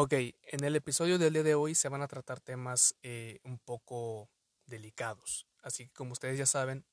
Ok, 0.00 0.12
en 0.12 0.62
el 0.62 0.76
episodio 0.76 1.18
del 1.18 1.32
día 1.32 1.42
de 1.42 1.56
hoy 1.56 1.74
se 1.74 1.88
van 1.88 2.02
a 2.02 2.06
tratar 2.06 2.38
temas 2.38 2.94
eh, 3.02 3.40
un 3.42 3.58
poco 3.58 4.30
delicados. 4.64 5.48
Así 5.60 5.88
que 5.88 5.92
como 5.92 6.12
ustedes 6.12 6.38
ya 6.38 6.46
saben, 6.46 6.84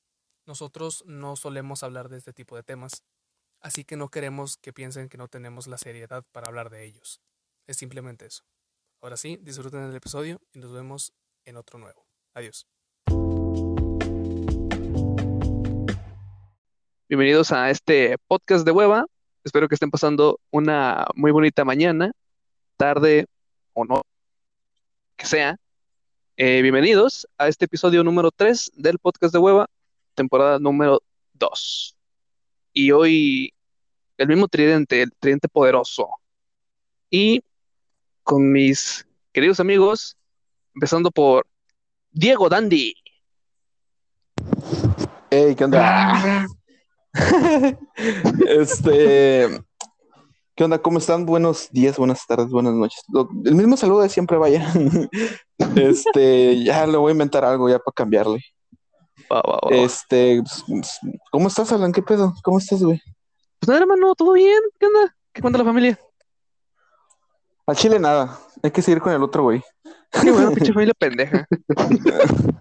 nosotros 0.44 1.04
no 1.06 1.36
solemos 1.36 1.84
hablar 1.84 2.08
de 2.08 2.18
este 2.18 2.32
tipo 2.32 2.56
de 2.56 2.64
temas. 2.64 3.04
Así 3.60 3.84
que 3.84 3.96
no 3.96 4.08
queremos 4.08 4.56
que 4.56 4.72
piensen 4.72 5.08
que 5.08 5.18
no 5.18 5.28
tenemos 5.28 5.68
la 5.68 5.78
seriedad 5.78 6.24
para 6.32 6.48
hablar 6.48 6.68
de 6.68 6.84
ellos. 6.84 7.20
Es 7.68 7.76
simplemente 7.76 8.26
eso. 8.26 8.42
Ahora 9.00 9.16
sí, 9.16 9.38
disfruten 9.40 9.84
el 9.84 9.94
episodio 9.94 10.40
y 10.52 10.58
nos 10.58 10.72
vemos 10.72 11.12
en 11.44 11.58
otro 11.58 11.78
nuevo. 11.78 12.08
Adiós. 12.34 12.66
Bienvenidos 17.08 17.52
a 17.52 17.70
este 17.70 18.18
podcast 18.26 18.66
de 18.66 18.72
hueva. 18.72 19.06
Espero 19.44 19.68
que 19.68 19.76
estén 19.76 19.92
pasando 19.92 20.40
una 20.50 21.06
muy 21.14 21.30
bonita 21.30 21.64
mañana, 21.64 22.10
tarde 22.76 23.26
o 23.72 23.84
no, 23.84 24.02
que 25.16 25.26
sea. 25.26 25.58
Eh, 26.36 26.60
bienvenidos 26.60 27.26
a 27.38 27.48
este 27.48 27.64
episodio 27.64 28.04
número 28.04 28.30
3 28.30 28.72
del 28.74 28.98
podcast 28.98 29.32
de 29.32 29.38
hueva, 29.38 29.66
temporada 30.14 30.58
número 30.58 31.02
2. 31.34 31.96
Y 32.74 32.90
hoy 32.90 33.54
el 34.18 34.28
mismo 34.28 34.48
tridente, 34.48 35.02
el 35.02 35.12
tridente 35.18 35.48
poderoso. 35.48 36.10
Y 37.10 37.42
con 38.22 38.52
mis 38.52 39.06
queridos 39.32 39.60
amigos, 39.60 40.16
empezando 40.74 41.10
por 41.10 41.46
Diego 42.10 42.48
Dandy. 42.48 42.94
Hey, 45.30 45.54
¿qué 45.56 45.64
onda? 45.64 46.46
este, 48.48 49.62
¿qué 50.56 50.64
onda? 50.64 50.78
¿Cómo 50.78 50.98
están? 50.98 51.26
Buenos 51.26 51.70
días, 51.70 51.98
buenas 51.98 52.26
tardes, 52.26 52.48
buenas 52.48 52.74
noches. 52.74 53.02
Lo- 53.08 53.28
el 53.44 53.54
mismo 53.54 53.76
saludo 53.76 54.00
de 54.00 54.08
siempre, 54.08 54.38
vaya. 54.38 54.66
este, 55.76 56.64
ya 56.64 56.86
le 56.86 56.96
voy 56.96 57.10
a 57.10 57.12
inventar 57.12 57.44
algo 57.44 57.68
ya 57.68 57.78
para 57.78 57.92
cambiarle. 57.94 58.42
Va, 59.30 59.42
va, 59.42 59.60
va. 59.64 59.76
Este, 59.76 60.42
pues, 60.66 60.98
¿cómo 61.30 61.48
estás, 61.48 61.70
Alan? 61.72 61.92
¿Qué 61.92 62.02
pedo? 62.02 62.34
¿Cómo 62.42 62.58
estás, 62.58 62.82
güey? 62.82 63.00
Pues 63.60 63.68
nada, 63.68 63.80
hermano, 63.80 64.14
¿todo 64.14 64.32
bien? 64.32 64.60
¿Qué 64.80 64.86
onda? 64.86 65.14
¿Qué 65.32 65.42
cuenta 65.42 65.58
la 65.58 65.64
familia? 65.64 65.98
Al 67.66 67.76
chile 67.76 67.98
nada. 67.98 68.38
Hay 68.62 68.70
que 68.70 68.80
seguir 68.82 69.00
con 69.00 69.12
el 69.12 69.22
otro, 69.22 69.42
güey. 69.42 69.62
Qué 70.10 70.30
bueno, 70.30 70.52
pinche 70.52 70.72
familia 70.72 70.94
pendeja. 70.98 71.46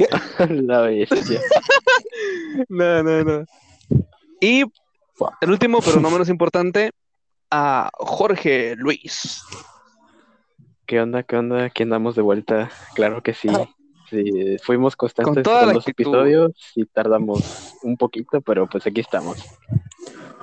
La 0.48 0.80
bestia. 0.80 1.40
No, 2.68 3.02
no, 3.02 3.22
no. 3.22 3.44
Y 4.40 4.62
el 5.42 5.50
último, 5.50 5.80
pero 5.84 6.00
no 6.00 6.10
menos 6.10 6.28
importante, 6.30 6.92
a 7.50 7.90
Jorge 7.94 8.74
Luis. 8.76 9.42
¿Qué 10.86 11.00
onda? 11.00 11.22
¿Qué 11.22 11.36
onda? 11.36 11.64
Aquí 11.64 11.82
andamos 11.84 12.16
de 12.16 12.22
vuelta. 12.22 12.70
Claro 12.94 13.22
que 13.22 13.34
sí. 13.34 13.48
Sí, 14.08 14.56
fuimos 14.64 14.96
constantes 14.96 15.44
Con 15.44 15.54
la 15.54 15.72
los 15.72 15.86
actitud. 15.86 16.12
episodios 16.14 16.52
y 16.74 16.84
tardamos 16.84 17.74
un 17.82 17.96
poquito, 17.96 18.40
pero 18.40 18.68
pues 18.68 18.84
aquí 18.86 19.00
estamos. 19.00 19.38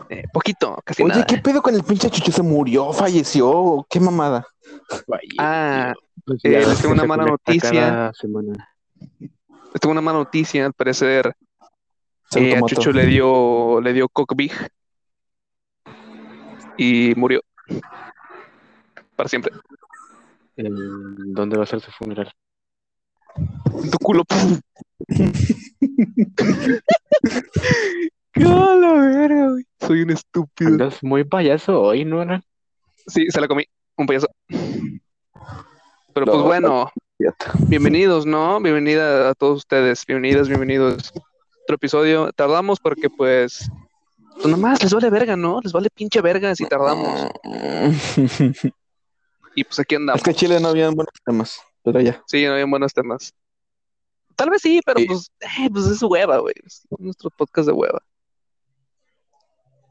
Eh, 0.09 0.23
poquito, 0.31 0.79
casi 0.85 1.03
Oye, 1.03 1.09
nada. 1.15 1.25
¿qué 1.25 1.37
pedo 1.39 1.61
con 1.61 1.75
el 1.75 1.83
pinche 1.83 2.09
Chucho? 2.09 2.31
¿Se 2.31 2.41
murió? 2.41 2.93
¿Falleció? 2.93 3.85
¿Qué 3.89 3.99
mamada? 3.99 4.47
Ah, 5.37 5.93
Pues 6.25 6.39
eh, 6.45 6.49
les 6.65 6.79
tengo 6.81 6.93
una 6.93 7.03
mala 7.03 7.25
noticia. 7.25 8.11
les 8.13 9.81
tengo 9.81 9.91
una 9.91 10.01
mala 10.01 10.19
noticia. 10.19 10.65
Al 10.65 10.71
parecer, 10.73 11.35
eh, 12.35 12.55
a. 12.55 12.61
Chucho 12.61 12.93
le 12.93 13.05
dio, 13.05 13.81
le 13.81 13.91
dio 13.91 14.07
cockbig 14.07 14.53
y 16.77 17.13
murió. 17.15 17.41
Para 19.15 19.27
siempre. 19.27 19.51
¿En 20.55 21.33
¿Dónde 21.33 21.57
va 21.57 21.63
a 21.63 21.67
ser 21.67 21.81
su 21.81 21.91
funeral? 21.91 22.31
En 23.35 23.91
tu 23.91 23.97
culo. 23.99 24.23
¡Qué 28.31 28.43
la 28.43 28.93
verga, 28.93 29.49
güey! 29.49 29.65
Soy 29.79 30.01
un 30.01 30.11
estúpido. 30.11 30.69
Andas 30.69 31.03
muy 31.03 31.23
payaso 31.23 31.81
hoy, 31.81 32.05
¿no? 32.05 32.21
Alan? 32.21 32.43
Sí, 33.07 33.29
se 33.29 33.41
la 33.41 33.47
comí. 33.47 33.65
Un 33.95 34.05
payaso. 34.05 34.27
Pero 34.47 36.25
pues 36.25 36.37
No, 36.37 36.43
bueno, 36.43 36.91
bienvenidos, 37.67 38.25
¿no? 38.25 38.59
Bienvenida 38.59 39.29
a 39.29 39.33
todos 39.35 39.57
ustedes. 39.57 40.05
Bienvenidas, 40.05 40.47
bienvenidos. 40.47 41.11
Otro 41.63 41.75
episodio. 41.75 42.31
Tardamos 42.33 42.79
porque 42.79 43.09
pues... 43.09 43.69
Pues 44.41 44.47
nomás 44.47 44.81
les 44.83 44.93
vale 44.93 45.09
verga, 45.09 45.35
¿no? 45.35 45.59
Les 45.63 45.71
vale 45.71 45.89
pinche 45.89 46.21
verga 46.21 46.55
si 46.55 46.65
tardamos. 46.65 47.29
Y 49.55 49.63
pues 49.63 49.79
aquí 49.79 49.95
andamos. 49.95 50.19
Es 50.19 50.23
que 50.23 50.29
a 50.29 50.33
Chile 50.35 50.59
no 50.59 50.67
habían 50.67 50.93
buenos 50.93 51.15
temas, 51.25 51.59
pero 51.83 51.99
ya. 51.99 52.21
Sí, 52.27 52.45
no 52.45 52.51
había 52.53 52.67
buenos 52.67 52.93
temas. 52.93 53.33
Tal 54.35 54.51
vez 54.51 54.61
sí, 54.61 54.81
pero 54.85 54.99
Sí. 54.99 55.07
pues, 55.07 55.31
eh, 55.39 55.67
pues 55.73 55.87
es 55.87 56.03
hueva, 56.03 56.37
güey. 56.37 56.53
Es 56.63 56.85
nuestro 56.99 57.31
podcast 57.31 57.65
de 57.65 57.73
hueva. 57.73 57.99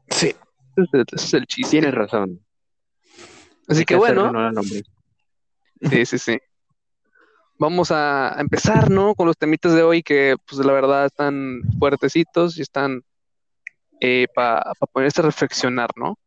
Sí. 0.09 0.33
Ese 0.77 1.01
es, 1.01 1.05
ese 1.11 1.25
es 1.25 1.33
el 1.33 1.45
chiste. 1.47 1.71
Tienes 1.71 1.93
razón. 1.93 2.39
Así 3.67 3.79
Hay 3.79 3.85
que 3.85 3.97
bueno, 3.97 4.31
sí, 5.81 6.05
sí, 6.05 6.17
sí. 6.17 6.39
Vamos 7.59 7.91
a 7.91 8.37
a 8.37 8.39
empezar, 8.39 8.89
¿no? 8.89 9.15
Con 9.15 9.27
los 9.27 9.37
temitas 9.37 9.73
de 9.73 9.83
hoy 9.83 10.01
que, 10.01 10.37
pues, 10.47 10.65
la 10.65 10.71
verdad 10.71 11.07
están 11.07 11.61
fuertecitos 11.77 12.57
y 12.57 12.61
están 12.61 13.03
para 14.33 14.63
ponerse 14.91 15.21
a 15.21 15.25
reflexionar, 15.25 15.89
¿no? 15.95 16.17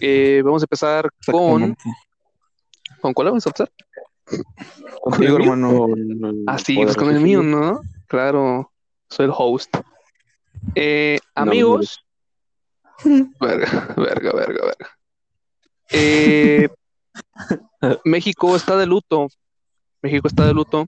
Eh, 0.00 0.42
vamos 0.44 0.62
a 0.62 0.64
empezar 0.64 1.08
con... 1.26 1.76
¿Con 3.00 3.14
cuál 3.14 3.28
vamos 3.28 3.46
a 3.46 3.50
empezar? 3.50 3.72
Contigo, 5.02 5.36
hermano. 5.36 5.86
Ah, 6.46 6.58
sí, 6.58 6.76
pues 6.76 6.96
con 6.96 7.10
el 7.10 7.20
mío, 7.20 7.42
¿no? 7.42 7.80
Claro, 8.06 8.72
soy 9.08 9.26
el 9.26 9.32
host. 9.34 9.74
Eh, 10.74 11.18
No, 11.36 11.42
amigos. 11.42 12.04
Verga, 13.40 13.94
verga, 13.96 14.32
verga, 14.32 14.64
verga. 14.66 14.98
Eh, 15.90 16.68
México 18.04 18.54
está 18.54 18.76
de 18.76 18.84
luto. 18.84 19.28
México 20.02 20.28
está 20.28 20.46
de 20.46 20.52
luto 20.52 20.86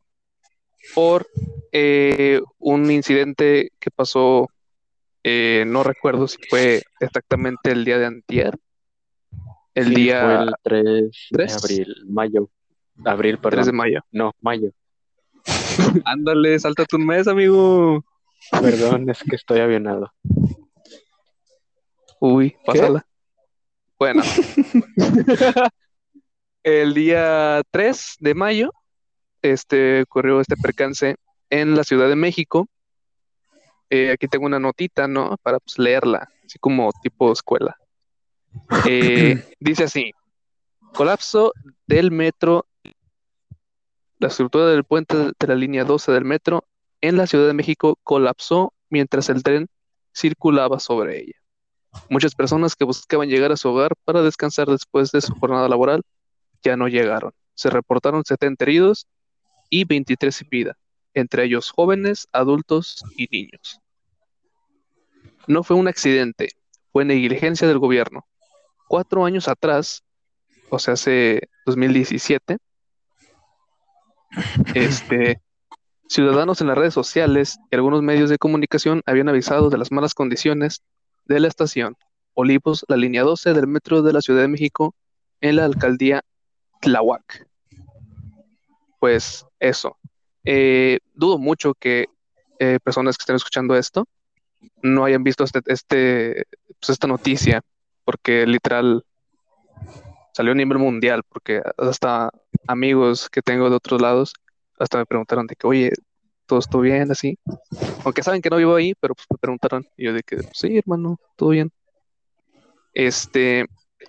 por 0.94 1.26
eh, 1.72 2.40
un 2.58 2.90
incidente 2.90 3.70
que 3.78 3.90
pasó, 3.90 4.48
eh, 5.24 5.64
no 5.66 5.82
recuerdo 5.82 6.26
si 6.28 6.38
fue 6.48 6.82
exactamente 7.00 7.70
el 7.72 7.84
día 7.84 7.98
de 7.98 8.06
antier, 8.06 8.58
el 9.74 9.88
Sí, 9.88 9.94
día 9.94 10.22
fue 10.24 10.34
el 10.44 10.54
3 10.62 11.28
de 11.30 11.52
abril, 11.52 11.96
mayo. 12.08 12.50
Abril, 13.04 13.38
3 13.40 13.50
de 13.66 13.72
perdón. 13.72 13.76
mayo. 13.76 14.00
No, 14.10 14.32
mayo. 14.40 14.70
Ándale, 16.04 16.58
sáltate 16.58 16.96
un 16.96 17.06
mes, 17.06 17.26
amigo. 17.26 18.04
Perdón, 18.50 19.08
es 19.10 19.22
que 19.22 19.36
estoy 19.36 19.60
avionado. 19.60 20.12
Uy, 22.20 22.56
pásala. 22.64 23.06
Bueno. 23.98 24.22
El 26.64 26.94
día 26.94 27.62
3 27.70 28.16
de 28.20 28.34
mayo, 28.34 28.72
este, 29.42 30.02
ocurrió 30.02 30.40
este 30.40 30.56
percance 30.56 31.16
en 31.50 31.74
la 31.74 31.82
Ciudad 31.82 32.08
de 32.08 32.16
México. 32.16 32.68
Eh, 33.94 34.10
aquí 34.10 34.26
tengo 34.26 34.46
una 34.46 34.58
notita, 34.58 35.06
¿no? 35.06 35.36
Para 35.42 35.60
pues, 35.60 35.78
leerla, 35.78 36.26
así 36.46 36.58
como 36.58 36.90
tipo 37.02 37.30
escuela. 37.30 37.76
Eh, 38.88 39.44
dice 39.60 39.84
así: 39.84 40.12
colapso 40.94 41.52
del 41.86 42.10
metro, 42.10 42.64
la 44.18 44.28
estructura 44.28 44.68
del 44.68 44.84
puente 44.84 45.32
de 45.38 45.46
la 45.46 45.54
línea 45.54 45.84
12 45.84 46.10
del 46.10 46.24
metro 46.24 46.64
en 47.02 47.18
la 47.18 47.26
Ciudad 47.26 47.46
de 47.46 47.52
México 47.52 47.98
colapsó 48.02 48.72
mientras 48.88 49.28
el 49.28 49.42
tren 49.42 49.68
circulaba 50.16 50.80
sobre 50.80 51.20
ella. 51.20 51.36
Muchas 52.08 52.34
personas 52.34 52.74
que 52.74 52.86
buscaban 52.86 53.28
llegar 53.28 53.52
a 53.52 53.58
su 53.58 53.68
hogar 53.68 53.92
para 54.06 54.22
descansar 54.22 54.68
después 54.68 55.12
de 55.12 55.20
su 55.20 55.34
jornada 55.34 55.68
laboral 55.68 56.00
ya 56.62 56.78
no 56.78 56.88
llegaron. 56.88 57.32
Se 57.52 57.68
reportaron 57.68 58.24
70 58.24 58.64
heridos 58.64 59.06
y 59.68 59.84
23 59.84 60.34
sin 60.34 60.48
vida, 60.48 60.78
entre 61.14 61.44
ellos 61.44 61.70
jóvenes, 61.70 62.28
adultos 62.32 63.04
y 63.16 63.28
niños. 63.30 63.80
No 65.46 65.62
fue 65.62 65.76
un 65.76 65.88
accidente, 65.88 66.50
fue 66.92 67.04
negligencia 67.04 67.66
del 67.66 67.78
gobierno. 67.78 68.26
Cuatro 68.88 69.24
años 69.24 69.48
atrás, 69.48 70.02
o 70.70 70.78
sea, 70.78 70.94
hace 70.94 71.48
2017, 71.66 72.58
este, 74.74 75.40
ciudadanos 76.08 76.60
en 76.60 76.68
las 76.68 76.78
redes 76.78 76.94
sociales 76.94 77.58
y 77.70 77.76
algunos 77.76 78.02
medios 78.02 78.30
de 78.30 78.38
comunicación 78.38 79.02
habían 79.06 79.28
avisado 79.28 79.70
de 79.70 79.78
las 79.78 79.90
malas 79.92 80.14
condiciones 80.14 80.82
de 81.24 81.40
la 81.40 81.48
estación 81.48 81.96
Olivos, 82.34 82.84
la 82.88 82.96
línea 82.96 83.22
12 83.22 83.52
del 83.52 83.66
metro 83.66 84.02
de 84.02 84.12
la 84.12 84.22
Ciudad 84.22 84.40
de 84.40 84.48
México, 84.48 84.94
en 85.40 85.56
la 85.56 85.66
alcaldía 85.66 86.22
Tláhuac. 86.80 87.46
Pues 88.98 89.44
eso. 89.60 89.98
Eh, 90.44 90.98
dudo 91.14 91.38
mucho 91.38 91.74
que 91.74 92.06
eh, 92.58 92.78
personas 92.82 93.16
que 93.16 93.22
estén 93.22 93.36
escuchando 93.36 93.76
esto 93.76 94.06
no 94.82 95.04
hayan 95.04 95.24
visto 95.24 95.44
este, 95.44 95.60
este, 95.66 96.44
pues 96.80 96.90
esta 96.90 97.06
noticia, 97.06 97.62
porque 98.04 98.46
literal 98.46 99.04
salió 100.32 100.52
a 100.52 100.54
nivel 100.54 100.78
mundial, 100.78 101.22
porque 101.28 101.62
hasta 101.76 102.30
amigos 102.66 103.28
que 103.28 103.42
tengo 103.42 103.68
de 103.70 103.76
otros 103.76 104.00
lados, 104.00 104.34
hasta 104.78 104.98
me 104.98 105.06
preguntaron 105.06 105.46
de 105.46 105.56
que, 105.56 105.66
oye, 105.66 105.92
todo 106.46 106.58
estuvo 106.58 106.82
bien, 106.82 107.10
así. 107.10 107.38
Aunque 108.04 108.22
saben 108.22 108.42
que 108.42 108.50
no 108.50 108.56
vivo 108.56 108.74
ahí, 108.74 108.94
pero 109.00 109.14
pues 109.14 109.26
me 109.30 109.38
preguntaron. 109.38 109.86
Y 109.96 110.04
yo 110.04 110.12
de 110.12 110.22
que, 110.22 110.38
sí, 110.52 110.76
hermano, 110.76 111.18
todo 111.36 111.50
bien. 111.50 111.70
Este, 112.94 113.66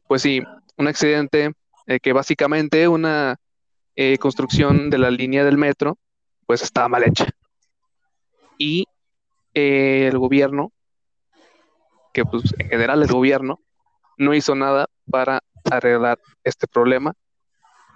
pues 0.08 0.22
sí, 0.22 0.42
un 0.78 0.88
accidente 0.88 1.54
eh, 1.88 2.00
que 2.00 2.14
básicamente 2.14 2.88
una 2.88 3.38
eh, 3.96 4.18
construcción 4.18 4.90
de 4.90 4.98
la 4.98 5.12
línea 5.12 5.44
del 5.46 5.58
metro, 5.58 5.98
pues 6.54 6.62
estaba 6.62 6.88
mal 6.88 7.04
hecha. 7.04 7.26
Y 8.60 8.86
eh, 9.56 10.08
el 10.08 10.20
gobierno, 10.20 10.72
que 12.14 12.26
pues 12.26 12.44
en 12.60 12.70
general 12.70 13.02
el 13.02 13.12
gobierno, 13.12 13.60
no 14.20 14.36
hizo 14.36 14.54
nada 14.54 14.86
para 15.10 15.40
arreglar 15.72 16.20
este 16.44 16.68
problema. 16.68 17.16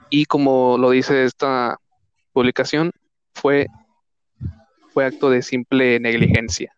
Y 0.10 0.26
como 0.26 0.80
lo 0.80 0.90
dice 0.90 1.24
esta 1.24 1.78
publicación, 2.34 2.94
fue, 3.36 3.68
fue 4.92 5.06
acto 5.06 5.30
de 5.30 5.44
simple 5.44 6.00
negligencia. 6.00 6.76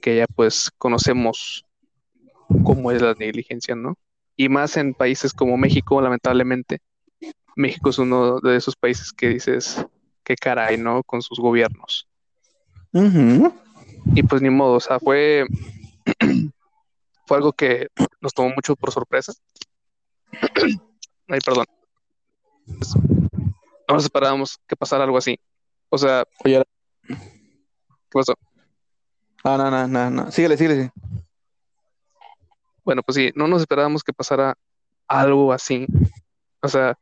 Que 0.00 0.18
ya 0.18 0.26
pues 0.36 0.70
conocemos 0.78 1.64
cómo 2.62 2.92
es 2.92 3.02
la 3.02 3.14
negligencia, 3.14 3.74
¿no? 3.74 3.96
Y 4.36 4.48
más 4.48 4.76
en 4.76 4.94
países 4.94 5.32
como 5.32 5.56
México, 5.56 6.00
lamentablemente. 6.00 6.78
México 7.56 7.90
es 7.90 7.98
uno 7.98 8.40
de 8.40 8.56
esos 8.56 8.76
países 8.76 9.12
que 9.12 9.28
dices, 9.28 9.84
qué 10.24 10.36
caray, 10.36 10.76
¿no? 10.78 11.02
Con 11.02 11.22
sus 11.22 11.38
gobiernos. 11.38 12.08
Y 12.92 14.22
pues 14.22 14.42
ni 14.42 14.50
modo, 14.50 14.74
o 14.74 14.80
sea, 14.80 14.98
fue, 14.98 15.46
fue 17.26 17.36
algo 17.36 17.52
que 17.52 17.88
nos 18.20 18.34
tomó 18.34 18.50
mucho 18.50 18.76
por 18.76 18.92
sorpresa. 18.92 19.32
Ay, 21.28 21.40
perdón. 21.44 21.66
Pues, 22.66 22.94
no 22.96 23.94
nos 23.94 24.04
esperábamos 24.04 24.58
que 24.66 24.76
pasara 24.76 25.04
algo 25.04 25.18
así. 25.18 25.38
O 25.88 25.98
sea, 25.98 26.24
Oye, 26.44 26.62
¿qué 27.06 27.16
pasó? 28.12 28.34
ah, 29.44 29.56
no, 29.56 29.70
no, 29.70 29.88
no, 29.88 30.10
no. 30.10 30.30
Síguele, 30.30 30.56
síguele. 30.56 30.92
Bueno, 32.84 33.02
pues 33.02 33.16
sí, 33.16 33.30
no 33.34 33.48
nos 33.48 33.60
esperábamos 33.60 34.02
que 34.02 34.12
pasara 34.12 34.56
algo 35.06 35.52
así. 35.52 35.86
O 36.62 36.68
sea, 36.68 36.98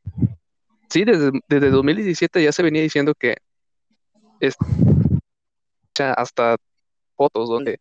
sí, 0.88 1.05
desde, 1.05 1.32
desde 1.49 1.70
2017 1.70 2.43
ya 2.43 2.52
se 2.52 2.62
venía 2.62 2.82
diciendo 2.82 3.14
que 3.14 3.37
es 4.40 4.56
hasta 5.99 6.56
fotos 7.16 7.49
donde, 7.49 7.81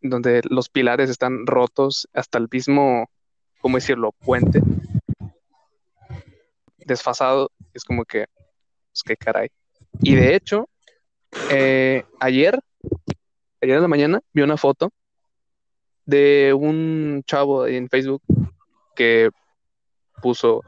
donde 0.00 0.40
los 0.48 0.68
pilares 0.70 1.10
están 1.10 1.46
rotos, 1.46 2.08
hasta 2.14 2.38
el 2.38 2.48
mismo, 2.50 3.10
¿cómo 3.60 3.76
decirlo?, 3.76 4.12
puente 4.12 4.62
desfasado. 6.90 7.50
Es 7.72 7.84
como 7.84 8.04
que, 8.04 8.26
pues 8.92 9.02
qué 9.04 9.16
caray. 9.16 9.48
Y 10.02 10.14
de 10.14 10.34
hecho, 10.34 10.68
eh, 11.50 12.04
ayer, 12.18 12.58
ayer 13.60 13.76
en 13.76 13.82
la 13.82 13.88
mañana, 13.88 14.20
vi 14.32 14.42
una 14.42 14.56
foto 14.56 14.90
de 16.04 16.52
un 16.54 17.22
chavo 17.24 17.66
en 17.66 17.88
Facebook 17.88 18.22
que 18.96 19.30
puso, 20.20 20.62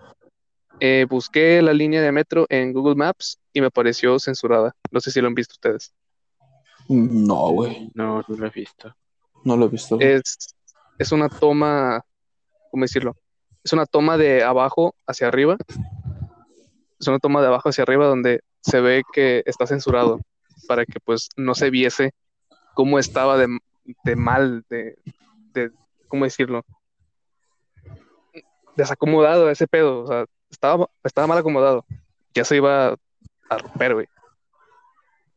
eh, 0.81 1.07
busqué 1.09 1.63
la 1.63 1.73
línea 1.73 2.03
de 2.03 2.13
metro 2.13 2.47
en 2.49 2.73
Google 2.73 2.95
Maps 2.95 3.39
y 3.53 3.61
me 3.61 3.71
pareció 3.71 4.19
censurada. 4.19 4.75
No 4.91 5.01
sé 5.01 5.11
si 5.11 5.21
lo 5.21 5.29
han 5.29 5.35
visto 5.35 5.53
ustedes. 5.55 5.95
No, 6.89 7.51
güey. 7.51 7.91
No, 7.95 8.25
no 8.27 8.37
lo 8.37 8.47
he 8.47 8.51
visto. 8.51 8.95
No 9.45 9.57
lo 9.57 9.67
he 9.67 9.69
visto. 9.69 9.99
Es, 10.01 10.55
es 10.99 11.13
una 11.13 11.29
toma, 11.29 12.05
¿cómo 12.71 12.85
decirlo? 12.85 13.17
Es 13.65 13.73
una 13.73 13.87
toma 13.87 14.17
de 14.17 14.43
abajo 14.43 14.95
hacia 15.07 15.29
arriba. 15.29 15.57
Es 16.99 17.07
una 17.07 17.19
toma 17.19 17.41
de 17.41 17.49
abajo 17.49 17.69
hacia 17.69 17.83
arriba 17.83 18.07
donde 18.07 18.41
se 18.61 18.81
ve 18.81 19.03
que 19.13 19.43
está 19.47 19.67
censurado 19.67 20.21
para 20.67 20.85
que 20.85 21.01
pues 21.01 21.29
no 21.37 21.55
se 21.55 21.71
viese 21.71 22.13
cómo 22.75 22.99
estaba 22.99 23.37
de, 23.37 23.59
de 24.05 24.17
mal, 24.17 24.65
de, 24.69 24.97
de, 25.53 25.71
¿cómo 26.09 26.25
decirlo? 26.25 26.65
Desacomodado 28.77 29.51
ese 29.51 29.67
pedo, 29.67 30.03
o 30.03 30.07
sea, 30.07 30.25
estaba, 30.51 30.89
estaba 31.05 31.27
mal 31.27 31.39
acomodado. 31.39 31.85
Ya 32.35 32.45
se 32.45 32.57
iba 32.57 32.97
a 33.51 33.59
romper, 33.59 33.95
güey. 33.95 34.07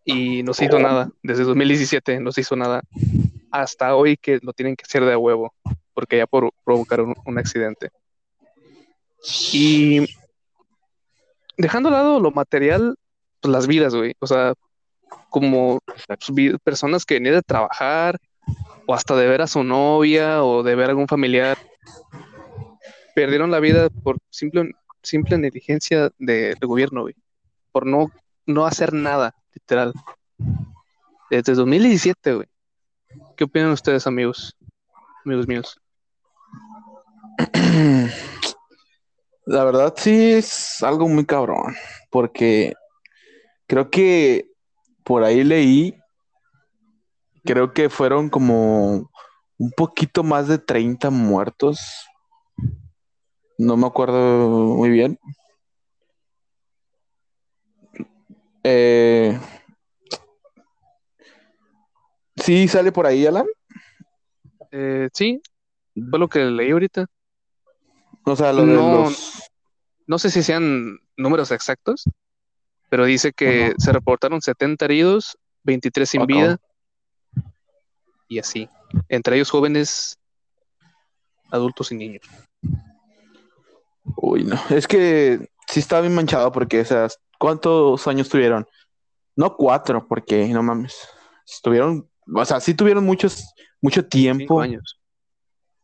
Y 0.03 0.43
no 0.43 0.53
se 0.53 0.65
hizo 0.65 0.79
nada. 0.79 1.09
Desde 1.23 1.43
2017 1.43 2.19
no 2.19 2.31
se 2.31 2.41
hizo 2.41 2.55
nada. 2.55 2.83
Hasta 3.51 3.95
hoy 3.95 4.17
que 4.17 4.39
lo 4.43 4.53
tienen 4.53 4.75
que 4.75 4.83
hacer 4.83 5.03
de 5.03 5.15
huevo, 5.15 5.53
porque 5.93 6.17
ya 6.17 6.27
por, 6.27 6.51
provocaron 6.63 7.15
un, 7.25 7.37
accidente. 7.39 7.89
Y 9.51 10.05
dejando 11.57 11.89
a 11.89 11.93
lado 11.93 12.19
lo 12.19 12.31
material, 12.31 12.95
pues 13.41 13.51
las 13.51 13.65
vidas, 13.65 13.95
güey. 13.95 14.13
O 14.19 14.27
sea, 14.27 14.53
como 15.29 15.79
pues, 15.85 16.59
personas 16.63 17.05
que 17.05 17.15
venían 17.15 17.35
de 17.35 17.41
trabajar, 17.41 18.19
o 18.85 18.93
hasta 18.93 19.15
de 19.15 19.27
ver 19.27 19.41
a 19.41 19.47
su 19.47 19.63
novia, 19.63 20.43
o 20.43 20.61
de 20.61 20.75
ver 20.75 20.87
a 20.87 20.89
algún 20.89 21.07
familiar, 21.07 21.57
perdieron 23.15 23.49
la 23.49 23.59
vida 23.59 23.89
por 23.89 24.19
simple, 24.29 24.73
simple 25.01 25.37
negligencia 25.37 26.11
de- 26.19 26.55
del 26.55 26.67
gobierno, 26.67 27.01
güey. 27.01 27.15
Por 27.71 27.87
no, 27.87 28.11
no 28.45 28.65
hacer 28.67 28.93
nada, 28.93 29.33
literal. 29.53 29.93
Desde 31.31 31.53
2017, 31.55 32.35
güey. 32.35 32.47
¿Qué 33.35 33.45
opinan 33.45 33.71
ustedes, 33.71 34.05
amigos? 34.05 34.55
Amigos 35.25 35.47
míos. 35.47 35.79
La 39.45 39.63
verdad 39.63 39.93
sí 39.95 40.33
es 40.33 40.83
algo 40.83 41.07
muy 41.07 41.25
cabrón, 41.25 41.75
porque 42.09 42.73
creo 43.67 43.89
que 43.89 44.49
por 45.03 45.23
ahí 45.23 45.43
leí, 45.43 45.95
creo 47.43 47.71
que 47.71 47.89
fueron 47.89 48.29
como 48.29 49.09
un 49.57 49.71
poquito 49.77 50.23
más 50.23 50.47
de 50.47 50.57
30 50.57 51.11
muertos. 51.11 51.79
No 53.57 53.77
me 53.77 53.87
acuerdo 53.87 54.75
muy 54.75 54.89
bien. 54.89 55.19
Eh, 58.63 59.39
sí, 62.35 62.67
sale 62.67 62.91
por 62.91 63.05
ahí, 63.05 63.25
Alan. 63.25 63.45
Eh, 64.71 65.09
sí, 65.13 65.41
fue 66.09 66.19
lo 66.19 66.27
que 66.27 66.39
leí 66.39 66.71
ahorita. 66.71 67.05
O 68.25 68.35
sea, 68.35 68.51
lo 68.51 68.65
de 68.65 68.73
No, 68.73 69.03
los... 69.03 69.43
No 70.07 70.19
sé 70.19 70.29
si 70.29 70.43
sean 70.43 70.99
números 71.17 71.51
exactos, 71.51 72.05
pero 72.89 73.05
dice 73.05 73.33
que 73.33 73.73
se 73.77 73.91
reportaron 73.91 74.41
70 74.41 74.85
heridos, 74.85 75.37
23 75.63 76.09
sin 76.09 76.25
vida 76.25 76.59
y 78.27 78.39
así. 78.39 78.69
Entre 79.09 79.35
ellos 79.35 79.49
jóvenes, 79.49 80.17
adultos 81.49 81.91
y 81.91 81.95
niños. 81.95 82.23
Uy, 84.17 84.43
no. 84.43 84.57
Es 84.69 84.87
que 84.87 85.49
sí 85.67 85.79
está 85.79 86.01
bien 86.01 86.13
manchado 86.13 86.51
porque, 86.51 86.81
o 86.81 86.85
sea, 86.85 87.07
¿cuántos 87.39 88.07
años 88.07 88.29
tuvieron? 88.29 88.67
No 89.35 89.55
cuatro, 89.55 90.07
porque 90.07 90.47
no 90.47 90.63
mames. 90.63 91.07
Estuvieron, 91.45 92.09
o 92.33 92.45
sea, 92.45 92.59
sí 92.59 92.73
tuvieron 92.73 93.03
muchos, 93.03 93.53
mucho 93.81 94.05
tiempo 94.05 94.61
años. 94.61 94.99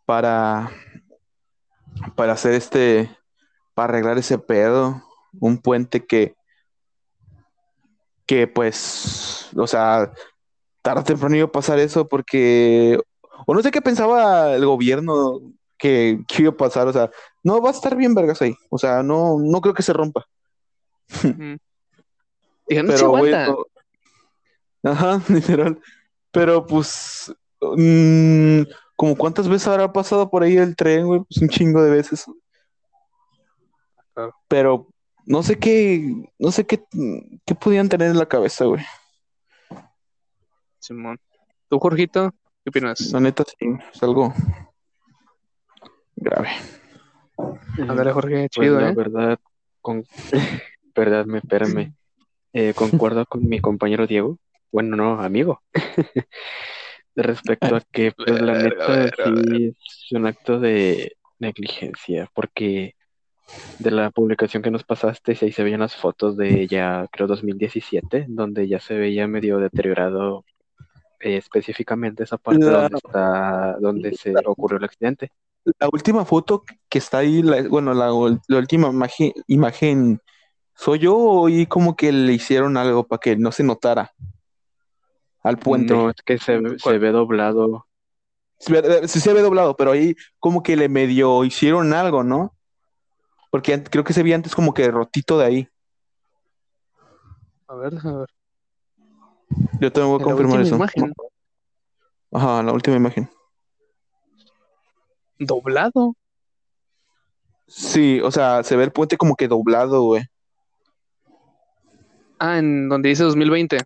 para, 0.05 0.71
para 2.15 2.33
hacer 2.33 2.53
este, 2.53 3.09
para 3.73 3.93
arreglar 3.93 4.17
ese 4.17 4.37
pedo. 4.37 5.03
Un 5.39 5.57
puente 5.59 6.05
que, 6.05 6.35
que 8.25 8.47
pues, 8.47 9.49
o 9.55 9.65
sea, 9.65 10.11
tarde 10.81 11.01
o 11.01 11.03
temprano 11.03 11.35
iba 11.35 11.45
a 11.45 11.51
pasar 11.51 11.79
eso 11.79 12.07
porque, 12.07 12.99
o 13.45 13.53
no 13.53 13.61
sé 13.61 13.71
qué 13.71 13.81
pensaba 13.81 14.53
el 14.53 14.65
gobierno 14.65 15.39
que, 15.77 16.19
que 16.27 16.43
iba 16.43 16.51
a 16.51 16.57
pasar, 16.57 16.87
o 16.87 16.93
sea, 16.93 17.09
no 17.43 17.62
va 17.62 17.69
a 17.69 17.74
estar 17.74 17.95
bien 17.95 18.13
vergas 18.13 18.41
ahí, 18.41 18.55
o 18.69 18.77
sea, 18.77 19.03
no, 19.03 19.38
no 19.39 19.62
creo 19.62 19.74
que 19.74 19.83
se 19.83 19.93
rompa. 19.93 20.25
Ujú. 21.24 21.57
Dije, 22.67 22.83
no 22.83 22.91
se 22.91 22.98
Pero 22.98 23.05
aguanta. 23.07 23.55
ajá, 24.83 25.21
literal. 25.33 25.81
Pero 26.31 26.65
pues, 26.65 27.33
mm, 27.62 28.62
como 28.95 29.15
cuántas 29.17 29.50
veces 29.50 29.67
habrá 29.67 29.91
pasado 29.91 30.29
por 30.29 30.43
ahí 30.43 30.55
el 30.57 30.75
tren, 30.75 31.05
güey, 31.05 31.21
pues 31.21 31.41
un 31.41 31.50
chingo 31.50 31.83
de 31.83 31.91
veces. 31.91 32.25
Claro. 34.13 34.36
Pero 34.48 34.88
no 35.25 35.43
sé 35.43 35.57
qué, 35.60 36.13
no 36.39 36.51
sé 36.51 36.65
qué, 36.65 36.83
qué 37.45 37.55
podían 37.55 37.89
tener 37.89 38.10
en 38.12 38.17
la 38.17 38.27
cabeza, 38.27 38.65
güey. 38.65 38.83
Simón. 40.79 41.19
¿Tú, 41.69 41.79
Jorgito? 41.79 42.31
¿Qué 42.63 42.69
opinas? 42.69 43.12
La 43.12 43.19
neta 43.19 43.43
sí, 43.43 43.67
es 43.93 44.03
algo 44.03 44.33
grave. 46.15 46.50
Ándale, 47.77 48.12
Jorge, 48.12 48.50
Pues 48.53 48.67
chido, 48.67 48.79
la 48.79 48.89
¿eh? 48.89 48.93
verdad, 48.95 49.39
con... 49.81 50.03
verdad, 50.95 51.25
me 51.25 51.39
espérame. 51.39 51.93
Eh, 52.53 52.74
concuerdo 52.74 53.25
con 53.25 53.48
mi 53.48 53.60
compañero 53.60 54.07
Diego. 54.07 54.38
Bueno, 54.71 54.95
no, 54.95 55.21
amigo. 55.21 55.62
Respecto 57.15 57.75
a 57.75 57.81
que, 57.91 58.12
pues 58.12 58.41
la 58.41 58.53
neta, 58.53 59.10
sí 59.10 59.67
es 59.67 60.12
un 60.12 60.25
acto 60.25 60.60
de 60.60 61.17
negligencia, 61.39 62.29
porque 62.33 62.95
de 63.79 63.91
la 63.91 64.12
publicación 64.12 64.63
que 64.63 64.71
nos 64.71 64.83
pasaste, 64.83 65.38
ahí 65.41 65.51
se 65.51 65.63
veían 65.63 65.81
las 65.81 65.95
fotos 65.95 66.38
de 66.38 66.67
ya, 66.67 67.07
creo, 67.12 67.27
2017, 67.27 68.27
donde 68.29 68.67
ya 68.67 68.79
se 68.79 68.95
veía 68.95 69.27
medio 69.27 69.57
deteriorado 69.57 70.45
eh, 71.19 71.38
específicamente 71.38 72.24
esa 72.24 72.38
parte 72.38 72.65
donde 72.65 72.98
está, 72.98 73.77
donde 73.79 74.13
se 74.13 74.33
ocurrió 74.45 74.77
el 74.77 74.86
accidente. 74.86 75.31
La 75.80 75.89
última 75.91 76.25
foto 76.25 76.63
que 76.89 76.98
está 76.98 77.20
ahí, 77.20 77.41
la- 77.44 77.68
bueno, 77.68 77.94
la, 77.94 78.08
la 78.48 78.58
última 78.58 78.89
imagen, 78.89 79.32
imagen, 79.48 80.20
¿soy 80.75 81.00
yo 81.00 81.15
o 81.15 81.50
y 81.50 81.68
como 81.68 81.96
que 81.96 82.12
le 82.12 82.34
hicieron 82.34 82.77
algo 82.77 83.06
para 83.08 83.20
que 83.20 83.36
no 83.36 83.51
se 83.51 83.63
notara 83.63 84.12
al 85.44 85.60
puente? 85.60 85.94
No, 85.94 86.10
es 86.10 86.15
que 86.25 86.38
se, 86.39 86.60
se 86.80 86.98
ve 86.98 87.12
doblado. 87.12 87.86
Sí, 88.60 88.74
ver- 88.74 89.08
sí 89.08 89.20
se 89.20 89.34
ve 89.34 89.41
doblado, 89.41 89.75
pero 89.75 89.91
ahí 89.91 90.15
como 90.39 90.63
que 90.63 90.75
le 90.75 90.89
medio 90.89 91.44
hicieron 91.44 91.94
algo, 91.94 92.24
¿no? 92.24 92.56
Porque 93.51 93.84
creo 93.84 94.03
que 94.03 94.13
se 94.13 94.24
veía 94.24 94.36
antes 94.36 94.56
como 94.56 94.74
que 94.74 94.89
rotito 94.89 95.38
de 95.38 95.46
ahí. 95.46 95.68
A 97.68 97.75
ver, 97.75 97.94
a 98.03 98.12
ver. 98.18 98.27
Yo 99.80 99.91
también 99.91 100.10
voy 100.12 100.15
a 100.15 100.24
En 100.24 100.30
la 100.30 100.36
confirmar 100.36 100.62
última 100.62 100.62
eso. 100.62 100.75
imagen, 100.75 101.13
Ajá, 102.32 102.63
la 102.63 102.72
última 102.72 102.96
imagen. 102.98 103.30
Doblado. 105.45 106.15
Sí, 107.67 108.19
o 108.21 108.31
sea, 108.31 108.63
se 108.63 108.75
ve 108.75 108.83
el 108.83 108.91
puente 108.91 109.17
como 109.17 109.36
que 109.36 109.48
doblado, 109.48 110.03
güey. 110.03 110.24
Ah, 112.39 112.57
en 112.57 112.89
donde 112.89 113.10
dice 113.10 113.24
2020. 113.24 113.77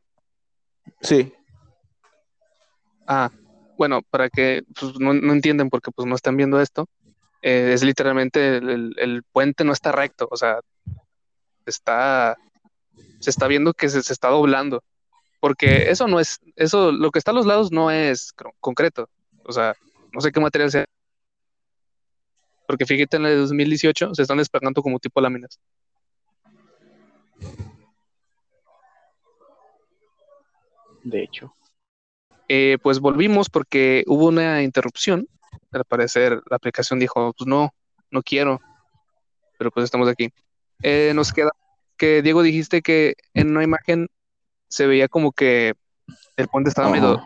Sí. 1.02 1.34
Ah, 3.08 3.30
bueno, 3.78 4.02
para 4.10 4.30
que 4.30 4.64
pues, 4.80 5.00
no, 5.00 5.14
no 5.14 5.34
entienden 5.34 5.70
porque 5.70 5.92
pues 5.92 6.08
no 6.08 6.16
están 6.16 6.38
viendo 6.38 6.60
esto, 6.62 6.88
eh, 7.42 7.72
es 7.74 7.84
literalmente 7.84 8.58
el, 8.58 8.70
el- 8.70 8.96
el 8.98 9.24
puente 9.32 9.64
no 9.64 9.74
está 9.74 9.92
recto, 9.92 10.28
o 10.32 10.38
sea, 10.38 10.60
está, 11.66 12.38
se 13.20 13.30
está 13.30 13.48
viendo 13.48 13.74
que 13.74 13.90
se, 13.90 14.02
se 14.02 14.14
está 14.14 14.30
doblando, 14.30 14.84
porque 15.40 15.90
eso 15.92 16.08
no 16.08 16.20
es, 16.20 16.40
eso, 16.56 16.92
lo 16.92 17.12
que 17.12 17.20
está 17.20 17.32
a 17.32 17.36
los 17.36 17.46
lados 17.46 17.72
no 17.72 17.92
es 17.92 18.34
concreto, 18.60 19.10
o 19.44 19.52
sea, 19.52 19.76
no 20.14 20.22
sé 20.22 20.32
qué 20.32 20.40
material 20.40 20.72
sea, 20.72 20.86
porque 22.68 22.86
fíjate 22.86 23.18
en 23.18 23.24
la 23.24 23.30
de 23.30 23.36
2018 23.36 24.14
se 24.14 24.22
están 24.22 24.38
despegando 24.38 24.82
como 24.82 25.00
tipo 25.00 25.22
láminas. 25.22 25.60
De 31.04 31.24
hecho, 31.24 31.54
Eh, 32.48 32.78
pues 32.82 33.00
volvimos 33.00 33.50
porque 33.50 34.04
hubo 34.08 34.28
una 34.28 34.62
interrupción. 34.62 35.28
Al 35.72 35.84
parecer 35.86 36.42
la 36.50 36.58
aplicación 36.58 37.00
dijo, 37.00 37.34
pues 37.34 37.48
no, 37.48 37.74
no 38.12 38.22
quiero, 38.22 38.62
pero 39.58 39.72
pues 39.72 39.84
estamos 39.84 40.08
aquí. 40.08 40.32
Eh, 40.84 41.12
nos 41.16 41.34
queda 41.34 41.52
que, 41.98 42.22
Diego, 42.22 42.44
dijiste 42.44 42.82
que 42.82 43.16
en 43.34 43.52
una 43.52 43.64
imagen 43.64 44.08
se 44.68 44.88
veía 44.88 45.08
como 45.08 45.32
que 45.32 45.74
el 46.38 46.48
puente 46.48 46.70
estaba 46.70 46.90
medio... 46.90 47.22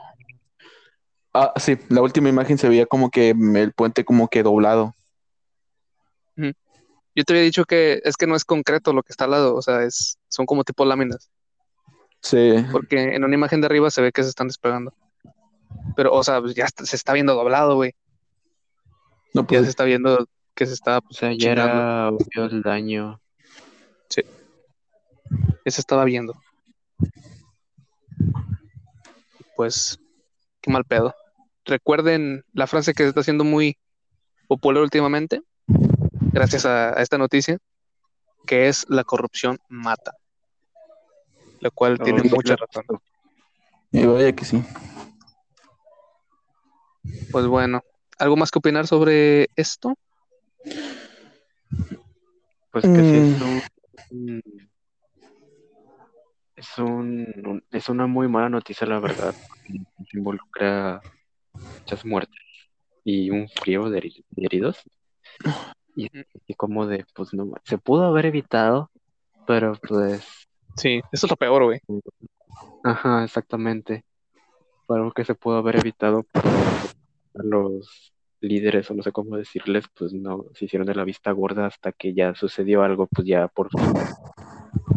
Ah, 1.34 1.54
sí, 1.58 1.78
la 1.90 2.02
última 2.02 2.30
imagen 2.30 2.58
se 2.58 2.70
veía 2.70 2.86
como 2.86 3.10
que 3.10 3.30
el 3.30 3.74
puente 3.74 4.04
como 4.04 4.28
que 4.28 4.44
doblado. 4.44 4.96
Yo 7.20 7.26
te 7.26 7.34
había 7.34 7.44
dicho 7.44 7.66
que 7.66 8.00
es 8.06 8.16
que 8.16 8.28
no 8.28 8.36
es 8.38 8.46
concreto 8.46 8.94
lo 8.94 9.04
que 9.04 9.12
está 9.12 9.26
al 9.26 9.32
lado, 9.32 9.54
o 9.54 9.62
sea, 9.62 9.84
es, 9.84 10.18
son 10.30 10.46
como 10.46 10.64
tipo 10.64 10.86
láminas, 10.86 11.30
Sí. 12.22 12.54
porque 12.72 13.14
en 13.16 13.26
una 13.26 13.36
imagen 13.36 13.60
de 13.60 13.66
arriba 13.68 13.92
se 13.92 14.02
ve 14.02 14.14
que 14.14 14.24
se 14.24 14.30
están 14.30 14.48
despegando. 14.48 14.94
Pero, 15.98 16.14
o 16.14 16.24
sea, 16.24 16.40
pues 16.40 16.56
ya 16.56 16.64
está- 16.64 16.86
se 16.86 16.96
está 16.96 17.12
viendo 17.12 17.36
doblado, 17.36 17.76
güey. 17.76 17.94
No 19.34 19.42
Ya 19.42 19.48
pude. 19.48 19.64
se 19.66 19.70
está 19.70 19.84
viendo 19.84 20.30
que 20.56 20.66
se 20.66 20.74
está, 20.74 21.00
o 21.00 21.14
sea, 21.14 21.34
ya 21.38 21.52
era 21.52 22.08
obvio 22.08 22.46
el 22.46 22.62
daño. 22.62 23.20
ya 24.16 25.72
se 25.72 25.82
estaba 25.82 26.06
viendo. 26.06 26.34
Pues, 29.56 30.00
qué 30.62 30.72
mal 30.72 30.86
pedo. 30.86 31.14
Recuerden 31.66 32.44
la 32.54 32.66
frase 32.68 32.94
que 32.94 33.04
se 33.04 33.10
está 33.10 33.22
haciendo 33.22 33.44
muy 33.44 33.78
popular 34.48 34.82
últimamente, 34.82 35.42
gracias 36.40 36.66
a, 36.66 36.98
a 36.98 37.02
esta 37.02 37.18
noticia, 37.18 37.58
que 38.46 38.70
es 38.70 38.86
la 38.90 39.04
corrupción 39.04 39.60
mata. 39.68 40.14
Lo 41.60 41.70
cual 41.72 42.00
tiene 42.00 42.24
mucha 42.24 42.56
razón. 42.56 42.86
Y 43.92 44.06
vaya 44.06 44.32
que 44.34 44.46
sí. 44.46 44.64
Pues 47.30 47.46
bueno, 47.46 47.82
¿algo 48.18 48.38
más 48.38 48.52
que 48.52 48.60
opinar 48.60 48.88
sobre 48.88 49.50
esto? 49.58 49.96
Pues 52.72 52.86
que 52.86 53.04
sí 53.04 53.18
es 53.18 53.42
Mm. 53.42 53.60
un, 54.12 54.44
es 56.56 56.78
un, 56.78 57.64
es 57.72 57.90
una 57.90 58.08
muy 58.08 58.28
mala 58.30 58.48
noticia, 58.50 58.88
la 58.88 59.00
verdad, 59.00 59.36
involucra 60.14 61.02
muchas 61.80 62.06
muertes 62.06 62.40
y 63.04 63.30
un 63.30 63.50
frío 63.50 63.90
de 63.90 64.24
heridos. 64.38 64.82
Y, 66.00 66.10
y 66.48 66.54
como 66.54 66.88
de, 66.88 67.06
pues 67.14 67.34
no, 67.34 67.52
se 67.66 67.78
pudo 67.78 68.06
haber 68.06 68.28
evitado, 68.28 68.90
pero 69.46 69.74
pues, 69.86 70.26
Sí, 70.78 71.02
eso 71.12 71.26
es 71.26 71.30
lo 71.30 71.36
peor, 71.36 71.66
güey. 71.66 71.82
ajá, 72.86 73.26
exactamente. 73.26 74.06
Algo 74.88 75.12
que 75.12 75.26
se 75.26 75.36
pudo 75.36 75.58
haber 75.58 75.76
evitado, 75.76 76.26
pero 76.32 76.50
los 77.34 78.14
líderes, 78.40 78.90
o 78.90 78.94
no 78.94 79.04
sé 79.04 79.12
cómo 79.12 79.36
decirles, 79.36 79.86
pues 79.94 80.14
no, 80.14 80.46
se 80.54 80.66
hicieron 80.66 80.88
de 80.88 80.96
la 80.96 81.04
vista 81.04 81.32
gorda 81.32 81.66
hasta 81.66 81.92
que 81.92 82.14
ya 82.14 82.34
sucedió 82.34 82.82
algo, 82.84 83.08
pues 83.08 83.28
ya 83.28 83.50
por 83.50 83.70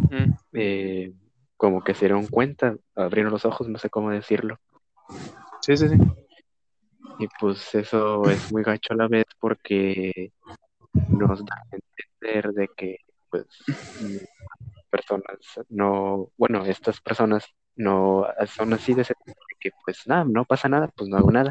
Mm, 0.09 0.33
eh, 0.53 1.13
como 1.57 1.83
que 1.83 1.95
se 1.95 2.07
dieron 2.07 2.27
cuenta, 2.29 2.77
abrieron 2.95 3.33
los 3.33 3.45
ojos, 3.45 3.69
no 3.69 3.79
sé 3.79 3.91
cómo 3.91 4.11
decirlo. 4.11 4.59
Sí, 5.63 5.77
sí, 5.77 5.89
sí. 5.89 5.97
Y 7.19 7.27
pues 7.41 7.75
eso 7.75 8.29
es 8.31 8.53
muy 8.53 8.63
gacho 8.63 8.95
a 8.95 8.97
la 8.97 9.09
vez 9.09 9.25
porque 9.41 10.33
nos 11.09 11.45
da 11.45 11.57
a 11.57 11.77
entender 11.77 12.53
de 12.53 12.69
que 12.77 12.99
pues 13.31 13.47
personas 14.91 15.39
no, 15.71 16.31
bueno, 16.37 16.65
estas 16.67 17.01
personas 17.01 17.47
no 17.77 18.27
son 18.47 18.75
así 18.75 18.93
de 18.95 19.03
ese 19.03 19.15
tipo 19.25 19.41
de 19.49 19.57
que 19.59 19.71
pues 19.85 20.07
nada, 20.07 20.25
no 20.25 20.45
pasa 20.45 20.69
nada, 20.69 20.89
pues 20.95 21.09
no 21.09 21.17
hago 21.17 21.31
nada. 21.33 21.51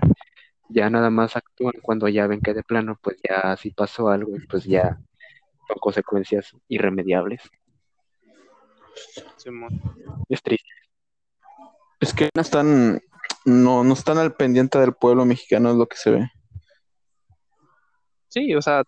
Ya 0.69 0.89
nada 0.89 1.09
más 1.09 1.35
actúan 1.35 1.73
cuando 1.81 2.07
ya 2.07 2.27
ven 2.27 2.39
que 2.39 2.53
de 2.53 2.63
plano 2.63 2.97
pues 3.01 3.17
ya 3.27 3.57
sí 3.57 3.71
pasó 3.71 4.09
algo 4.09 4.35
y 4.37 4.45
pues 4.47 4.63
ya 4.65 4.99
son 5.67 5.77
consecuencias 5.79 6.55
irremediables. 6.67 7.41
Es 10.29 10.43
triste. 10.43 10.69
Es 11.99 12.13
que 12.13 12.29
no 12.35 12.41
están, 12.41 13.01
no, 13.45 13.83
no 13.83 13.93
están 13.93 14.17
al 14.17 14.35
pendiente 14.35 14.79
del 14.79 14.93
pueblo 14.93 15.25
mexicano, 15.25 15.71
es 15.71 15.75
lo 15.75 15.87
que 15.87 15.97
se 15.97 16.11
ve. 16.11 16.31
Sí, 18.27 18.55
o 18.55 18.61
sea, 18.61 18.83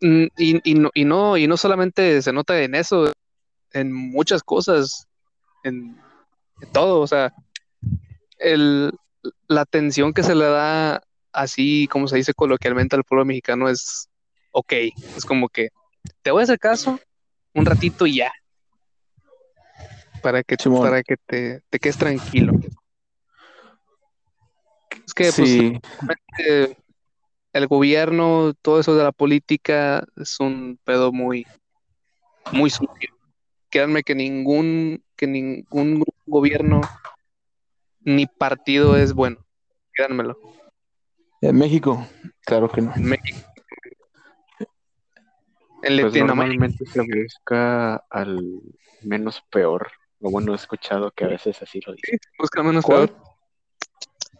y, 0.00 0.28
y 0.36 0.74
no, 0.74 0.90
y 0.94 1.04
no, 1.04 1.36
y 1.36 1.46
no 1.46 1.56
solamente 1.56 2.20
se 2.22 2.32
nota 2.32 2.60
en 2.60 2.74
eso, 2.74 3.12
en 3.72 3.92
muchas 3.92 4.42
cosas, 4.42 5.06
en, 5.62 5.96
en 6.60 6.72
todo, 6.72 7.00
o 7.00 7.06
sea, 7.06 7.32
el, 8.38 8.92
la 9.48 9.62
atención 9.62 10.12
que 10.12 10.22
se 10.22 10.34
le 10.34 10.44
da 10.44 11.02
así, 11.32 11.88
como 11.90 12.08
se 12.08 12.16
dice 12.16 12.34
coloquialmente 12.34 12.96
al 12.96 13.04
pueblo 13.04 13.24
mexicano 13.24 13.68
es 13.68 14.08
ok, 14.52 14.72
es 15.16 15.24
como 15.24 15.48
que 15.48 15.70
te 16.22 16.30
voy 16.30 16.40
a 16.40 16.44
hacer 16.44 16.58
caso 16.58 17.00
un 17.54 17.66
ratito 17.66 18.06
y 18.06 18.16
ya, 18.16 18.32
para 20.22 20.42
que, 20.42 20.56
Simón. 20.56 20.82
para 20.82 21.02
que 21.02 21.16
te, 21.16 21.60
te 21.68 21.78
quedes 21.78 21.98
tranquilo. 21.98 22.54
Es 25.06 25.12
que, 25.12 25.30
pues, 25.32 25.34
Sí, 25.34 25.80
el 27.54 27.68
gobierno, 27.68 28.52
todo 28.60 28.80
eso 28.80 28.96
de 28.96 29.04
la 29.04 29.12
política 29.12 30.04
es 30.16 30.40
un 30.40 30.78
pedo 30.84 31.12
muy, 31.12 31.46
muy 32.52 32.68
sucio. 32.68 33.14
Créanme 33.70 34.02
que 34.02 34.16
ningún, 34.16 35.02
que 35.16 35.28
ningún 35.28 36.04
gobierno 36.26 36.80
ni 38.00 38.26
partido 38.26 38.96
es 38.96 39.14
bueno. 39.14 39.38
Créanmelo. 39.92 40.36
en 41.40 41.56
México, 41.56 42.06
claro 42.44 42.68
que 42.68 42.82
no. 42.82 42.92
En 42.96 43.04
México. 43.04 43.38
En 45.84 46.00
Pues 46.00 46.14
normalmente 46.14 46.84
se 46.86 47.02
busca 47.02 47.96
al 48.10 48.42
menos 49.02 49.40
peor. 49.50 49.92
O 50.20 50.30
bueno, 50.30 50.52
he 50.52 50.56
escuchado 50.56 51.12
que 51.12 51.24
a 51.24 51.28
veces 51.28 51.62
así 51.62 51.80
lo 51.86 51.92
dicen. 51.92 52.18
Busca 52.38 52.64
menos 52.64 52.84
¿Cuál? 52.84 53.08
peor. 53.08 53.22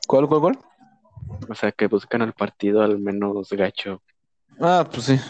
¿Cuál, 0.07 0.29
cuál, 0.29 0.41
cuál? 0.41 0.59
O 1.49 1.55
sea, 1.55 1.73
que 1.73 1.87
buscan 1.87 2.23
al 2.23 2.33
partido 2.33 2.83
al 2.83 2.99
menos 2.99 3.51
gacho. 3.51 4.03
Ah, 4.61 4.87
pues 4.91 5.05
sí. 5.05 5.21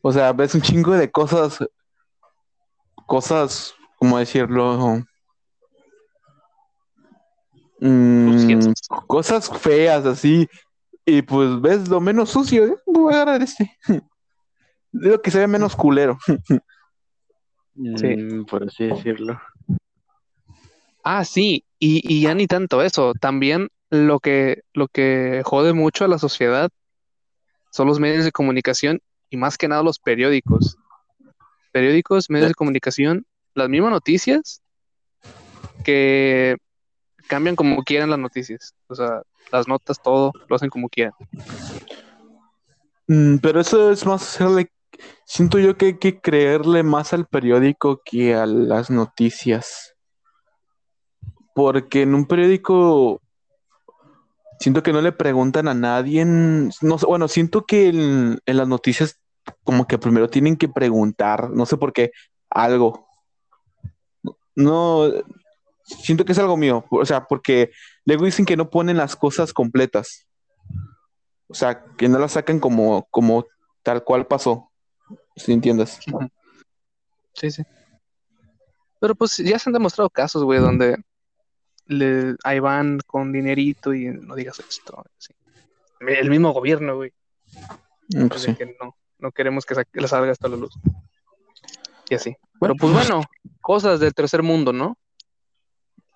O 0.00 0.12
sea, 0.12 0.32
ves 0.32 0.54
un 0.54 0.62
chingo 0.62 0.92
de 0.92 1.10
cosas, 1.10 1.58
cosas, 3.06 3.74
¿cómo 3.96 4.18
decirlo? 4.18 5.02
Mm, 7.80 8.72
cosas 9.06 9.50
feas, 9.58 10.06
así, 10.06 10.48
Y 11.04 11.22
pues 11.22 11.60
ves 11.60 11.88
lo 11.88 12.00
menos 12.00 12.30
sucio, 12.30 12.66
¿eh? 12.66 12.76
voy 12.86 13.12
a 13.12 13.22
agarrar 13.22 13.42
este. 13.42 13.76
Digo 14.92 15.20
que 15.20 15.30
se 15.30 15.40
ve 15.40 15.46
menos 15.46 15.76
culero. 15.76 16.18
Sí. 17.96 18.16
Mm, 18.16 18.44
por 18.46 18.64
así 18.64 18.84
decirlo. 18.84 19.40
Ah, 21.04 21.24
sí, 21.24 21.64
y, 21.78 22.00
y 22.02 22.22
ya 22.22 22.34
ni 22.34 22.46
tanto 22.46 22.82
eso. 22.82 23.12
También 23.20 23.68
lo 23.90 24.20
que, 24.20 24.62
lo 24.72 24.88
que 24.88 25.42
jode 25.44 25.72
mucho 25.72 26.04
a 26.04 26.08
la 26.08 26.18
sociedad 26.18 26.70
son 27.70 27.86
los 27.86 28.00
medios 28.00 28.24
de 28.24 28.32
comunicación 28.32 29.00
y 29.30 29.36
más 29.36 29.58
que 29.58 29.68
nada 29.68 29.82
los 29.82 29.98
periódicos. 29.98 30.76
Periódicos, 31.72 32.30
medios 32.30 32.48
de 32.48 32.54
comunicación, 32.54 33.26
las 33.54 33.68
mismas 33.68 33.90
noticias 33.90 34.62
que 35.84 36.56
cambian 37.28 37.56
como 37.56 37.82
quieran 37.82 38.10
las 38.10 38.18
noticias. 38.18 38.74
O 38.88 38.94
sea, 38.94 39.22
las 39.52 39.68
notas, 39.68 40.02
todo, 40.02 40.32
lo 40.48 40.56
hacen 40.56 40.70
como 40.70 40.88
quieran. 40.88 41.12
Mm, 43.08 43.36
pero 43.36 43.60
eso 43.60 43.90
es 43.90 44.06
más 44.06 44.22
hacerle. 44.22 44.70
Siento 45.24 45.58
yo 45.58 45.76
que 45.76 45.86
hay 45.86 45.98
que 45.98 46.20
creerle 46.20 46.82
más 46.82 47.12
al 47.12 47.26
periódico 47.26 48.00
que 48.04 48.34
a 48.34 48.46
las 48.46 48.90
noticias. 48.90 49.94
Porque 51.54 52.02
en 52.02 52.14
un 52.14 52.26
periódico 52.26 53.20
siento 54.58 54.82
que 54.82 54.92
no 54.92 55.00
le 55.00 55.12
preguntan 55.12 55.68
a 55.68 55.74
nadie. 55.74 56.24
No 56.24 56.98
sé, 56.98 57.06
bueno, 57.06 57.28
siento 57.28 57.66
que 57.66 57.88
en, 57.88 58.40
en 58.44 58.56
las 58.56 58.68
noticias 58.68 59.20
como 59.62 59.86
que 59.86 59.98
primero 59.98 60.28
tienen 60.28 60.56
que 60.56 60.68
preguntar, 60.68 61.50
no 61.50 61.66
sé 61.66 61.76
por 61.76 61.92
qué, 61.92 62.12
algo. 62.50 63.06
No, 64.54 65.10
siento 65.84 66.24
que 66.24 66.32
es 66.32 66.38
algo 66.38 66.56
mío, 66.56 66.84
o 66.90 67.04
sea, 67.04 67.26
porque 67.26 67.70
luego 68.04 68.24
dicen 68.24 68.46
que 68.46 68.56
no 68.56 68.70
ponen 68.70 68.96
las 68.96 69.16
cosas 69.16 69.52
completas. 69.52 70.26
O 71.48 71.54
sea, 71.54 71.84
que 71.96 72.08
no 72.08 72.18
las 72.18 72.32
sacan 72.32 72.58
como, 72.58 73.06
como 73.10 73.44
tal 73.82 74.02
cual 74.02 74.26
pasó. 74.26 74.72
Si 75.36 75.52
entiendes. 75.52 76.00
Sí, 77.34 77.50
sí. 77.50 77.62
Pero 78.98 79.14
pues 79.14 79.36
ya 79.36 79.58
se 79.58 79.68
han 79.68 79.74
demostrado 79.74 80.10
casos, 80.10 80.42
güey, 80.42 80.58
donde 80.58 80.96
le, 81.86 82.36
ahí 82.44 82.58
van 82.58 82.98
con 83.06 83.32
dinerito 83.32 83.94
y 83.94 84.06
no 84.06 84.34
digas 84.34 84.58
esto. 84.58 85.04
sí. 85.18 85.32
El 86.00 86.28
mismo 86.28 86.52
gobierno, 86.52 86.96
güey. 86.96 87.12
Mm, 88.08 88.26
pues 88.26 88.42
sí. 88.42 88.54
que 88.54 88.76
no, 88.80 88.94
no 89.18 89.32
queremos 89.32 89.64
que, 89.64 89.74
le 89.92 90.08
salga 90.08 90.30
hasta 90.30 90.48
la 90.48 90.56
luz. 90.56 90.74
Y 92.08 92.14
así. 92.14 92.36
Pero 92.60 92.74
pues 92.74 92.92
bueno, 92.92 93.22
cosas 93.60 93.98
del 94.00 94.14
tercer 94.14 94.42
mundo, 94.42 94.72
¿no? 94.72 94.96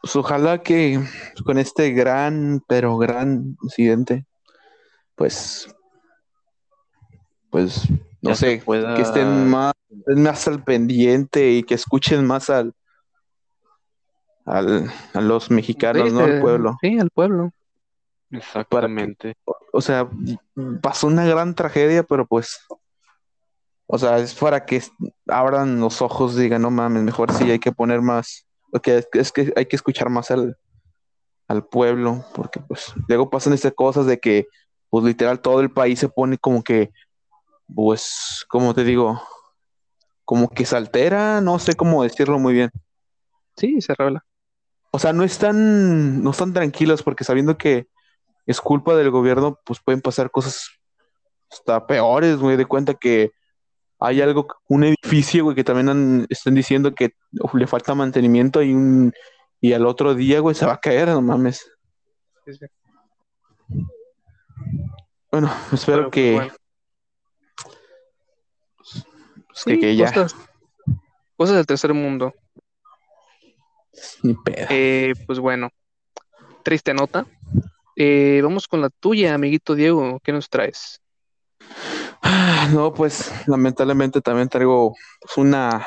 Pues 0.02 0.16
ojalá 0.16 0.62
que 0.62 1.00
con 1.44 1.58
este 1.58 1.90
gran, 1.90 2.62
pero 2.66 2.96
gran 2.96 3.56
incidente, 3.62 4.24
pues, 5.14 5.68
pues, 7.50 7.90
no 8.22 8.30
Ya 8.30 8.34
sé, 8.34 8.62
pueda- 8.64 8.94
que 8.94 9.02
estén 9.02 9.48
más, 9.48 9.74
estén 9.90 10.22
más 10.22 10.48
al 10.48 10.62
pendiente 10.62 11.50
y 11.50 11.62
que 11.62 11.74
escuchen 11.74 12.26
más 12.26 12.48
al, 12.48 12.72
al, 14.44 14.90
a 15.14 15.20
los 15.20 15.50
mexicanos, 15.50 16.08
Sí, 16.08 16.14
¿no? 16.14 16.20
Al 16.20 16.40
pueblo. 16.40 16.76
Sí, 16.80 16.98
al 16.98 17.10
pueblo. 17.10 17.52
Exactamente. 18.30 19.36
O 19.72 19.80
sea, 19.80 20.08
pasó 20.80 21.06
una 21.06 21.24
gran 21.24 21.54
tragedia, 21.54 22.02
pero 22.02 22.26
pues, 22.26 22.60
o 23.86 23.98
sea, 23.98 24.18
es 24.18 24.34
para 24.34 24.64
que 24.64 24.82
abran 25.26 25.80
los 25.80 26.00
ojos 26.00 26.36
y 26.36 26.42
digan, 26.42 26.62
no 26.62 26.70
mames, 26.70 27.02
mejor 27.02 27.32
sí 27.32 27.50
hay 27.50 27.58
que 27.58 27.72
poner 27.72 28.00
más, 28.00 28.46
porque 28.70 28.98
es, 28.98 29.08
es 29.12 29.32
que 29.32 29.52
hay 29.56 29.66
que 29.66 29.76
escuchar 29.76 30.10
más 30.10 30.30
al, 30.30 30.56
al 31.48 31.66
pueblo, 31.66 32.24
porque 32.34 32.60
pues 32.60 32.92
luego 33.08 33.30
pasan 33.30 33.52
estas 33.52 33.72
cosas 33.72 34.06
de 34.06 34.20
que, 34.20 34.46
pues 34.88 35.04
literal, 35.04 35.40
todo 35.40 35.60
el 35.60 35.70
país 35.70 35.98
se 35.98 36.08
pone 36.08 36.38
como 36.38 36.62
que, 36.62 36.92
pues, 37.74 38.44
como 38.48 38.74
te 38.74 38.84
digo, 38.84 39.20
como 40.24 40.48
que 40.48 40.64
se 40.64 40.76
altera, 40.76 41.40
no 41.40 41.58
sé 41.58 41.74
cómo 41.74 42.04
decirlo 42.04 42.38
muy 42.38 42.52
bien. 42.52 42.70
Sí, 43.56 43.80
se 43.80 43.94
revela. 43.94 44.24
O 44.90 44.98
sea, 44.98 45.12
no 45.12 45.22
están, 45.24 46.22
no 46.22 46.30
están 46.30 46.52
tranquilos 46.52 47.02
porque 47.02 47.24
sabiendo 47.24 47.56
que 47.56 47.86
es 48.46 48.60
culpa 48.60 48.96
del 48.96 49.10
gobierno, 49.10 49.58
pues 49.64 49.80
pueden 49.80 50.00
pasar 50.00 50.30
cosas 50.30 50.68
hasta 51.50 51.86
peores, 51.86 52.38
güey, 52.38 52.56
de 52.56 52.66
cuenta 52.66 52.94
que 52.94 53.30
hay 54.00 54.20
algo, 54.20 54.46
un 54.68 54.84
edificio, 54.84 55.44
güey, 55.44 55.54
que 55.54 55.62
también 55.64 55.88
han- 55.90 56.26
están 56.30 56.54
diciendo 56.54 56.94
que 56.94 57.12
uf, 57.40 57.54
le 57.54 57.66
falta 57.66 57.94
mantenimiento 57.94 58.62
y 58.62 58.72
un, 58.72 59.12
y 59.60 59.72
al 59.74 59.86
otro 59.86 60.14
día, 60.14 60.40
güey, 60.40 60.54
se 60.54 60.66
va 60.66 60.72
a 60.74 60.80
caer, 60.80 61.08
no 61.08 61.20
mames. 61.22 61.70
Sí, 62.46 62.54
sí. 62.54 62.66
Bueno, 65.30 65.52
espero 65.72 65.98
Pero, 65.98 66.10
pues, 66.10 66.14
que, 66.14 66.32
bueno. 66.34 66.52
pues, 68.76 69.64
que, 69.64 69.74
Sí, 69.74 69.80
que 69.80 69.96
ya, 69.96 70.12
Cosas, 70.12 70.34
cosas 71.36 71.56
del 71.56 71.66
tercer 71.66 71.94
mundo. 71.94 72.34
ni 74.22 74.34
pedo. 74.34 74.66
Eh, 74.70 75.12
pues 75.26 75.38
bueno, 75.38 75.70
triste 76.62 76.94
nota. 76.94 77.26
Eh, 77.96 78.40
vamos 78.42 78.66
con 78.66 78.80
la 78.80 78.90
tuya, 78.90 79.34
amiguito 79.34 79.74
Diego. 79.74 80.20
¿Qué 80.22 80.32
nos 80.32 80.48
traes? 80.48 81.00
Ah, 82.22 82.68
No, 82.72 82.92
pues 82.92 83.32
lamentablemente 83.46 84.20
también 84.20 84.48
traigo 84.48 84.94
pues, 85.20 85.36
una, 85.36 85.86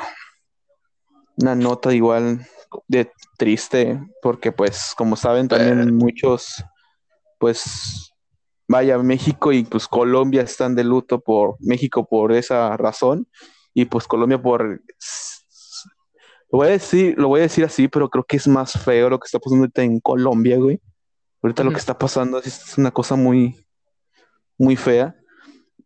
una 1.36 1.54
nota 1.54 1.92
igual 1.94 2.46
de 2.88 3.10
triste, 3.38 4.00
porque 4.22 4.52
pues 4.52 4.94
como 4.96 5.16
saben 5.16 5.48
también 5.48 5.94
muchos, 5.94 6.64
pues 7.38 8.12
vaya, 8.68 8.98
México 8.98 9.52
y 9.52 9.64
pues 9.64 9.86
Colombia 9.86 10.42
están 10.42 10.74
de 10.74 10.84
luto 10.84 11.20
por 11.20 11.56
México 11.60 12.06
por 12.06 12.32
esa 12.32 12.76
razón 12.76 13.28
y 13.72 13.84
pues 13.86 14.06
Colombia 14.06 14.40
por... 14.40 14.82
Lo 16.50 16.58
voy 16.58 16.68
a 16.68 16.70
decir, 16.70 17.18
lo 17.18 17.28
voy 17.28 17.40
a 17.40 17.44
decir 17.44 17.64
así, 17.64 17.88
pero 17.88 18.08
creo 18.08 18.24
que 18.24 18.36
es 18.36 18.46
más 18.46 18.72
feo 18.72 19.10
lo 19.10 19.18
que 19.18 19.26
está 19.26 19.38
pasando 19.38 19.62
ahorita 19.62 19.82
en 19.82 20.00
Colombia, 20.00 20.56
güey. 20.56 20.80
Ahorita 21.42 21.64
lo 21.64 21.70
que 21.70 21.78
está 21.78 21.98
pasando 21.98 22.38
es, 22.38 22.46
es 22.46 22.78
una 22.78 22.90
cosa 22.90 23.16
muy, 23.16 23.66
muy 24.56 24.76
fea 24.76 25.14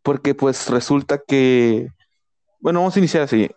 porque 0.09 0.35
pues 0.35 0.71
resulta 0.71 1.21
que, 1.27 1.91
bueno, 2.61 2.81
vamos 2.81 2.97
a 2.97 2.99
iniciar 2.99 3.25
así. 3.25 3.51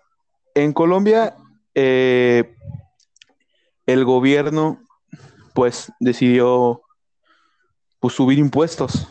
En 0.53 0.73
Colombia, 0.73 1.33
eh, 1.73 2.53
el 3.85 4.03
gobierno 4.03 4.81
pues 5.53 5.93
decidió 6.01 6.81
pues, 8.01 8.15
subir 8.15 8.37
impuestos 8.37 9.07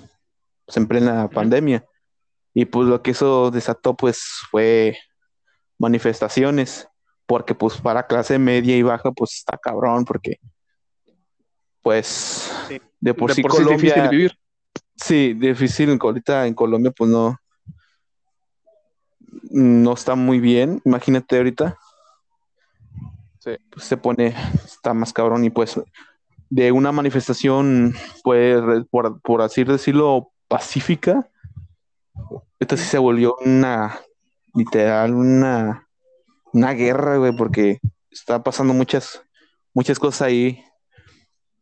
pues, 0.67 0.77
en 0.77 0.87
plena 0.87 1.31
pandemia. 1.31 1.83
Y 2.53 2.67
pues 2.67 2.87
lo 2.89 3.01
que 3.01 3.13
eso 3.13 3.51
desató 3.51 3.97
pues 3.97 4.23
fue 4.51 4.99
manifestaciones, 5.79 6.89
porque 7.31 7.55
pues 7.55 7.81
para 7.81 8.09
clase 8.09 8.41
media 8.41 8.77
y 8.77 8.83
baja 8.83 9.13
pues 9.13 9.37
está 9.37 9.57
cabrón, 9.57 10.05
porque 10.05 10.41
pues 11.81 12.51
Sí. 12.67 12.81
de 12.99 13.15
por 13.15 13.31
De 13.31 13.37
sí 13.37 13.43
por 13.43 13.53
es 13.53 13.57
Colombia... 13.59 13.77
difícil 13.95 14.09
vivir. 14.09 14.39
Sí, 14.97 15.35
difícil. 15.35 15.97
Ahorita 16.03 16.49
en 16.49 16.55
Colombia, 16.55 16.91
pues 16.91 17.09
no. 17.09 17.39
No 19.49 19.93
está 19.93 20.17
muy 20.17 20.41
bien. 20.41 20.83
Imagínate 20.85 21.37
ahorita. 21.37 21.79
Sí. 23.39 23.53
Pues 23.71 23.85
se 23.85 23.97
pone, 23.97 24.35
está 24.65 24.93
más 24.93 25.13
cabrón. 25.13 25.45
Y 25.45 25.51
pues, 25.51 25.81
de 26.49 26.73
una 26.73 26.91
manifestación, 26.91 27.95
pues, 28.25 28.61
por, 28.91 29.21
por 29.21 29.43
así 29.43 29.63
decirlo, 29.63 30.33
pacífica. 30.49 31.31
Esta 32.59 32.77
sí 32.77 32.85
se 32.87 32.99
volvió 32.99 33.37
una, 33.45 34.01
literal, 34.53 35.15
una, 35.15 35.87
una 36.53 36.73
guerra, 36.73 37.17
güey, 37.19 37.33
porque 37.33 37.81
está 38.11 38.43
pasando 38.43 38.75
muchas, 38.75 39.23
muchas 39.75 39.99
cosas 39.99 40.23
ahí. 40.23 40.65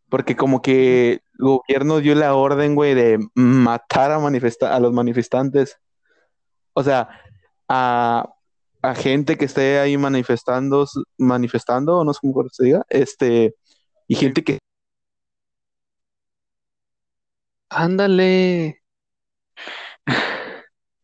Porque 0.08 0.36
como 0.36 0.62
que 0.62 1.12
el 1.12 1.20
gobierno 1.38 2.00
dio 2.00 2.14
la 2.14 2.34
orden, 2.34 2.74
güey, 2.74 2.94
de 2.94 3.18
matar 3.34 4.10
a, 4.12 4.18
manifesta 4.18 4.74
a 4.74 4.80
los 4.80 4.92
manifestantes. 4.92 5.78
O 6.72 6.82
sea, 6.82 7.08
a, 7.68 8.28
a 8.82 8.94
gente 8.94 9.36
que 9.36 9.44
esté 9.44 9.80
ahí 9.80 9.98
manifestando, 9.98 10.86
manifestando, 11.18 12.04
no 12.04 12.14
sé 12.14 12.20
cómo 12.22 12.48
se 12.50 12.64
diga, 12.64 12.86
este, 12.88 13.54
y 14.06 14.14
gente 14.16 14.44
que 14.44 14.58
Ándale. 17.70 18.82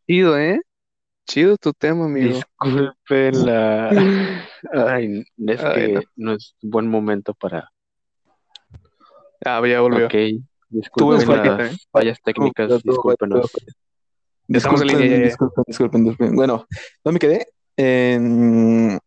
Chido, 0.07 0.37
¿eh? 0.37 0.61
Chido 1.25 1.57
tu 1.57 1.73
tema, 1.73 2.05
amigo. 2.05 2.35
Disculpen 2.35 3.45
la... 3.45 3.89
Ay, 4.73 5.23
es 5.47 5.63
Ay, 5.63 5.75
que 5.75 5.93
no. 5.93 6.01
no 6.15 6.33
es 6.33 6.55
buen 6.61 6.87
momento 6.87 7.33
para... 7.33 7.71
Ah, 9.43 9.61
ya 9.67 9.81
volvió. 9.81 10.05
Ok, 10.05 10.13
disculpen 10.69 11.25
Tuve 11.27 11.37
las 11.37 11.71
¿eh? 11.71 11.77
fallas 11.91 12.19
técnicas, 12.23 12.83
discúlpenos. 12.83 13.51
Ya 14.47 14.57
estamos 14.57 14.81
en 14.81 14.87
Disculpen, 14.87 15.11
línea, 15.11 15.25
disculpen, 15.25 15.63
disculpen, 15.67 16.05
disculpen. 16.05 16.35
Bueno, 16.35 16.67
¿dónde 17.03 17.15
me 17.15 17.19
quedé? 17.19 17.47
En... 17.75 18.99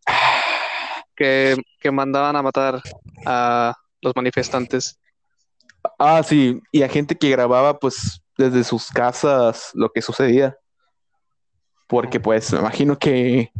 Que, 1.14 1.57
que 1.81 1.90
mandaban 1.90 2.37
a 2.37 2.42
matar 2.42 2.81
a 3.26 3.74
los 4.00 4.14
manifestantes. 4.14 5.00
Ah, 5.98 6.22
sí, 6.22 6.61
y 6.72 6.83
a 6.83 6.88
gente 6.88 7.16
que 7.16 7.31
grababa, 7.31 7.78
pues, 7.78 8.20
desde 8.37 8.62
sus 8.64 8.88
casas 8.88 9.70
lo 9.74 9.90
que 9.90 10.02
sucedía. 10.02 10.57
Porque 11.88 12.20
pues 12.20 12.53
me 12.53 12.61
imagino 12.61 12.98
que 12.98 13.51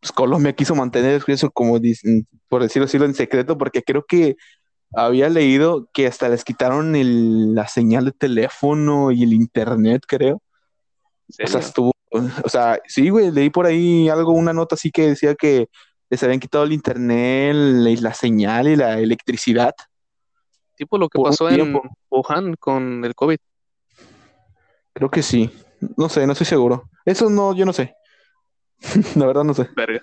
pues, 0.00 0.12
Colombia 0.12 0.52
quiso 0.52 0.74
mantener 0.74 1.22
eso 1.26 1.50
como 1.50 1.78
dicen, 1.78 2.26
por 2.48 2.62
decirlo 2.62 2.86
así, 2.86 2.96
en 2.98 3.14
secreto, 3.14 3.56
porque 3.56 3.82
creo 3.82 4.04
que 4.06 4.36
había 4.94 5.28
leído 5.28 5.88
que 5.92 6.06
hasta 6.06 6.28
les 6.28 6.44
quitaron 6.44 6.96
el- 6.96 7.54
la 7.54 7.68
señal 7.68 8.06
de 8.06 8.12
teléfono 8.12 9.10
y 9.10 9.22
el 9.22 9.32
internet, 9.32 10.02
creo. 10.06 10.42
O 11.44 11.46
sea, 11.46 11.60
estuvo, 11.60 11.92
o 12.10 12.48
sea, 12.48 12.80
sí, 12.86 13.10
güey, 13.10 13.30
leí 13.30 13.50
por 13.50 13.66
ahí 13.66 14.08
algo, 14.08 14.32
una 14.32 14.52
nota 14.52 14.74
así 14.76 14.90
que 14.90 15.08
decía 15.08 15.34
que 15.34 15.68
les 16.10 16.22
habían 16.22 16.40
quitado 16.40 16.64
el 16.64 16.72
internet, 16.72 17.54
la, 17.54 17.90
la 18.00 18.14
señal 18.14 18.66
y 18.68 18.76
la 18.76 18.98
electricidad. 18.98 19.74
Tipo 20.74 20.96
lo 20.96 21.08
que 21.08 21.20
pasó 21.20 21.50
en. 21.50 21.78
Wuhan 22.10 22.54
con 22.54 23.04
el 23.04 23.14
COVID. 23.14 23.38
Creo 24.94 25.10
que 25.10 25.22
sí. 25.22 25.50
No 25.96 26.08
sé, 26.08 26.26
no 26.26 26.32
estoy 26.32 26.46
seguro. 26.46 26.88
Eso 27.04 27.30
no, 27.30 27.54
yo 27.54 27.64
no 27.64 27.72
sé. 27.72 27.94
La 29.16 29.26
verdad 29.26 29.44
no 29.44 29.54
sé. 29.54 29.68
Verga. 29.76 30.02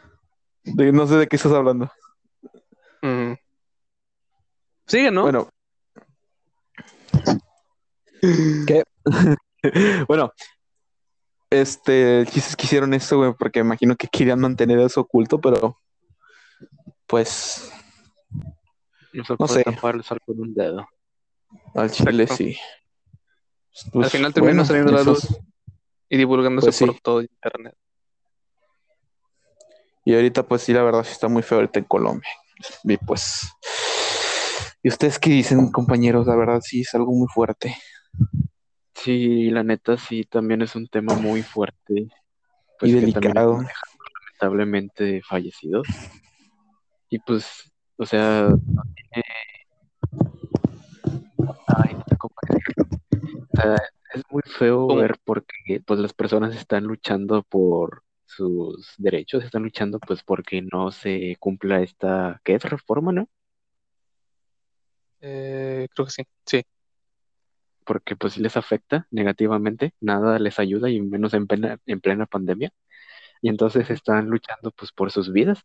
De- 0.64 0.92
no 0.92 1.06
sé 1.08 1.16
de 1.16 1.28
qué 1.28 1.36
estás 1.36 1.52
hablando. 1.54 1.92
Mm. 3.02 3.34
Sigue, 4.88 5.12
¿no? 5.12 5.24
Bueno. 5.24 5.50
¿Qué? 8.68 8.84
bueno, 10.08 10.32
este, 11.50 12.22
el 12.22 12.26
chiste 12.28 12.50
es 12.52 12.56
que 12.56 12.66
hicieron 12.66 12.94
eso, 12.94 13.18
güey, 13.18 13.34
porque 13.38 13.60
imagino 13.60 13.96
que 13.96 14.08
querían 14.08 14.40
mantener 14.40 14.80
eso 14.80 15.02
oculto, 15.02 15.40
pero 15.40 15.80
pues 17.08 17.72
No 19.14 19.24
se 19.24 19.34
No 19.34 19.38
puede 19.38 19.54
sé. 19.54 19.64
tapar 19.64 19.96
el 19.96 20.04
sol 20.04 20.20
con 20.26 20.40
un 20.40 20.54
dedo. 20.54 20.88
al 21.76 21.92
chile 21.92 22.24
Exacto. 22.24 22.36
sí. 22.44 22.58
Al 23.94 24.10
final 24.10 24.34
terminó 24.34 24.64
saliendo 24.66 24.92
la 24.94 25.04
luz. 25.04 25.28
Y 26.16 26.18
divulgándose 26.18 26.68
Pues 26.68 26.76
sí. 26.78 26.86
por 26.86 27.00
todo 27.02 27.22
internet. 27.22 27.76
Y 30.06 30.16
ahorita, 30.16 30.44
pues 30.44 30.62
sí, 30.62 30.72
la 30.72 30.82
verdad 30.82 31.04
sí 31.04 31.12
está 31.12 31.28
muy 31.28 31.42
feo 31.44 31.58
ahorita 31.58 31.80
en 31.80 31.86
Colombia. 31.86 32.30
Y 32.86 32.96
pues. 32.96 33.52
¿Y 34.82 34.88
ustedes 34.88 35.20
qué 35.20 35.32
dicen, 35.32 35.72
compañeros? 35.72 36.26
La 36.28 36.38
verdad 36.38 36.62
sí 36.64 36.82
es 36.82 36.96
algo 36.96 37.12
muy 37.12 37.28
fuerte. 37.28 37.76
Sí, 38.94 39.50
la 39.50 39.64
neta 39.64 39.98
sí, 39.98 40.24
también 40.24 40.62
es 40.62 40.74
un 40.78 40.88
tema 40.88 41.16
muy 41.16 41.44
fuerte. 41.44 42.08
Pues 42.80 42.92
y 42.92 42.96
delicado. 42.96 43.60
lamentablemente 44.40 45.22
fallecidos. 45.28 45.86
Y 47.10 47.20
pues, 47.20 47.70
o 47.98 48.06
sea, 48.06 48.48
no 48.48 48.84
tiene... 48.96 49.26
Ay, 51.68 51.98
¿cómo 52.18 52.36
decirlo? 52.48 52.88
O 53.52 53.62
sea, 53.62 53.76
es 54.16 54.24
muy 54.32 54.42
feo 54.46 54.88
¿Cómo? 54.88 54.96
ver 55.02 55.18
porque 55.24 55.82
pues 55.86 56.00
las 56.00 56.14
personas 56.14 56.56
están 56.56 56.84
luchando 56.86 57.44
por 57.44 58.04
sus 58.26 58.94
derechos, 58.98 59.44
están 59.44 59.64
luchando 59.64 60.00
pues 60.00 60.24
porque 60.24 60.62
no 60.62 60.92
se 60.92 61.36
cumpla 61.40 61.82
esta, 61.82 62.42
¿qué 62.44 62.56
es? 62.56 62.64
Reforma, 62.64 63.12
¿no? 63.12 63.28
Eh, 65.22 65.88
creo 65.94 66.06
que 66.06 66.12
sí. 66.12 66.24
Sí. 66.46 66.64
porque 67.86 68.16
pues 68.16 68.38
les 68.38 68.58
afecta 68.58 69.08
negativamente, 69.12 69.94
nada 70.02 70.40
les 70.40 70.58
ayuda 70.60 70.90
y 70.90 71.02
menos 71.02 71.34
en 71.36 71.46
plena, 71.48 71.78
en 71.86 72.02
plena 72.02 72.26
pandemia. 72.26 72.72
Y 73.42 73.50
entonces 73.50 73.90
están 73.92 74.28
luchando 74.28 74.72
pues 74.72 74.92
por 74.92 75.12
sus 75.12 75.32
vidas. 75.32 75.60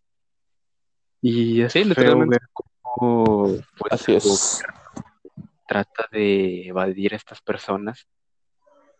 Y 1.22 1.62
es 1.62 1.72
Sí, 1.72 1.84
feo 1.94 2.26
ver 2.26 2.40
cómo 2.52 3.46
pues, 3.78 3.92
Así 3.92 4.14
es. 4.14 4.62
trata 5.66 6.08
de 6.12 6.66
evadir 6.68 7.14
a 7.14 7.16
estas 7.16 7.40
personas 7.40 8.06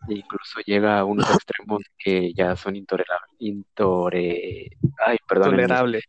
e 0.07 0.15
incluso 0.15 0.59
llega 0.65 0.99
a 0.99 1.05
unos 1.05 1.29
extremos 1.29 1.81
que 1.97 2.33
ya 2.33 2.55
son 2.55 2.75
intolerables, 2.75 3.29
intore, 3.39 4.77
ay, 5.05 5.17
perdón, 5.27 5.51
Tolerable. 5.51 6.01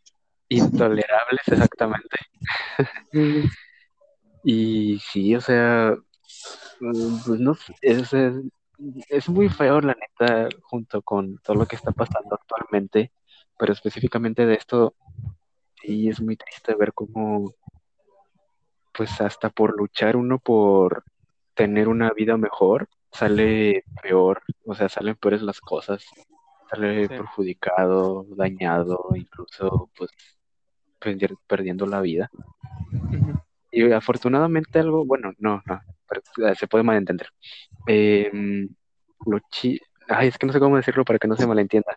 intolerables 0.49 1.49
exactamente. 1.49 2.17
Y 4.45 4.99
sí, 4.99 5.35
o 5.37 5.41
sea, 5.41 5.97
mm, 6.81 7.19
pues 7.25 7.41
no 7.41 7.57
es, 7.81 8.13
es, 9.09 9.29
muy 9.29 9.49
feo 9.49 9.81
la 9.81 9.95
neta 9.95 10.49
junto 10.63 11.03
con 11.03 11.39
todo 11.39 11.57
lo 11.57 11.67
que 11.67 11.77
está 11.77 11.93
pasando 11.93 12.35
actualmente, 12.35 13.13
pero 13.59 13.73
específicamente 13.73 14.47
de 14.47 14.55
esto, 14.55 14.95
sí 15.81 16.09
es 16.09 16.21
muy 16.21 16.37
triste 16.37 16.75
ver 16.75 16.93
cómo, 16.93 17.55
pues 18.93 19.21
hasta 19.21 19.51
por 19.51 19.77
luchar 19.77 20.17
uno 20.17 20.39
por 20.39 21.05
tener 21.55 21.89
una 21.89 22.11
vida 22.11 22.37
mejor, 22.37 22.89
sale 23.13 23.85
peor, 24.03 24.43
o 24.65 24.75
sea, 24.75 24.89
salen 24.89 25.17
peores 25.17 25.43
las 25.43 25.61
cosas, 25.61 26.05
sale 26.71 27.03
Sí. 27.09 27.15
perjudicado, 27.15 28.25
dañado, 28.31 28.99
incluso 29.15 29.91
pues 29.97 30.11
perdi- 31.01 31.39
perdiendo 31.47 31.87
la 31.87 32.01
vida. 32.01 32.31
Y 33.71 33.91
afortunadamente 33.93 34.79
algo, 34.79 35.05
bueno, 35.05 35.33
no, 35.39 35.63
no, 35.67 35.81
pero, 36.09 36.21
eh, 36.49 36.55
se 36.55 36.67
puede 36.69 36.85
malentender. 36.85 37.29
Em, 37.87 38.69
lo 39.27 39.39
chi... 39.51 39.79
Ay, 40.09 40.29
es 40.29 40.37
que 40.37 40.47
no 40.47 40.53
sé 40.53 40.61
cómo 40.61 40.77
decirlo 40.77 41.05
para 41.05 41.19
que 41.19 41.29
no 41.29 41.37
se 41.37 41.47
malentienda. 41.47 41.97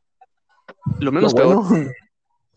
Lo 0.99 1.05
Lo 1.07 1.11
menos 1.11 1.33
peor. 1.33 1.55
bueno, 1.55 1.91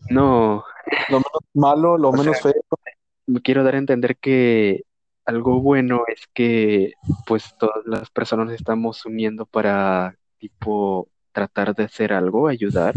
No, 0.09 0.63
lo 1.09 1.17
menos 1.17 1.41
malo, 1.53 1.97
lo 1.97 2.09
O 2.09 2.13
menos 2.13 2.37
sea, 2.39 2.51
feo. 2.53 3.41
quiero 3.43 3.63
dar 3.63 3.75
a 3.75 3.79
entender 3.79 4.17
que 4.17 4.83
algo 5.25 5.61
bueno 5.61 6.03
es 6.07 6.27
que 6.33 6.93
pues 7.25 7.55
todas 7.57 7.85
las 7.85 8.09
personas 8.09 8.47
nos 8.47 8.55
estamos 8.55 9.05
uniendo 9.05 9.45
para 9.45 10.15
tipo 10.37 11.09
tratar 11.31 11.75
de 11.75 11.83
hacer 11.83 12.13
algo, 12.13 12.47
ayudar 12.47 12.95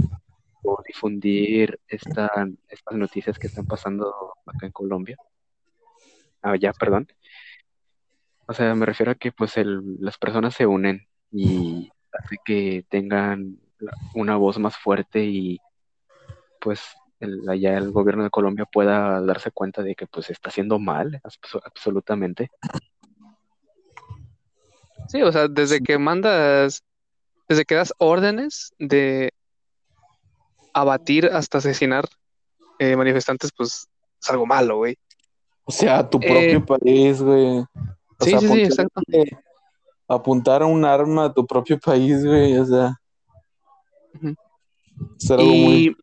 o 0.63 0.83
difundir 0.87 1.81
esta, 1.89 2.31
estas 2.69 2.97
noticias 2.97 3.39
que 3.39 3.49
están 3.49 3.67
pasando 3.67 4.35
acá 4.47 4.67
en 4.67 4.73
Colombia. 4.73 5.17
Ah, 6.41 6.57
ya, 6.57 6.73
perdón. 6.73 7.09
O 8.47 8.53
sea, 8.53 8.75
me 8.75 8.87
refiero 8.87 9.13
a 9.13 9.15
que 9.15 9.33
pues 9.33 9.57
el, 9.57 9.97
las 10.01 10.19
personas 10.19 10.55
se 10.55 10.67
unen 10.67 11.07
y 11.31 11.91
hace 12.13 12.37
que 12.45 12.85
tengan 12.89 13.59
una 14.15 14.37
voz 14.37 14.59
más 14.59 14.77
fuerte 14.77 15.25
y 15.25 15.61
pues 16.61 16.83
el, 17.23 17.49
allá 17.49 17.77
el 17.79 17.91
gobierno 17.93 18.25
de 18.25 18.31
Colombia 18.31 18.65
pueda 18.71 19.21
darse 19.23 19.51
cuenta 19.51 19.83
de 19.83 19.95
que 19.95 20.07
pues 20.07 20.29
está 20.31 20.49
haciendo 20.51 20.79
mal, 20.79 21.21
abso- 21.25 21.63
absolutamente. 21.65 22.51
Sí, 25.09 25.23
o 25.23 25.33
sea, 25.33 25.49
desde 25.49 25.81
que 25.81 25.99
mandas, 25.99 26.83
desde 27.49 27.65
que 27.65 27.75
das 27.75 27.93
órdenes 27.99 28.73
de 28.79 29.33
abatir 30.73 31.27
hasta 31.27 31.59
asesinar 31.59 32.05
eh, 32.79 32.97
manifestantes, 32.97 33.51
pues 33.57 33.89
es 34.21 34.31
algo 34.31 34.47
malo, 34.47 34.77
güey. 34.79 34.97
O 35.65 35.73
sea, 35.73 36.09
tu 36.09 36.19
Eh, 36.23 36.29
propio 36.29 36.65
país, 36.79 37.21
güey. 37.23 37.59
O 37.59 37.67
sí, 38.25 38.31
sea, 38.31 38.41
sí, 38.41 38.47
sí, 38.49 38.53
apuntar- 38.53 38.65
exacto. 38.65 39.03
Apuntar 40.09 40.63
a 40.63 40.67
un 40.67 40.85
arma 40.85 41.27
a 41.27 41.33
tu 41.33 41.47
propio 41.47 41.79
país, 41.79 42.25
güey, 42.25 42.57
o 42.59 42.65
sea. 42.67 42.95
Ujú. 44.15 44.35
Es 45.19 45.31
algo 45.31 45.45
muy. 45.55 45.97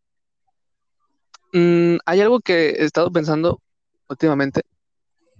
Mm, 1.53 1.97
hay 2.05 2.21
algo 2.21 2.39
que 2.39 2.69
he 2.71 2.83
estado 2.85 3.11
pensando 3.11 3.61
últimamente, 4.07 4.61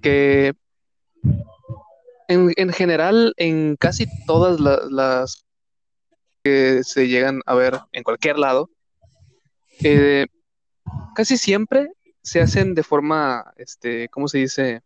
que 0.01 0.53
en, 2.27 2.53
en 2.55 2.73
general, 2.73 3.33
en 3.37 3.75
casi 3.75 4.05
todas 4.25 4.59
la- 4.59 4.81
las 4.89 5.45
que 6.43 6.83
se 6.83 7.07
llegan 7.07 7.41
a 7.45 7.53
ver 7.55 7.79
en 7.91 8.03
cualquier 8.03 8.37
lado, 8.39 8.69
eh, 9.83 10.27
casi 11.15 11.37
siempre 11.37 11.91
se 12.21 12.41
hacen 12.41 12.75
de 12.75 12.83
forma, 12.83 13.51
este, 13.57 14.07
¿cómo 14.09 14.27
se 14.27 14.39
dice? 14.39 14.81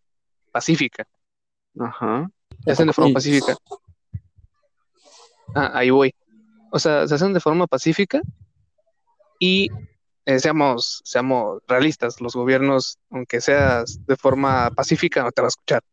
Pacífica. 0.52 1.08
Ajá. 1.80 2.30
Se 2.64 2.72
hacen 2.72 2.88
de 2.88 2.94
forma 2.94 3.14
pacífica. 3.14 3.58
Ah, 5.56 5.72
ahí 5.74 5.90
voy. 5.90 6.14
O 6.72 6.80
sea, 6.80 7.08
se 7.08 7.16
hacen 7.16 7.34
de 7.34 7.40
forma 7.40 7.68
pacífica 7.68 8.22
y 9.40 9.70
eh, 10.26 10.40
seamos, 10.40 11.02
seamos 11.04 11.62
realistas, 11.68 12.22
los 12.22 12.36
gobiernos, 12.36 12.98
aunque 13.10 13.42
seas 13.42 14.00
de 14.06 14.16
forma 14.16 14.72
pacífica, 14.72 15.22
no 15.22 15.32
te 15.32 15.42
va 15.42 15.48
a 15.48 15.50
escuchar. 15.50 15.84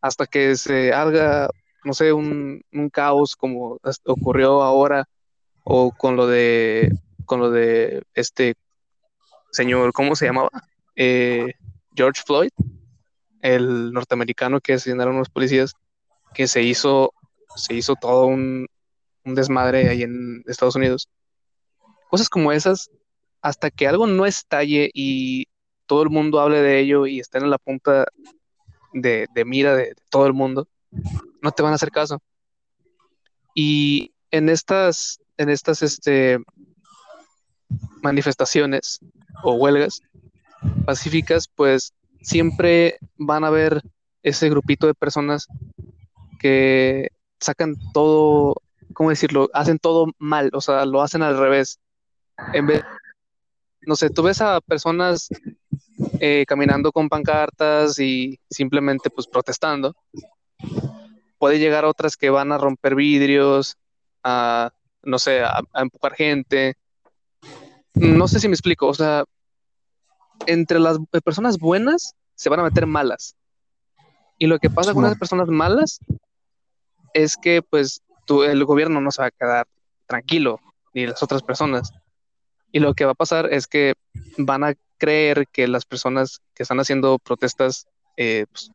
Hasta 0.00 0.26
que 0.26 0.56
se 0.56 0.92
haga, 0.92 1.48
no 1.84 1.92
sé, 1.92 2.12
un, 2.12 2.62
caos 2.92 3.36
como 3.36 3.78
ocurrió 4.06 4.62
ahora, 4.62 5.04
o 5.62 5.90
con 5.92 6.16
lo 6.16 6.26
de, 6.26 6.90
con 7.26 7.40
lo 7.40 7.50
de 7.50 8.02
este 8.14 8.54
señor, 9.50 9.92
¿cómo 9.92 10.16
se 10.16 10.26
llamaba? 10.26 10.50
Eh, 10.94 11.52
George 11.94 12.22
Floyd, 12.24 12.50
el 13.42 13.92
norteamericano 13.92 14.60
que 14.60 14.74
asesinaron 14.74 15.14
a 15.14 15.16
unos 15.16 15.28
policías, 15.28 15.74
que 16.34 16.46
se 16.46 16.62
hizo, 16.62 17.12
se 17.56 17.74
hizo 17.74 17.94
todo 17.96 18.26
un 18.26 18.68
desmadre 19.24 19.88
ahí 19.90 20.02
en 20.02 20.42
Estados 20.46 20.76
Unidos. 20.76 21.08
Cosas 22.16 22.30
como 22.30 22.50
esas, 22.50 22.90
hasta 23.42 23.70
que 23.70 23.86
algo 23.86 24.06
no 24.06 24.24
estalle 24.24 24.90
y 24.94 25.48
todo 25.84 26.02
el 26.02 26.08
mundo 26.08 26.40
hable 26.40 26.62
de 26.62 26.80
ello 26.80 27.06
y 27.06 27.20
estén 27.20 27.42
en 27.42 27.50
la 27.50 27.58
punta 27.58 28.06
de, 28.94 29.28
mira 29.44 29.76
de, 29.76 29.88
de 29.88 29.94
todo 30.08 30.26
el 30.26 30.32
mundo, 30.32 30.66
no 31.42 31.50
te 31.52 31.62
van 31.62 31.72
a 31.72 31.74
hacer 31.74 31.90
caso. 31.90 32.22
Y 33.54 34.14
en 34.30 34.48
estas, 34.48 35.20
en 35.36 35.50
estas 35.50 35.82
este, 35.82 36.38
manifestaciones 38.00 38.98
o 39.42 39.52
huelgas 39.52 40.00
pacíficas, 40.86 41.48
pues 41.54 41.92
siempre 42.22 42.96
van 43.18 43.44
a 43.44 43.48
haber 43.48 43.82
ese 44.22 44.48
grupito 44.48 44.86
de 44.86 44.94
personas 44.94 45.48
que 46.40 47.10
sacan 47.40 47.76
todo, 47.92 48.54
¿cómo 48.94 49.10
decirlo? 49.10 49.50
Hacen 49.52 49.78
todo 49.78 50.06
mal, 50.16 50.48
o 50.54 50.62
sea, 50.62 50.86
lo 50.86 51.02
hacen 51.02 51.20
al 51.20 51.38
revés. 51.38 51.78
En 52.52 52.66
vez, 52.66 52.82
no 53.86 53.96
sé, 53.96 54.10
tú 54.10 54.22
ves 54.22 54.40
a 54.40 54.60
personas 54.60 55.28
eh, 56.20 56.44
caminando 56.46 56.92
con 56.92 57.08
pancartas 57.08 57.98
y 57.98 58.38
simplemente 58.50 59.10
pues 59.10 59.26
protestando. 59.26 59.94
Puede 61.38 61.58
llegar 61.58 61.84
otras 61.84 62.16
que 62.16 62.30
van 62.30 62.52
a 62.52 62.58
romper 62.58 62.94
vidrios, 62.94 63.76
a, 64.22 64.70
no 65.02 65.18
sé, 65.18 65.42
a, 65.42 65.62
empujar 65.74 66.14
gente. 66.14 66.74
No 67.94 68.28
sé 68.28 68.40
si 68.40 68.48
me 68.48 68.54
explico, 68.54 68.88
o 68.88 68.94
sea, 68.94 69.24
entre 70.46 70.78
las 70.78 70.98
personas 71.24 71.58
buenas 71.58 72.14
se 72.34 72.50
van 72.50 72.60
a 72.60 72.64
meter 72.64 72.86
malas. 72.86 73.36
Y 74.38 74.46
lo 74.46 74.58
que 74.58 74.68
pasa 74.68 74.92
con 74.92 75.04
las 75.04 75.16
personas 75.16 75.48
malas 75.48 76.00
es 77.14 77.36
que 77.36 77.62
pues 77.62 78.02
el 78.28 78.64
gobierno 78.64 79.00
no 79.00 79.10
se 79.10 79.22
va 79.22 79.28
a 79.28 79.30
quedar 79.30 79.66
tranquilo, 80.06 80.60
ni 80.92 81.06
las 81.06 81.22
otras 81.22 81.42
personas. 81.42 81.92
Y 82.76 82.78
lo 82.78 82.92
que 82.92 83.06
va 83.06 83.12
a 83.12 83.14
pasar 83.14 83.54
es 83.54 83.66
que 83.66 83.94
van 84.36 84.62
a 84.62 84.74
creer 84.98 85.46
que 85.50 85.66
las 85.66 85.86
personas 85.86 86.42
que 86.52 86.62
están 86.62 86.78
haciendo 86.78 87.18
protestas 87.18 87.86
eh, 88.18 88.44
pues, 88.52 88.70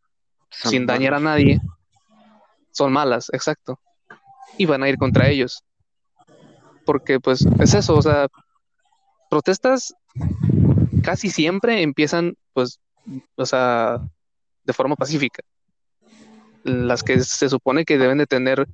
sin 0.49 0.87
dañar 0.87 1.13
a 1.13 1.19
nadie 1.19 1.61
son 2.71 2.91
malas, 2.91 3.29
exacto. 3.31 3.79
Y 4.57 4.65
van 4.65 4.81
a 4.81 4.89
ir 4.89 4.97
contra 4.97 5.29
ellos. 5.29 5.63
Porque 6.83 7.19
pues 7.19 7.45
es 7.59 7.75
eso, 7.75 7.95
o 7.95 8.01
sea, 8.01 8.25
protestas 9.29 9.93
casi 11.03 11.29
siempre 11.29 11.83
empiezan 11.83 12.33
pues, 12.53 12.79
o 13.35 13.45
sea, 13.45 14.01
de 14.63 14.73
forma 14.73 14.95
pacífica. 14.95 15.43
Las 16.63 17.03
que 17.03 17.19
se 17.19 17.49
supone 17.49 17.85
que 17.85 17.99
deben 17.99 18.17
de 18.17 18.25
tener 18.25 18.67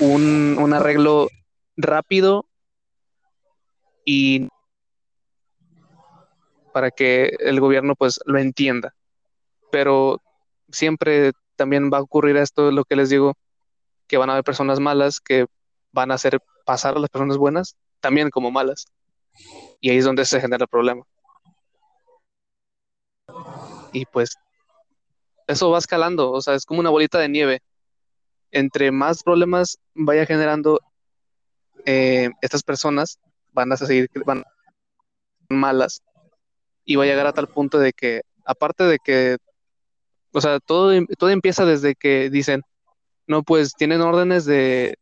un, 0.00 0.58
un 0.60 0.74
arreglo 0.74 1.30
rápido 1.78 2.44
y 4.04 4.48
para 6.72 6.90
que 6.90 7.36
el 7.38 7.60
gobierno 7.60 7.94
pues 7.94 8.20
lo 8.26 8.38
entienda. 8.38 8.94
Pero 9.70 10.20
siempre 10.70 11.32
también 11.56 11.90
va 11.92 11.98
a 11.98 12.02
ocurrir 12.02 12.36
esto, 12.36 12.70
lo 12.70 12.84
que 12.84 12.96
les 12.96 13.10
digo, 13.10 13.34
que 14.06 14.16
van 14.16 14.28
a 14.28 14.34
haber 14.34 14.44
personas 14.44 14.80
malas 14.80 15.20
que 15.20 15.46
van 15.92 16.10
a 16.10 16.14
hacer 16.14 16.40
pasar 16.66 16.96
a 16.96 17.00
las 17.00 17.10
personas 17.10 17.36
buenas 17.36 17.76
también 18.00 18.30
como 18.30 18.50
malas. 18.50 18.86
Y 19.80 19.90
ahí 19.90 19.98
es 19.98 20.04
donde 20.04 20.24
se 20.24 20.40
genera 20.40 20.64
el 20.64 20.68
problema. 20.68 21.04
Y 23.92 24.04
pues 24.06 24.36
eso 25.46 25.70
va 25.70 25.78
escalando, 25.78 26.32
o 26.32 26.40
sea, 26.40 26.54
es 26.54 26.66
como 26.66 26.80
una 26.80 26.90
bolita 26.90 27.18
de 27.18 27.28
nieve. 27.28 27.62
Entre 28.50 28.90
más 28.90 29.22
problemas 29.22 29.78
vaya 29.94 30.26
generando 30.26 30.80
eh, 31.86 32.30
estas 32.40 32.62
personas, 32.62 33.18
van 33.54 33.72
a 33.72 33.76
seguir 33.76 34.10
van 34.26 34.44
malas 35.48 36.02
y 36.84 36.96
va 36.96 37.04
a 37.04 37.06
llegar 37.06 37.26
a 37.26 37.32
tal 37.32 37.48
punto 37.48 37.78
de 37.78 37.92
que, 37.92 38.22
aparte 38.44 38.84
de 38.84 38.98
que, 39.02 39.38
o 40.32 40.40
sea, 40.40 40.60
todo, 40.60 40.92
todo 41.18 41.30
empieza 41.30 41.64
desde 41.64 41.94
que 41.94 42.28
dicen, 42.28 42.62
no, 43.26 43.42
pues 43.42 43.72
tienen 43.74 44.02
órdenes 44.02 44.44
de, 44.44 44.96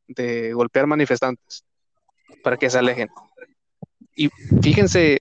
golpear 0.55 0.87
manifestantes 0.87 1.65
para 2.45 2.57
que 2.57 2.71
se 2.71 2.79
alejen. 2.79 3.09
Y 4.15 4.29
fíjense 4.63 5.19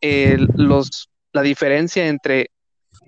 los, 0.00 1.08
la 1.32 1.42
diferencia 1.42 2.06
entre, 2.06 2.50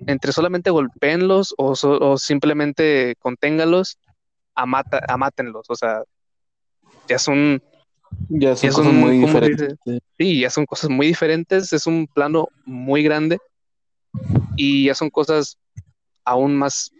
entre 0.06 0.32
solamente 0.32 0.70
golpeenlos 0.70 1.54
o, 1.56 1.74
o 1.82 2.18
simplemente 2.18 3.14
conténgalos 3.20 3.98
a, 4.54 4.66
mata, 4.66 5.00
a 5.06 5.16
mátenlos. 5.16 5.66
O 5.68 5.76
sea, 5.76 6.02
ya 7.06 7.18
son 8.28 8.40
ya 8.40 8.56
son 8.56 8.70
cosas 8.70 8.92
muy 8.92 9.18
diferentes. 9.18 9.76
Sí, 10.18 10.40
ya 10.40 10.50
son 10.50 10.66
cosas 10.66 10.90
muy 10.90 11.06
diferentes, 11.06 11.72
es 11.72 11.86
un 11.86 12.06
plano 12.06 12.48
muy 12.64 13.02
grande 13.02 13.38
y 14.56 14.86
ya 14.86 14.94
son 14.94 15.10
cosas 15.10 15.58
aún 16.24 16.56
más 16.56 16.92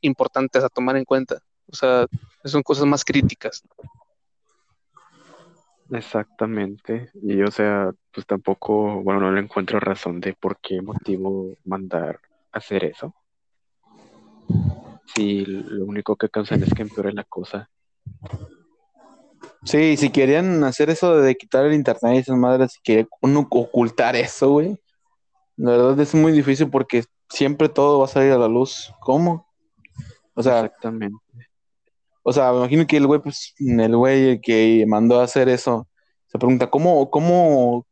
importantes 0.00 0.62
a 0.64 0.68
tomar 0.68 0.96
en 0.96 1.04
cuenta. 1.04 1.38
O 1.70 1.74
sea, 1.74 2.06
son 2.44 2.62
cosas 2.62 2.86
más 2.86 3.04
críticas. 3.04 3.62
Exactamente. 5.90 7.10
Y 7.22 7.42
o 7.42 7.50
sea, 7.50 7.92
pues 8.12 8.26
tampoco, 8.26 9.02
bueno, 9.02 9.20
no 9.20 9.32
le 9.32 9.40
encuentro 9.40 9.80
razón 9.80 10.20
de 10.20 10.34
por 10.34 10.58
qué 10.60 10.80
motivo 10.82 11.56
mandar 11.64 12.20
hacer 12.52 12.84
eso. 12.84 13.14
Si 15.14 15.44
lo 15.44 15.84
único 15.84 16.16
que 16.16 16.28
causan 16.28 16.62
es 16.62 16.72
que 16.74 16.82
empeore 16.82 17.12
la 17.12 17.24
cosa. 17.24 17.70
Sí, 19.64 19.96
si 19.96 20.10
querían 20.10 20.62
hacer 20.62 20.90
eso 20.90 21.16
de 21.16 21.34
quitar 21.34 21.64
el 21.64 21.72
internet 21.72 22.14
y 22.14 22.18
esas 22.18 22.36
madres, 22.36 22.72
si 22.72 22.80
quería 22.82 23.08
uno 23.22 23.46
ocultar 23.50 24.14
eso, 24.14 24.50
güey. 24.50 24.78
La 25.56 25.70
verdad 25.72 26.00
es 26.00 26.14
muy 26.14 26.32
difícil 26.32 26.68
porque 26.68 27.04
siempre 27.30 27.68
todo 27.68 27.98
va 27.98 28.04
a 28.04 28.08
salir 28.08 28.32
a 28.32 28.38
la 28.38 28.48
luz. 28.48 28.92
¿Cómo? 29.00 29.46
O 30.34 30.42
sea, 30.42 30.60
exactamente. 30.60 31.16
O 32.22 32.32
sea, 32.32 32.52
me 32.52 32.58
imagino 32.58 32.86
que 32.86 32.96
el 32.96 33.06
güey, 33.06 33.20
pues, 33.20 33.54
el 33.58 33.96
güey 33.96 34.40
que 34.40 34.84
mandó 34.86 35.20
a 35.20 35.24
hacer 35.24 35.48
eso, 35.48 35.88
se 36.26 36.38
pregunta, 36.38 36.68
¿cómo, 36.68 37.10
cómo, 37.10 37.86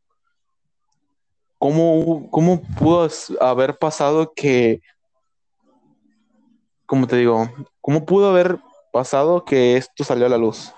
cómo, 1.57 2.29
cómo 2.29 2.61
pudo 2.77 3.07
haber 3.39 3.77
pasado 3.77 4.33
que, 4.35 4.81
¿cómo 6.85 7.07
te 7.07 7.17
digo? 7.17 7.49
¿Cómo 7.81 8.05
pudo 8.05 8.29
haber 8.29 8.59
pasado 8.91 9.45
que 9.45 9.77
esto 9.77 10.03
salió 10.03 10.25
a 10.25 10.29
la 10.29 10.37
luz? 10.37 10.73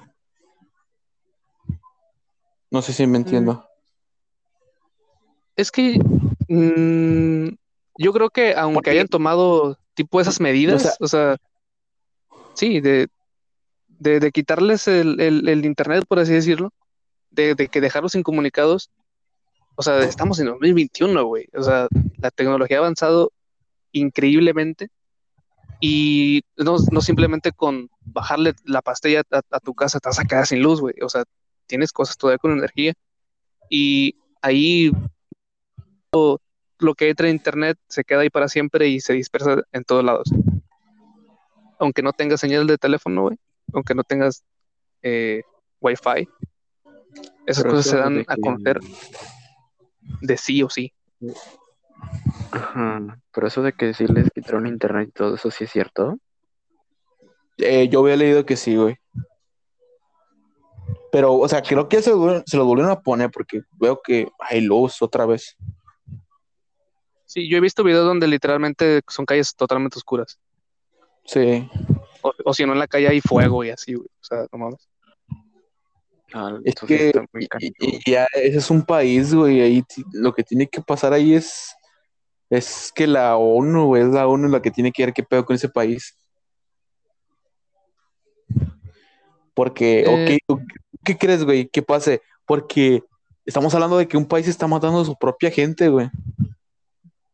No 2.72 2.82
sé 2.82 2.94
si 2.94 3.08
me 3.08 3.18
entiendo. 3.18 3.54
Mm. 3.54 3.64
Es 5.56 5.72
que 5.72 6.00
mm, 6.50 7.56
yo 7.98 8.14
creo 8.14 8.30
que 8.30 8.54
aunque 8.56 8.90
hayan 8.90 9.08
tomado 9.08 9.78
tipo 9.94 10.20
esas 10.20 10.40
medidas, 10.40 10.98
o 11.00 11.08
sea, 11.08 11.38
sí, 12.54 12.82
de, 12.82 13.08
de, 13.88 14.32
quitarles 14.32 14.88
el, 14.88 15.66
internet, 15.66 16.04
por 16.08 16.20
así 16.20 16.34
decirlo, 16.34 16.72
de, 17.30 17.56
que 17.56 17.82
dejarlos 17.82 18.16
incomunicados, 18.16 18.92
o 19.76 19.82
sea, 19.82 20.00
estamos 20.00 20.40
en 20.40 20.48
2021, 20.48 21.26
güey, 21.26 21.48
o 21.54 21.64
sea, 21.64 21.88
la 22.18 22.32
tecnología 22.32 22.78
ha 22.78 22.80
avanzado 22.82 23.32
increíblemente 23.94 24.90
y 25.80 26.42
no, 26.58 26.78
simplemente 27.02 27.54
con 27.54 27.90
bajarle 28.02 28.54
la 28.66 28.82
pastilla 28.82 29.24
a, 29.32 29.42
a 29.52 29.60
tu 29.60 29.74
casa 29.74 30.00
te 30.00 30.10
vas 30.10 30.20
a 30.20 30.26
quedar 30.26 30.48
sin 30.48 30.62
luz, 30.62 30.82
güey, 30.82 30.96
o 31.02 31.08
sea, 31.08 31.24
tienes 31.68 31.92
cosas 31.92 32.18
todavía 32.18 32.38
con 32.38 32.52
energía 32.52 32.94
y 33.70 34.16
ahí 34.42 34.92
lo, 36.12 36.96
que 36.96 37.10
entra 37.10 37.28
en 37.28 37.36
internet 37.36 37.78
se 37.88 38.04
queda 38.04 38.22
ahí 38.22 38.30
para 38.30 38.48
siempre 38.48 38.88
y 38.88 39.00
se 39.00 39.14
dispersa 39.14 39.64
en 39.72 39.84
todos 39.84 40.04
lados. 40.04 40.30
Aunque 41.80 42.02
no 42.02 42.14
tengas 42.14 42.40
señal 42.40 42.68
de 42.68 42.78
teléfono, 42.78 43.24
güey, 43.24 43.38
aunque 43.74 43.96
no 43.96 44.04
tengas 44.04 44.44
eh, 45.02 45.42
wifi, 45.82 46.30
esas 47.46 47.66
cosas 47.66 47.86
se 47.86 47.98
dan 47.98 48.24
a 48.28 48.38
conocer 48.38 48.80
de 50.22 50.38
sí 50.38 50.64
o 50.64 50.70
sí. 50.70 50.94
Ajá. 52.52 53.20
Pero 53.34 53.48
eso 53.48 53.62
de 53.62 53.74
que 53.74 53.94
sí 53.94 54.06
les 54.08 54.30
quitaron 54.32 54.68
internet 54.68 55.10
y 55.10 55.12
todo 55.12 55.36
eso, 55.36 55.52
¿sí 55.52 55.66
es 55.66 55.72
cierto? 55.72 56.18
Eh, 57.58 57.88
yo 57.90 58.02
había 58.02 58.16
leído 58.16 58.46
que 58.46 58.56
sí, 58.56 58.76
güey. 58.76 58.98
Pero, 61.12 61.34
o 61.34 61.48
sea, 61.48 61.62
creo 61.62 61.88
que 61.88 62.02
se, 62.02 62.12
se 62.46 62.58
lo 62.58 62.66
volvieron 62.66 62.92
a 62.92 63.02
poner 63.02 63.32
porque 63.32 63.62
veo 63.80 64.02
que 64.02 64.28
hay 64.40 64.62
luz 64.62 65.02
otra 65.02 65.26
vez. 65.26 65.56
Sí, 67.26 67.50
yo 67.50 67.58
he 67.58 67.62
visto 67.62 67.84
videos 67.84 68.06
donde 68.06 68.28
literalmente 68.28 69.02
son 69.08 69.26
calles 69.26 69.56
totalmente 69.56 69.98
oscuras. 69.98 70.40
Sí. 71.26 71.70
O, 72.44 72.54
si 72.54 72.66
no, 72.66 72.74
en 72.74 72.80
la 72.80 72.88
calle 72.88 73.08
hay 73.08 73.22
fuego 73.22 73.64
y 73.64 73.70
así, 73.70 73.94
güey. 73.94 74.08
O 74.08 74.24
sea, 74.24 74.46
no 74.52 74.58
mames. 74.58 74.90
Ah, 76.34 76.58
es 76.64 76.76
que 76.76 77.14
ya 78.06 78.28
ese 78.34 78.58
es 78.58 78.70
un 78.70 78.84
país, 78.84 79.34
güey. 79.34 79.62
Ahí 79.62 79.84
lo 80.14 80.34
que 80.34 80.44
tiene 80.44 80.68
que 80.68 80.82
pasar 80.82 81.14
ahí 81.14 81.34
es, 81.34 81.76
es 82.50 82.92
que 82.94 83.08
la 83.08 83.38
ONU, 83.38 83.86
güey, 83.86 84.04
es 84.04 84.10
la 84.10 84.28
ONU 84.28 84.50
la 84.50 84.62
que 84.62 84.72
tiene 84.72 84.92
que 84.92 85.06
ver 85.06 85.14
qué 85.14 85.24
pedo 85.24 85.46
con 85.46 85.56
ese 85.56 85.70
país. 85.70 86.18
Porque, 89.56 90.02
eh, 90.02 90.40
ok, 90.48 90.62
¿qué 91.04 91.18
crees, 91.18 91.44
güey? 91.44 91.68
¿Qué 91.68 91.82
pase? 91.82 92.22
Porque 92.46 93.02
estamos 93.46 93.74
hablando 93.74 93.98
de 93.98 94.08
que 94.08 94.18
un 94.18 94.26
país 94.28 94.48
está 94.48 94.68
matando 94.68 95.02
a 95.02 95.06
su 95.06 95.16
propia 95.16 95.50
gente, 95.50 95.90
güey. 95.90 96.10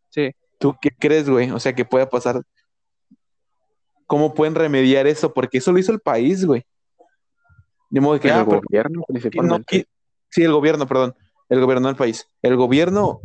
Sí. 0.10 0.32
¿Tú 0.60 0.76
qué 0.82 0.92
crees, 0.92 1.28
güey? 1.30 1.52
O 1.52 1.60
sea, 1.60 1.74
que 1.76 1.84
pueda 1.84 2.10
pasar. 2.10 2.42
cómo 4.06 4.34
pueden 4.34 4.56
remediar 4.56 5.08
eso, 5.08 5.34
porque 5.34 5.58
eso 5.60 5.72
lo 5.72 5.80
hizo 5.80 5.92
el 5.94 6.02
país, 6.02 6.46
güey. 6.46 6.66
De 7.90 8.02
modo 8.02 8.20
que, 8.20 8.28
el 8.28 8.34
ah, 8.34 8.46
pero- 8.46 8.62
gobierno 8.62 9.04
principalmente. 9.08 9.88
sí, 10.30 10.44
el 10.44 10.52
gobierno, 10.52 10.86
perdón. 10.86 11.16
El 11.48 11.62
gobierno 11.62 11.88
del 11.88 11.96
país. 11.96 12.28
El 12.42 12.56
gobierno. 12.58 13.22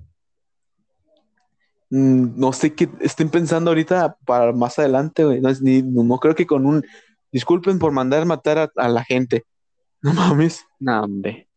mm, 1.90 2.38
No 2.38 2.52
sé 2.52 2.74
qué 2.74 2.88
estén 3.00 3.30
pensando 3.30 3.70
ahorita 3.70 4.16
para 4.24 4.52
más 4.52 4.78
adelante, 4.78 5.24
güey. 5.24 5.40
No, 5.40 5.48
es 5.48 5.60
ni- 5.60 5.82
no, 5.82 6.02
no 6.04 6.18
creo 6.18 6.34
que 6.34 6.46
con 6.46 6.66
un. 6.66 6.84
Disculpen 7.32 7.78
por 7.78 7.92
mandar 7.92 8.24
matar 8.26 8.58
a, 8.58 8.70
a 8.76 8.88
la 8.88 9.04
gente. 9.04 9.44
No 10.02 10.12
mames. 10.12 10.64
No, 10.78 11.00
hombre. 11.02 11.48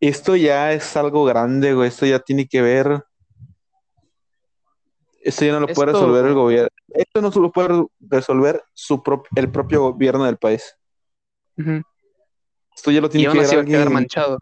Esto 0.00 0.34
ya 0.36 0.72
es 0.72 0.96
algo 0.96 1.24
grande, 1.24 1.72
güey. 1.74 1.88
Esto 1.88 2.04
ya 2.04 2.18
tiene 2.18 2.46
que 2.46 2.60
ver. 2.60 3.02
Esto 5.20 5.44
ya 5.44 5.52
no 5.52 5.60
lo 5.60 5.68
puede 5.68 5.92
Esto- 5.92 6.00
resolver 6.00 6.26
el 6.26 6.34
gobierno. 6.34 6.68
Esto 6.88 7.22
no 7.22 7.30
se 7.32 7.38
lo 7.40 7.52
puede 7.52 7.86
resolver 8.00 8.62
su 8.74 9.00
prop- 9.02 9.28
el 9.36 9.50
propio 9.50 9.80
gobierno 9.92 10.24
del 10.24 10.36
país. 10.38 10.76
Esto 12.76 12.90
ya 12.90 13.00
lo 13.00 13.06
Y 13.06 13.10
tiene 13.10 13.26
aún 13.28 13.38
que 13.38 13.44
así 13.44 13.54
ver 13.56 13.58
va 13.58 13.62
a 13.62 13.66
quedar 13.66 13.80
alguien- 13.82 13.94
manchado. 13.94 14.38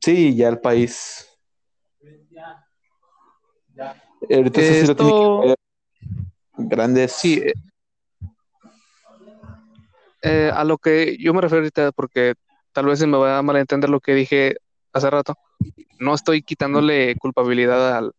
Sí, 0.00 0.36
ya 0.36 0.48
el 0.48 0.60
país. 0.60 1.26
Ahorita 4.30 4.60
eso 4.60 4.74
sí 4.74 4.86
lo 4.86 4.96
tiene 4.96 5.10
Esto- 5.12 5.40
que 5.42 5.48
ver. 5.48 5.56
Grandes. 6.68 7.12
Sí, 7.12 7.42
eh, 10.22 10.50
a 10.54 10.64
lo 10.64 10.78
que 10.78 11.16
yo 11.18 11.34
me 11.34 11.40
refiero 11.40 11.60
ahorita, 11.62 11.92
porque 11.92 12.34
tal 12.72 12.86
vez 12.86 13.04
me 13.06 13.18
va 13.18 13.38
a 13.38 13.42
malentender 13.42 13.90
lo 13.90 14.00
que 14.00 14.14
dije 14.14 14.56
hace 14.92 15.10
rato, 15.10 15.36
no 15.98 16.14
estoy 16.14 16.42
quitándole 16.42 17.16
culpabilidad 17.16 17.96
al, 17.96 18.12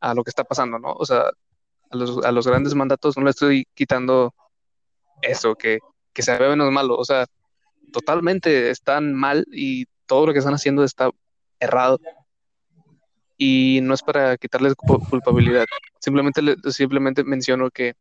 a 0.00 0.14
lo 0.14 0.24
que 0.24 0.30
está 0.30 0.44
pasando, 0.44 0.78
¿no? 0.78 0.92
O 0.92 1.04
sea, 1.04 1.30
a 1.90 1.96
los, 1.96 2.24
a 2.24 2.32
los 2.32 2.46
grandes 2.46 2.74
mandatos 2.74 3.16
no 3.16 3.24
le 3.24 3.30
estoy 3.30 3.66
quitando 3.74 4.34
eso, 5.22 5.54
que, 5.56 5.80
que 6.12 6.22
se 6.22 6.36
ve 6.38 6.48
menos 6.48 6.70
malo, 6.70 6.96
o 6.96 7.04
sea, 7.04 7.26
totalmente 7.92 8.70
están 8.70 9.14
mal 9.14 9.44
y 9.52 9.86
todo 10.06 10.26
lo 10.26 10.32
que 10.32 10.38
están 10.38 10.54
haciendo 10.54 10.84
está 10.84 11.10
errado. 11.58 12.00
Y 13.36 13.80
no 13.82 13.94
es 13.94 14.02
para 14.02 14.36
quitarles 14.36 14.74
culpa- 14.74 15.04
culpabilidad, 15.08 15.64
simplemente, 15.98 16.42
le- 16.42 16.56
simplemente 16.70 17.24
menciono 17.24 17.70
que 17.70 17.94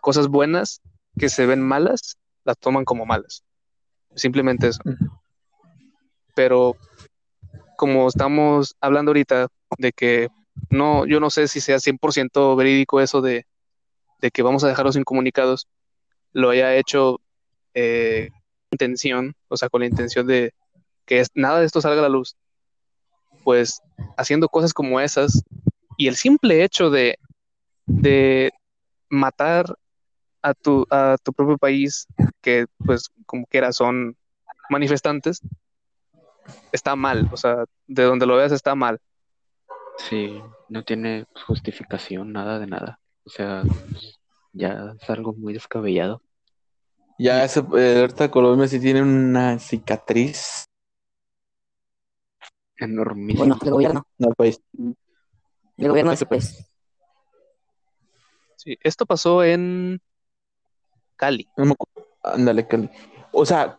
cosas 0.00 0.28
buenas 0.28 0.80
que 1.18 1.28
se 1.28 1.46
ven 1.46 1.60
malas, 1.60 2.16
las 2.44 2.58
toman 2.58 2.84
como 2.84 3.06
malas. 3.06 3.44
Simplemente 4.14 4.68
eso. 4.68 4.80
Pero 6.34 6.76
como 7.76 8.08
estamos 8.08 8.74
hablando 8.80 9.10
ahorita 9.10 9.48
de 9.78 9.92
que 9.92 10.28
no, 10.70 11.06
yo 11.06 11.20
no 11.20 11.30
sé 11.30 11.48
si 11.48 11.60
sea 11.60 11.78
100% 11.80 12.54
verídico 12.56 13.00
eso 13.00 13.20
de, 13.20 13.46
de 14.20 14.30
que 14.30 14.42
vamos 14.42 14.64
a 14.64 14.68
dejarlos 14.68 14.96
incomunicados, 14.96 15.66
lo 16.32 16.50
haya 16.50 16.74
hecho 16.76 17.20
eh, 17.74 18.30
intención, 18.70 19.34
o 19.48 19.56
sea, 19.56 19.68
con 19.68 19.80
la 19.80 19.86
intención 19.86 20.26
de 20.26 20.52
que 21.06 21.20
es- 21.20 21.30
nada 21.34 21.60
de 21.60 21.66
esto 21.66 21.80
salga 21.80 22.00
a 22.00 22.02
la 22.02 22.08
luz, 22.08 22.36
pues 23.44 23.80
haciendo 24.16 24.48
cosas 24.48 24.72
como 24.72 25.00
esas 25.00 25.42
y 25.96 26.08
el 26.08 26.16
simple 26.16 26.64
hecho 26.64 26.90
de, 26.90 27.18
de 27.86 28.52
matar 29.08 29.76
a 30.42 30.54
tu, 30.54 30.86
a 30.90 31.16
tu 31.22 31.32
propio 31.32 31.56
país, 31.56 32.06
que 32.40 32.66
pues 32.84 33.10
como 33.26 33.46
quiera 33.46 33.72
son 33.72 34.16
manifestantes, 34.68 35.40
está 36.72 36.96
mal, 36.96 37.28
o 37.32 37.36
sea, 37.36 37.64
de 37.86 38.02
donde 38.02 38.26
lo 38.26 38.36
veas 38.36 38.52
está 38.52 38.74
mal. 38.74 38.98
Sí, 39.98 40.42
no 40.68 40.84
tiene 40.84 41.26
justificación, 41.46 42.32
nada 42.32 42.58
de 42.58 42.66
nada. 42.66 42.98
O 43.24 43.30
sea, 43.30 43.62
pues, 43.62 44.18
ya 44.52 44.94
es 45.00 45.10
algo 45.10 45.32
muy 45.34 45.52
descabellado. 45.52 46.22
Ya 47.18 47.44
ese, 47.44 47.60
eh, 47.76 48.00
ahorita 48.00 48.30
Colombia 48.30 48.66
sí 48.66 48.80
tiene 48.80 49.02
una 49.02 49.58
cicatriz. 49.58 50.64
Enormísimo. 52.76 53.44
Bueno, 53.44 53.58
el 53.62 53.70
gobierno. 53.70 54.06
No, 54.18 54.28
el 54.30 54.34
país. 54.34 54.60
El 55.76 55.88
gobierno 55.88 56.10
de 56.10 56.14
ese 56.14 56.26
país. 56.26 56.68
Sí, 58.56 58.78
esto 58.82 59.06
pasó 59.06 59.44
en 59.44 60.00
Cali. 61.22 61.48
No 61.56 61.64
me 61.66 61.72
acuerdo. 61.72 62.10
Ándale, 62.24 62.66
Cali. 62.66 62.90
O 63.30 63.46
sea, 63.46 63.78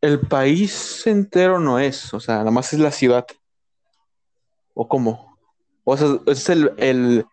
el 0.00 0.20
país 0.20 1.04
entero 1.06 1.58
no 1.58 1.80
es. 1.80 2.14
O 2.14 2.20
sea, 2.20 2.36
nada 2.38 2.52
más 2.52 2.72
es 2.72 2.78
la 2.78 2.92
ciudad. 2.92 3.26
¿O 4.72 4.86
cómo? 4.86 5.36
O 5.82 5.96
sea, 5.96 6.08
es 6.26 6.48
el, 6.48 6.72
el, 6.76 7.26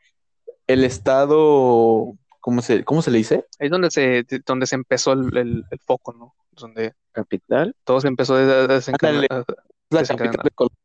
el 0.66 0.84
estado. 0.84 2.14
¿Cómo 2.40 2.62
se, 2.64 2.84
cómo 2.84 3.04
se 3.04 3.12
le 3.12 3.20
dice? 3.20 3.46
Ahí 3.60 3.68
es 3.68 3.72
donde 3.72 3.92
se, 3.92 4.26
donde 4.46 4.66
se 4.66 4.74
empezó 4.76 5.14
el, 5.14 5.38
el- 5.38 5.64
el 5.70 5.80
foco, 5.80 6.14
¿no? 6.14 6.34
Donde 6.52 6.94
Capital, 7.12 7.76
todo 7.84 8.02
se 8.02 8.08
empezó 8.08 8.34
a 8.36 8.40
desencadenar. 8.68 9.28
Ándale. 9.30 9.46
La 9.92 10.00
Desencadenar. 10.00 10.36
capital 10.38 10.44
de 10.44 10.56
Colombia. 10.56 10.84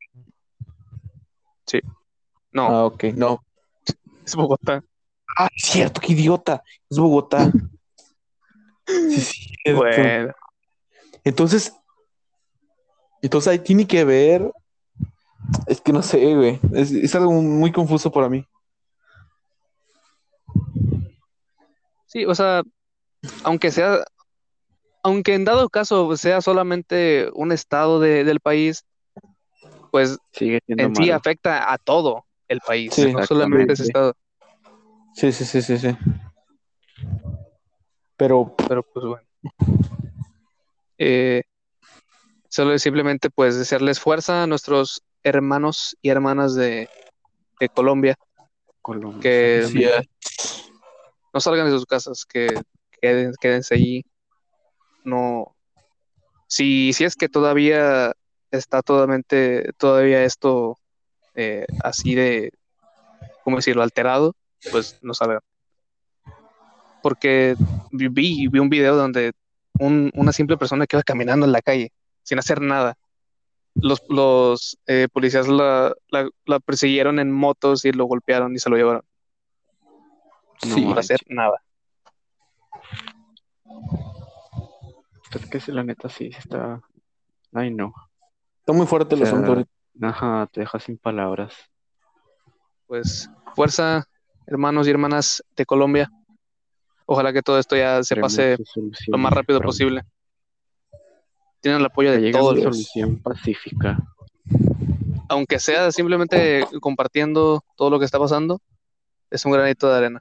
No, 2.52 2.66
Ah, 2.68 2.84
ok. 2.84 3.04
No. 3.14 3.42
es 4.26 4.34
Bogotá. 4.36 4.82
Ah, 5.38 5.48
es 5.54 5.70
cierto, 5.70 6.00
qué 6.00 6.12
idiota. 6.12 6.62
Es 6.90 6.98
Bogotá. 6.98 7.50
Sí. 8.88 9.72
Bueno, 9.74 10.32
Entonces, 11.24 11.74
entonces 13.22 13.48
ahí 13.52 13.58
tiene 13.58 13.86
que 13.86 14.04
ver. 14.04 14.50
Es 15.66 15.80
que 15.80 15.92
no 15.92 16.02
sé, 16.02 16.34
güey. 16.34 16.58
Es, 16.72 16.90
es 16.90 17.14
algo 17.14 17.32
muy 17.32 17.70
confuso 17.72 18.10
para 18.10 18.28
mí. 18.28 18.44
sí, 22.06 22.24
o 22.24 22.34
sea, 22.34 22.62
aunque 23.44 23.70
sea, 23.70 23.98
aunque 25.02 25.34
en 25.34 25.44
dado 25.44 25.68
caso 25.68 26.16
sea 26.16 26.40
solamente 26.40 27.28
un 27.34 27.52
estado 27.52 28.00
de- 28.00 28.24
del 28.24 28.40
país, 28.40 28.84
pues 29.90 30.18
sigue 30.32 30.60
en 30.66 30.94
sí 30.94 31.00
malo. 31.00 31.14
afecta 31.14 31.72
a 31.72 31.78
todo 31.78 32.24
el 32.48 32.60
país, 32.60 32.92
Sí, 32.94 33.12
no 33.12 33.24
solamente 33.26 33.72
ese 33.74 33.84
estado. 33.84 34.14
Sí, 35.14 35.32
sí, 35.32 35.44
sí, 35.44 35.62
sí, 35.62 35.78
sí. 35.78 35.96
Pero, 38.18 38.54
Pero 38.68 38.82
pues 38.82 39.06
bueno. 39.06 39.22
Eh, 40.98 41.42
solo 42.48 42.76
simplemente 42.78 43.30
pues 43.30 43.56
desearles 43.56 44.00
fuerza 44.00 44.42
a 44.42 44.46
nuestros 44.46 45.02
hermanos 45.22 45.96
y 46.02 46.10
hermanas 46.10 46.54
de, 46.56 46.90
de 47.60 47.68
Colombia, 47.68 48.16
Colombia. 48.82 49.20
que 49.22 49.62
sí, 49.64 49.84
no 51.32 51.40
salgan 51.40 51.66
de 51.66 51.72
sus 51.72 51.86
casas, 51.86 52.26
que 52.26 52.48
queden, 53.00 53.32
quédense 53.40 53.74
allí. 53.74 54.04
No, 55.04 55.54
si, 56.48 56.92
si 56.92 57.04
es 57.04 57.14
que 57.14 57.28
todavía 57.28 58.12
está 58.50 58.82
totalmente, 58.82 59.72
todavía 59.76 60.24
esto 60.24 60.78
eh, 61.34 61.66
así 61.84 62.16
de, 62.16 62.52
¿cómo 63.44 63.56
decirlo?, 63.58 63.84
alterado, 63.84 64.34
pues 64.72 64.98
no 65.02 65.14
salgan. 65.14 65.40
Porque 67.02 67.54
vi, 67.92 68.08
vi 68.08 68.48
vi 68.48 68.58
un 68.58 68.68
video 68.68 68.96
donde 68.96 69.32
un- 69.78 70.10
una 70.14 70.32
simple 70.32 70.56
persona 70.56 70.86
que 70.86 70.96
iba 70.96 71.02
caminando 71.02 71.46
en 71.46 71.52
la 71.52 71.62
calle 71.62 71.92
sin 72.22 72.38
hacer 72.38 72.60
nada. 72.60 72.96
Los, 73.74 74.02
los 74.08 74.76
eh, 74.86 75.06
policías 75.12 75.46
la, 75.48 75.94
la- 76.10 76.28
la 76.46 76.58
persiguieron 76.60 77.18
en 77.20 77.30
motos 77.30 77.84
y 77.84 77.92
lo 77.92 78.06
golpearon 78.06 78.54
y 78.54 78.58
se 78.58 78.68
lo 78.70 78.76
llevaron 78.76 79.02
No 80.66 80.74
sí. 80.74 80.84
por 80.84 80.98
hacer 80.98 81.20
nada. 81.28 81.62
Es 85.34 85.46
que 85.46 85.60
sí, 85.60 85.72
la 85.72 85.84
neta 85.84 86.08
sí 86.08 86.30
está. 86.36 86.80
Ay, 87.52 87.70
no. 87.72 87.92
está 88.60 88.72
muy 88.72 88.86
fuerte 88.86 89.14
el 89.14 89.22
O 89.22 89.26
sea, 89.26 89.38
asunto. 89.38 89.64
Ajá, 90.00 90.48
te 90.52 90.60
deja 90.60 90.78
sin 90.78 90.96
palabras. 90.98 91.54
Pues 92.86 93.30
fuerza, 93.54 94.04
hermanos 94.46 94.86
y 94.86 94.90
hermanas 94.90 95.44
de 95.56 95.66
Colombia. 95.66 96.10
Ojalá 97.10 97.32
que 97.32 97.40
todo 97.40 97.58
esto 97.58 97.74
ya 97.74 98.02
se 98.02 98.16
pase 98.16 98.58
lo 99.06 99.16
más 99.16 99.32
rápido 99.32 99.60
pronto. 99.60 99.72
posible. 99.72 100.02
Tienen 101.62 101.80
el 101.80 101.86
apoyo 101.86 102.12
de 102.12 102.30
todos, 102.30 102.52
una 102.52 102.64
solución 102.64 103.22
pacífica. 103.22 103.96
aunque 105.30 105.58
sea 105.58 105.90
simplemente 105.90 106.66
compartiendo 106.82 107.64
todo 107.76 107.88
lo 107.88 107.98
que 107.98 108.04
está 108.04 108.18
pasando, 108.18 108.60
es 109.30 109.42
un 109.46 109.52
granito 109.52 109.88
de 109.90 109.96
arena. 109.96 110.20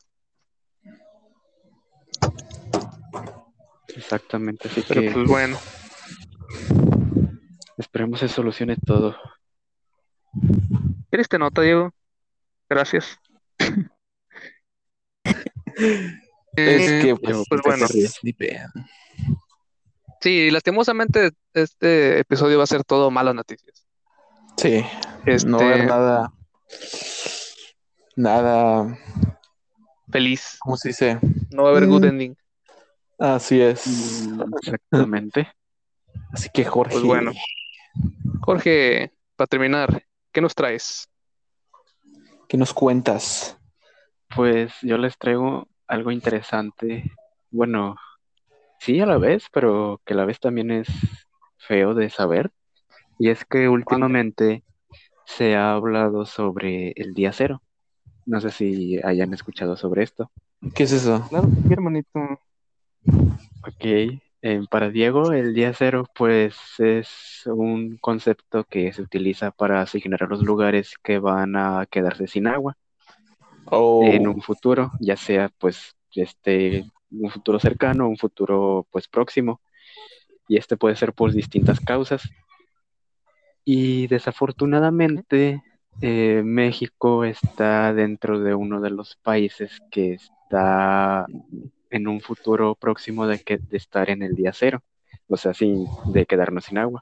Exactamente, 3.89 4.69
así 4.69 4.81
Pero 4.87 5.01
que 5.01 5.11
pues 5.11 5.27
bueno, 5.27 5.57
esperemos 7.77 8.21
se 8.21 8.29
solucione 8.29 8.77
todo. 8.77 9.17
triste 11.09 11.37
nota, 11.37 11.63
Diego. 11.63 11.91
Gracias. 12.69 13.19
Es 16.57 16.89
Eh, 16.89 16.99
que, 17.03 17.15
pues 17.15 17.47
¿por 17.47 17.61
qué 17.61 17.69
bueno. 17.69 17.87
sí, 20.21 20.49
lastimosamente 20.49 21.29
este 21.53 22.19
episodio 22.19 22.57
va 22.57 22.63
a 22.63 22.67
ser 22.67 22.83
todo 22.83 23.11
malas 23.11 23.35
noticias. 23.35 23.85
Sí, 24.57 24.83
Este, 25.25 25.47
no 25.47 25.59
va 25.59 25.63
a 25.63 25.67
haber 25.73 25.85
nada. 25.85 26.33
Nada. 28.15 28.97
feliz. 30.11 30.57
¿Cómo 30.59 30.77
se 30.77 30.89
dice? 30.89 31.19
No 31.51 31.63
va 31.63 31.69
a 31.69 31.71
haber 31.73 31.87
good 31.87 32.01
Mm. 32.05 32.07
ending. 32.07 32.37
Así 33.19 33.61
es. 33.61 34.27
Exactamente. 34.63 35.47
Así 36.33 36.49
que 36.51 36.65
Jorge. 36.65 36.93
Pues 36.93 37.03
bueno. 37.03 37.33
Jorge, 38.41 39.11
para 39.35 39.47
terminar, 39.47 40.03
¿qué 40.31 40.41
nos 40.41 40.55
traes? 40.55 41.07
¿qué 42.47 42.57
nos 42.57 42.73
cuentas? 42.73 43.57
Pues 44.35 44.71
yo 44.81 44.97
les 44.97 45.17
traigo 45.17 45.67
algo 45.87 46.11
interesante. 46.11 47.11
Bueno, 47.49 47.95
sí 48.79 48.99
a 48.99 49.05
la 49.05 49.17
vez, 49.17 49.47
pero 49.51 50.01
que 50.05 50.13
a 50.13 50.17
la 50.17 50.25
vez 50.25 50.39
también 50.39 50.71
es 50.71 50.87
feo 51.57 51.93
de 51.93 52.09
saber. 52.09 52.51
Y 53.19 53.29
es 53.29 53.45
que 53.45 53.67
últimamente 53.67 54.63
se 55.25 55.55
ha 55.55 55.73
hablado 55.73 56.25
sobre 56.25 56.91
el 56.95 57.13
día 57.13 57.33
cero. 57.33 57.61
No 58.25 58.41
sé 58.41 58.51
si 58.51 58.99
hayan 59.03 59.33
escuchado 59.33 59.75
sobre 59.77 60.03
esto. 60.03 60.31
¿Qué 60.75 60.83
es 60.83 60.91
eso? 60.91 61.25
Claro, 61.29 61.47
sí, 61.47 61.73
hermanito. 61.73 62.19
Ok, 63.65 63.85
eh, 64.41 64.61
para 64.69 64.89
Diego 64.89 65.31
el 65.31 65.53
día 65.53 65.73
cero 65.73 66.05
pues 66.13 66.57
es 66.77 67.43
un 67.45 67.97
concepto 67.97 68.63
que 68.65 68.93
se 68.93 69.01
utiliza 69.01 69.51
para 69.51 69.81
asignar 69.81 70.23
a 70.23 70.27
los 70.27 70.43
lugares 70.43 70.95
que 71.03 71.19
van 71.19 71.55
a 71.55 71.85
quedarse 71.89 72.27
sin 72.27 72.47
agua 72.47 72.77
Oh, 73.69 74.03
en 74.03 74.27
un 74.27 74.41
futuro, 74.41 74.91
ya 74.99 75.17
sea 75.17 75.49
pues 75.57 75.95
este 76.11 76.85
un 77.11 77.29
futuro 77.29 77.59
cercano, 77.59 78.07
un 78.07 78.17
futuro 78.17 78.87
pues 78.91 79.07
próximo 79.07 79.61
y 80.47 80.57
este 80.57 80.77
puede 80.77 80.95
ser 80.95 81.13
por 81.13 81.31
distintas 81.31 81.79
causas. 81.79 82.29
Y 83.65 84.07
desafortunadamente 84.07 85.61
eh, 86.01 86.41
México 86.45 87.25
está 87.25 87.93
dentro 87.93 88.39
de 88.39 88.53
uno 88.53 88.79
de 88.79 88.91
los 88.91 89.17
países 89.17 89.79
que 89.91 90.13
está 90.13 91.25
en 91.89 92.07
un 92.07 92.21
futuro 92.21 92.75
próximo 92.75 93.27
de, 93.27 93.39
que, 93.39 93.57
de 93.57 93.77
estar 93.77 94.09
en 94.09 94.23
el 94.23 94.35
día 94.35 94.51
cero, 94.53 94.83
o 95.27 95.37
sea, 95.37 95.53
sin, 95.53 95.85
de 96.13 96.25
quedarnos 96.25 96.65
sin 96.65 96.77
agua. 96.77 97.01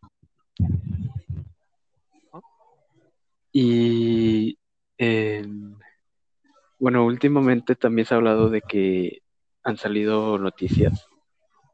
Y 3.51 4.57
eh, 4.97 5.45
bueno, 6.86 7.04
últimamente 7.04 7.74
también 7.76 8.06
se 8.06 8.14
ha 8.14 8.18
hablado 8.18 8.52
de 8.52 8.62
que 8.62 9.24
han 9.64 9.76
salido 9.76 10.38
noticias 10.38 11.08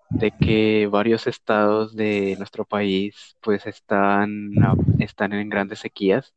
de 0.10 0.32
que 0.32 0.88
varios 0.90 1.28
estados 1.28 1.94
de 1.98 2.36
nuestro 2.38 2.64
país 2.64 3.36
pues 3.42 3.68
están, 3.68 4.52
están 5.00 5.34
en 5.34 5.50
grandes 5.50 5.80
sequías. 5.80 6.34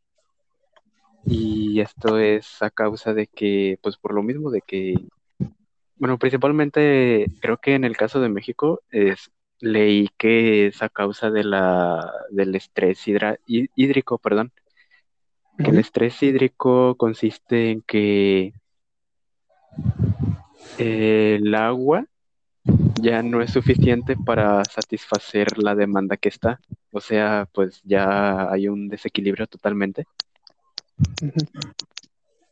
Y 1.25 1.79
esto 1.83 2.19
es 2.19 2.61
a 2.63 2.71
causa 2.71 3.15
de 3.15 3.29
que 3.29 3.79
pues 3.81 3.97
por 3.97 4.13
lo 4.13 4.25
mismo 4.25 4.51
de 4.51 4.61
que 4.61 4.97
bueno 5.95 6.19
principalmente 6.19 7.29
creo 7.41 7.59
que 7.59 7.77
en 7.77 7.85
el 7.85 7.97
caso 7.97 8.21
de 8.21 8.29
México 8.29 8.81
es 8.91 9.31
leí 9.61 10.09
que 10.19 10.67
es 10.67 10.83
a 10.83 10.89
causa 10.89 11.31
de 11.31 11.45
la 11.45 12.13
del 12.29 12.57
estrés 12.57 13.07
hidra- 13.07 13.39
hídrico 13.47 14.19
perdón. 14.19 14.51
Que 15.59 15.71
el 15.71 15.79
estrés 15.79 16.21
hídrico 16.25 16.97
consiste 16.97 17.71
en 17.71 17.81
que 17.83 18.53
el 20.79 21.55
agua 21.55 22.07
ya 23.01 23.23
no 23.23 23.43
es 23.43 23.53
suficiente 23.53 24.17
para 24.17 24.65
satisfacer 24.65 25.59
la 25.59 25.75
demanda 25.75 26.17
que 26.17 26.29
está. 26.29 26.61
O 26.91 27.01
sea, 27.01 27.49
pues 27.53 27.81
ya 27.85 28.51
hay 28.51 28.69
un 28.69 28.89
desequilibrio 28.89 29.47
totalmente. 29.47 30.07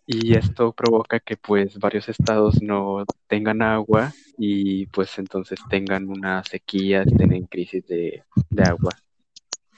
Y 0.06 0.34
esto 0.36 0.72
provoca 0.72 1.20
que 1.20 1.36
pues 1.36 1.78
varios 1.78 2.08
estados 2.08 2.60
no 2.60 3.04
tengan 3.28 3.62
agua 3.62 4.12
y 4.36 4.86
pues 4.86 5.18
entonces 5.18 5.60
tengan 5.70 6.08
una 6.08 6.42
sequía, 6.44 7.04
tengan 7.04 7.46
crisis 7.46 7.86
de, 7.86 8.24
de 8.50 8.62
agua. 8.62 8.90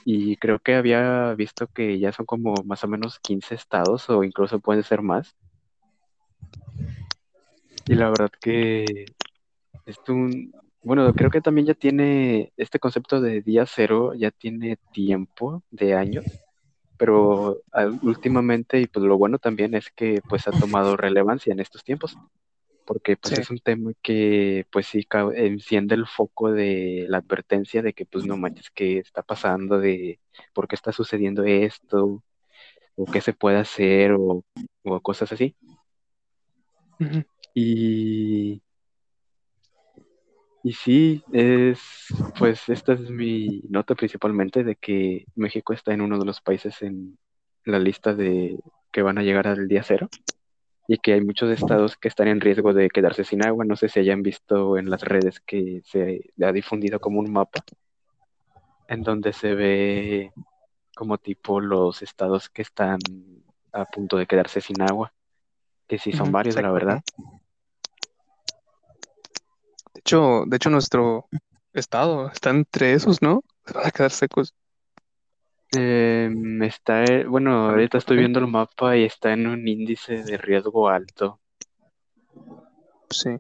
Y 0.05 0.37
creo 0.37 0.59
que 0.59 0.75
había 0.75 1.35
visto 1.35 1.67
que 1.69 1.99
ya 1.99 2.13
son 2.13 2.27
como 2.27 2.55
más 2.65 2.83
o 2.85 2.89
menos 2.89 3.19
15 3.21 3.55
estados 3.55 4.11
o 4.11 4.25
incluso 4.25 4.61
pueden 4.61 4.83
ser 4.83 5.03
más. 5.03 5.35
Y 7.87 7.95
la 7.95 8.11
verdad 8.11 8.31
que 8.41 9.15
es 9.87 9.99
un, 10.09 10.53
bueno, 10.83 11.13
creo 11.15 11.31
que 11.31 11.41
también 11.41 11.67
ya 11.67 11.75
tiene 11.75 12.53
este 12.57 12.79
concepto 12.79 13.21
de 13.21 13.43
día 13.43 13.67
cero, 13.67 14.15
ya 14.15 14.31
tiene 14.31 14.79
tiempo 14.93 15.63
de 15.71 15.95
años, 15.95 16.25
pero 16.97 17.63
últimamente, 18.03 18.81
y 18.81 18.87
pues 18.87 19.05
lo 19.05 19.19
bueno 19.19 19.39
también 19.39 19.75
es 19.75 19.91
que 19.91 20.23
pues 20.29 20.49
ha 20.49 20.53
tomado 20.53 20.97
relevancia 20.97 21.53
en 21.53 21.61
estos 21.61 21.85
tiempos, 21.85 22.17
porque 22.87 23.17
pues 23.17 23.35
Sí. 23.35 23.43
es 23.43 23.51
un 23.51 23.59
tema 23.59 23.93
que 24.03 24.67
pues 24.73 24.87
sí 24.87 25.07
enciende 25.37 25.95
el 25.95 26.07
foco 26.07 26.53
de 26.53 27.07
la 27.09 27.19
advertencia 27.19 27.83
de 27.83 27.93
que 27.95 28.07
pues 28.07 28.25
no 28.27 28.37
manches, 28.37 28.71
¿qué 28.71 28.99
está 28.99 29.23
pasando? 29.23 29.79
De 29.79 30.21
por 30.55 30.69
qué 30.69 30.77
está 30.77 30.93
sucediendo 30.93 31.45
esto, 31.45 32.23
o 32.97 33.07
qué 33.11 33.21
se 33.21 33.33
puede 33.35 33.59
hacer, 33.59 34.13
o, 34.13 34.45
o 34.85 35.01
cosas 35.01 35.33
así. 35.33 35.57
Ujú. 37.01 37.25
Y, 37.55 38.61
y 40.63 40.73
sí, 40.73 41.23
es, 41.33 41.79
pues 42.39 42.69
esta 42.69 42.95
es 42.95 43.11
mi 43.11 43.63
nota 43.69 43.95
principalmente 43.95 44.65
de 44.65 44.77
que 44.77 45.27
México 45.37 45.73
está 45.73 45.95
en 45.95 46.01
uno 46.01 46.19
de 46.19 46.27
los 46.27 46.41
países 46.41 46.83
en 46.83 47.17
la 47.65 47.79
lista 47.79 48.15
de 48.15 48.59
que 48.93 49.03
van 49.03 49.19
a 49.19 49.23
llegar 49.23 49.47
al 49.47 49.69
día 49.69 49.83
cero 49.83 50.09
y 50.87 50.99
que 50.99 51.15
hay 51.15 51.21
muchos 51.21 51.51
estados 51.51 51.97
que 51.97 52.09
están 52.09 52.29
en 52.29 52.41
riesgo 52.41 52.75
de 52.75 52.91
quedarse 52.91 53.25
sin 53.25 53.45
agua. 53.45 53.65
No 53.65 53.77
sé 53.77 53.89
si 53.89 54.01
hayan 54.01 54.23
visto 54.23 54.77
en 54.77 54.91
las 54.91 55.03
redes 55.03 55.41
que 55.41 55.81
se 55.85 56.31
ha 56.43 56.53
difundido 56.53 57.01
como 57.01 57.21
un 57.21 57.33
mapa 57.33 57.65
en 58.89 59.03
donde 59.03 59.33
se 59.33 59.55
ve 59.55 60.33
como 60.95 61.19
tipo 61.19 61.61
los 61.61 62.03
estados 62.03 62.49
que 62.49 62.63
están 62.63 62.99
a 63.73 63.85
punto 63.87 64.17
de 64.17 64.27
quedarse 64.27 64.61
sin 64.61 64.81
agua, 64.83 65.13
que 65.89 65.99
sí 65.99 66.13
son 66.13 66.31
varios, 66.31 66.55
la 66.57 66.71
verdad. 66.71 67.03
De 70.05 70.09
hecho, 70.09 70.45
de 70.47 70.57
hecho, 70.57 70.69
nuestro 70.69 71.29
estado 71.73 72.31
está 72.31 72.51
entre 72.51 72.93
esos, 72.93 73.23
¿no? 73.23 73.43
Se 73.65 73.73
van 73.75 73.87
a 73.87 73.91
quedar 73.91 74.11
secos. 74.11 74.55
Em, 75.73 76.63
está, 76.63 77.05
eh, 77.05 77.25
bueno, 77.25 77.71
ahorita 77.71 77.97
estoy 77.97 78.19
viendo 78.19 78.39
el 78.39 78.47
mapa 78.47 78.99
y 78.99 79.05
está 79.05 79.33
en 79.33 79.47
un 79.47 79.67
índice 79.67 80.23
de 80.23 80.37
riesgo 80.37 80.91
alto. 80.91 81.41
Sí. 83.09 83.31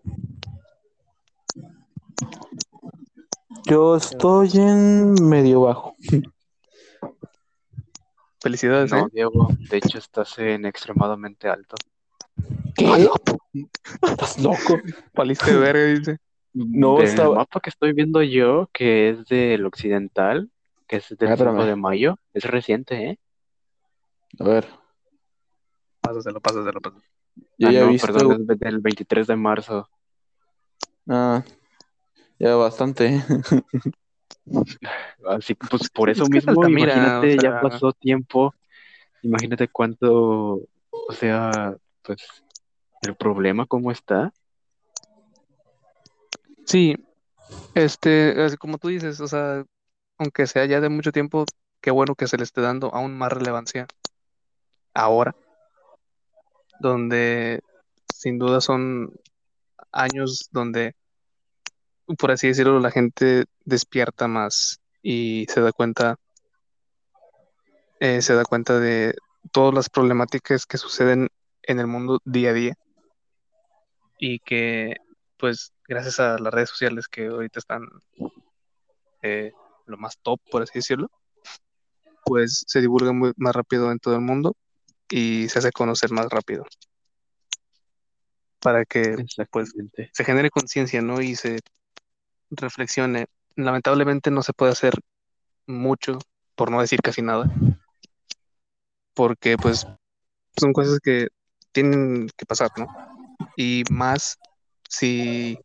Yo 3.67 3.97
estoy 3.97 4.53
en 4.55 5.17
medio 5.21 5.61
bajo. 5.61 5.95
Felicidades, 8.41 8.91
No, 8.91 9.01
¿eh? 9.01 9.09
Diego, 9.13 9.49
de 9.71 9.77
hecho 9.77 9.99
estás 9.99 10.39
en 10.39 10.65
extremadamente 10.65 11.47
alto. 11.47 11.77
¿Qué? 12.75 13.07
¿Estás 14.03 14.39
loco? 14.39 14.81
Paliste 15.13 15.55
verga, 15.55 15.85
dice. 15.85 16.24
No, 16.55 16.99
Del 16.99 17.07
estaba- 17.09 17.35
mapa 17.35 17.61
que 17.61 17.71
estoy 17.71 17.93
viendo 17.93 18.23
yo, 18.23 18.69
que 18.73 19.11
es 19.11 19.27
del 19.27 19.67
occidental, 19.67 20.51
que 20.87 20.97
es 20.97 21.09
del 21.09 21.29
Ah, 21.29 21.37
5 21.37 21.51
espérame. 21.51 21.67
de 21.67 21.77
mayo, 21.77 22.19
es 22.33 22.45
reciente, 22.45 23.11
¿eh? 23.11 23.19
A 24.39 24.45
ver, 24.45 24.67
Pásaselo, 26.01 26.41
pásaselo, 26.41 26.81
pásaselo. 26.81 27.11
yo 27.59 27.69
ah, 27.69 27.73
ya 27.73 27.81
he 27.81 27.85
no, 27.85 27.89
visto. 27.93 28.07
perdón, 28.13 28.47
es 28.49 28.59
del 28.59 28.79
23 28.79 29.27
de 29.27 29.37
marzo. 29.37 29.89
Ah, 31.09 31.43
ya 32.39 32.55
bastante. 32.57 33.21
Así 35.27 35.55
que, 35.55 35.67
pues 35.69 35.89
por 35.91 36.11
Es 36.11 36.19
eso 36.19 36.27
que 36.27 36.35
mismo, 36.35 36.69
imagínate, 36.69 37.39
o 37.39 37.43
ya 37.43 37.51
sea- 37.51 37.61
pasó 37.63 37.93
tiempo, 37.93 38.55
imagínate 39.23 39.69
cuánto, 39.69 40.61
o 40.91 41.13
sea, 41.13 41.75
pues 42.03 42.21
el 43.03 43.17
problema 43.17 43.67
cómo 43.67 43.91
está. 43.91 44.33
Sí, 46.65 46.97
este, 47.75 48.43
así 48.43 48.57
como 48.57 48.79
tú 48.79 48.89
dices, 48.89 49.21
o 49.21 49.29
sea, 49.29 49.65
aunque 50.19 50.47
sea 50.47 50.65
ya 50.65 50.81
de 50.81 50.89
mucho 50.89 51.13
tiempo, 51.13 51.45
qué 51.81 51.91
bueno 51.91 52.15
que 52.15 52.27
se 52.27 52.39
le 52.39 52.45
esté 52.45 52.61
dando 52.61 52.95
aún 52.95 53.17
más 53.17 53.33
relevancia 53.33 53.87
ahora, 54.95 55.37
donde 56.81 57.61
sin 58.15 58.39
duda 58.39 58.61
son 58.61 59.13
años 59.93 60.49
donde, 60.51 60.95
por 62.19 62.31
así 62.31 62.49
decirlo, 62.49 62.81
la 62.81 62.91
gente 62.91 63.45
despierta 63.65 64.27
más 64.29 64.81
y 65.03 65.47
se 65.51 65.61
da 65.61 65.73
cuenta, 65.73 66.17
eh, 68.01 68.23
se 68.23 68.35
da 68.35 68.45
cuenta 68.45 68.81
de 68.81 69.15
todas 69.53 69.75
las 69.75 69.91
problemáticas 69.91 70.65
que 70.65 70.79
suceden 70.79 71.29
en 71.63 71.81
el 71.81 71.87
mundo 71.87 72.21
día 72.25 72.51
a 72.51 72.55
día 72.55 72.75
y 74.19 74.39
que, 74.39 74.97
pues, 75.39 75.74
gracias 75.87 76.21
a 76.21 76.39
las 76.39 76.53
redes 76.53 76.71
sociales 76.71 77.09
que 77.09 77.27
ahorita 77.27 77.59
están 77.59 77.87
eh, 79.23 79.53
lo 79.87 79.97
más 79.97 80.19
top, 80.23 80.41
por 80.51 80.63
así 80.63 80.73
decirlo, 80.75 81.11
pues 82.25 82.65
se 82.67 82.81
divulga 82.81 83.13
muy, 83.13 83.33
más 83.37 83.55
rápido 83.55 83.91
en 83.93 83.99
todo 83.99 84.15
el 84.15 84.21
mundo 84.21 84.57
y 85.11 85.49
se 85.49 85.59
hace 85.59 85.73
conocer 85.73 86.11
más 86.11 86.27
rápido. 86.29 86.65
para 88.61 88.87
que 88.87 89.27
pues 89.51 89.73
se 90.13 90.25
genere 90.25 90.51
conciencia, 90.51 91.03
¿no? 91.03 91.21
Y 91.21 91.37
se 91.37 91.59
reflexione. 92.51 93.27
Lamentablemente 93.57 94.31
no 94.31 94.43
se 94.43 94.55
puede 94.55 94.73
hacer 94.73 94.95
mucho, 95.67 96.19
por 96.55 96.71
no 96.71 96.81
decir 96.81 97.01
casi 97.03 97.21
nada, 97.21 97.45
porque 99.15 99.57
pues 99.57 99.87
son 100.57 100.73
cosas 100.73 100.99
que 101.01 101.29
tienen 101.73 102.29
que 102.37 102.47
pasar, 102.47 102.71
¿no? 102.79 102.87
Y 103.57 103.85
más 103.91 104.39
si 104.89 105.59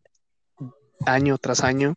año 1.06 1.38
tras 1.38 1.64
año 1.64 1.96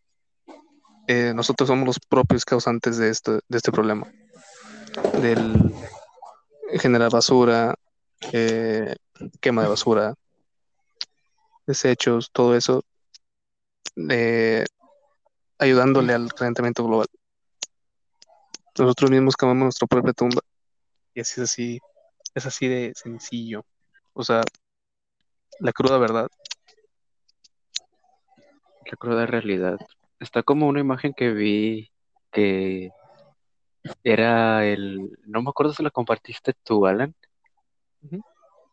eh, 1.08 1.32
nosotros 1.34 1.68
somos 1.68 1.86
los 1.86 1.98
propios 1.98 2.44
causantes 2.44 2.96
de 2.96 3.10
este, 3.10 3.32
de 3.32 3.58
este 3.58 3.72
problema, 3.72 4.06
del 5.20 5.74
generar 6.78 7.10
basura, 7.10 7.74
eh, 8.32 8.94
quema 9.40 9.62
de 9.62 9.68
basura, 9.68 10.14
desechos, 11.66 12.30
todo 12.32 12.56
eso, 12.56 12.84
eh, 14.08 14.64
ayudándole 15.58 16.14
al 16.14 16.32
calentamiento 16.32 16.84
global. 16.84 17.08
Nosotros 18.78 19.10
mismos 19.10 19.36
cavamos 19.36 19.64
nuestra 19.64 19.86
propia 19.86 20.12
tumba 20.12 20.40
y 21.14 21.20
así 21.20 21.40
es 21.40 21.50
así, 21.50 21.78
es 22.34 22.46
así 22.46 22.68
de 22.68 22.92
sencillo. 22.94 23.64
O 24.14 24.24
sea, 24.24 24.42
la 25.60 25.72
cruda 25.72 25.98
verdad. 25.98 26.28
La 28.90 28.96
cruda 28.96 29.26
realidad. 29.26 29.78
Está 30.20 30.42
como 30.42 30.66
una 30.68 30.80
imagen 30.80 31.12
que 31.14 31.30
vi 31.30 31.90
que 32.30 32.90
era 34.04 34.64
el, 34.66 35.18
no 35.26 35.42
me 35.42 35.50
acuerdo 35.50 35.72
si 35.72 35.82
la 35.82 35.90
compartiste 35.90 36.52
tú, 36.64 36.86
Alan, 36.86 37.14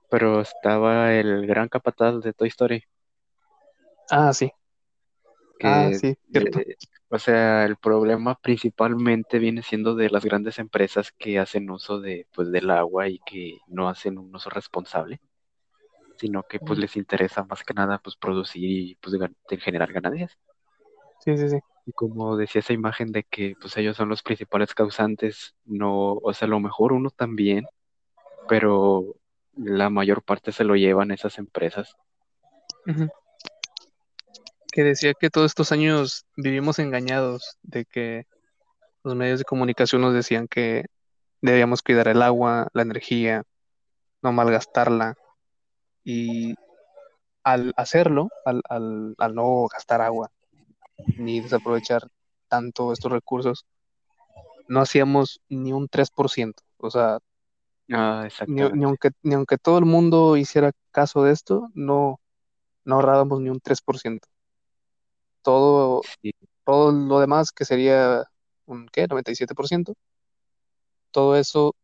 pero 0.09 0.41
estaba 0.41 1.13
el 1.13 1.45
gran 1.45 1.67
capataz 1.69 2.19
de 2.21 2.33
Toy 2.33 2.47
Story. 2.49 2.83
Ah, 4.09 4.33
sí. 4.33 4.51
que 5.59 5.67
Ah, 5.67 5.91
sí, 5.93 6.15
cierto. 6.31 6.59
eh, 6.59 6.75
o 7.09 7.19
sea, 7.19 7.65
el 7.65 7.77
problema 7.77 8.35
principalmente 8.35 9.39
viene 9.39 9.61
siendo 9.63 9.95
de 9.95 10.09
las 10.09 10.23
grandes 10.23 10.59
empresas 10.59 11.11
que 11.11 11.39
hacen 11.39 11.69
uso 11.69 11.99
de, 11.99 12.27
pues, 12.33 12.51
del 12.51 12.69
agua 12.69 13.07
y 13.07 13.19
que 13.19 13.57
no 13.67 13.89
hacen 13.89 14.17
un 14.17 14.33
uso 14.33 14.49
responsable, 14.49 15.19
sino 16.19 16.43
que 16.43 16.59
pues 16.59 16.77
les 16.77 16.97
interesa 16.97 17.45
más 17.45 17.63
que 17.63 17.73
nada 17.73 17.97
pues 17.99 18.17
producir 18.17 18.69
y 18.69 18.95
pues 18.95 19.17
de 19.17 19.57
generar 19.57 19.93
ganancias. 19.93 20.37
Sí, 21.23 21.37
sí, 21.37 21.49
sí. 21.49 21.59
Y 21.85 21.93
como 21.93 22.35
decía 22.35 22.59
esa 22.59 22.73
imagen 22.73 23.11
de 23.11 23.23
que 23.23 23.55
pues 23.59 23.75
ellos 23.77 23.95
son 23.95 24.09
los 24.09 24.21
principales 24.21 24.73
causantes, 24.73 25.55
no, 25.65 26.13
o 26.13 26.33
sea, 26.33 26.45
a 26.45 26.49
lo 26.49 26.59
mejor 26.59 26.93
uno 26.93 27.09
también, 27.09 27.65
pero 28.47 29.15
la 29.55 29.89
mayor 29.89 30.21
parte 30.21 30.51
se 30.51 30.63
lo 30.63 30.75
llevan 30.75 31.11
esas 31.11 31.37
empresas. 31.37 31.95
Que 34.71 34.83
decía 34.83 35.13
que 35.13 35.29
todos 35.29 35.51
estos 35.51 35.71
años 35.71 36.25
vivimos 36.35 36.79
engañados 36.79 37.57
de 37.63 37.85
que 37.85 38.25
los 39.03 39.15
medios 39.15 39.39
de 39.39 39.45
comunicación 39.45 40.01
nos 40.01 40.13
decían 40.13 40.47
que 40.47 40.85
debíamos 41.41 41.81
cuidar 41.81 42.07
el 42.07 42.21
agua, 42.21 42.67
la 42.73 42.81
energía, 42.81 43.43
no 44.21 44.31
malgastarla. 44.31 45.15
Y 46.11 46.55
al 47.43 47.71
hacerlo, 47.77 48.29
al, 48.43 48.63
al, 48.67 49.13
al 49.19 49.35
no 49.35 49.67
gastar 49.71 50.01
agua 50.01 50.31
ni 51.17 51.39
desaprovechar 51.39 52.07
tanto 52.47 52.91
estos 52.93 53.11
recursos, 53.11 53.67
no 54.67 54.81
hacíamos 54.81 55.39
ni 55.49 55.71
un 55.71 55.87
3%. 55.87 56.63
O 56.77 56.89
sea, 56.89 57.19
Ah, 57.91 58.27
ni, 58.47 58.63
ni 58.71 58.85
aunque, 58.85 59.11
ni 59.21 59.35
aunque 59.35 59.59
todo 59.59 59.77
el 59.77 59.85
mundo 59.85 60.35
hiciera 60.35 60.71
caso 60.89 61.21
de 61.21 61.31
esto, 61.31 61.69
no, 61.75 62.19
no 62.85 62.95
ahorrábamos 62.95 63.39
ni 63.41 63.49
un 63.49 63.59
3%. 63.59 64.27
Todo, 65.43 66.01
Sí, 66.23 66.33
todo 66.65 66.91
lo 66.91 67.19
demás, 67.19 67.51
que 67.51 67.65
sería 67.65 68.25
un, 68.65 68.87
¿qué? 68.87 69.07
97%, 69.07 69.93
todo 71.11 71.35
eso 71.35 71.75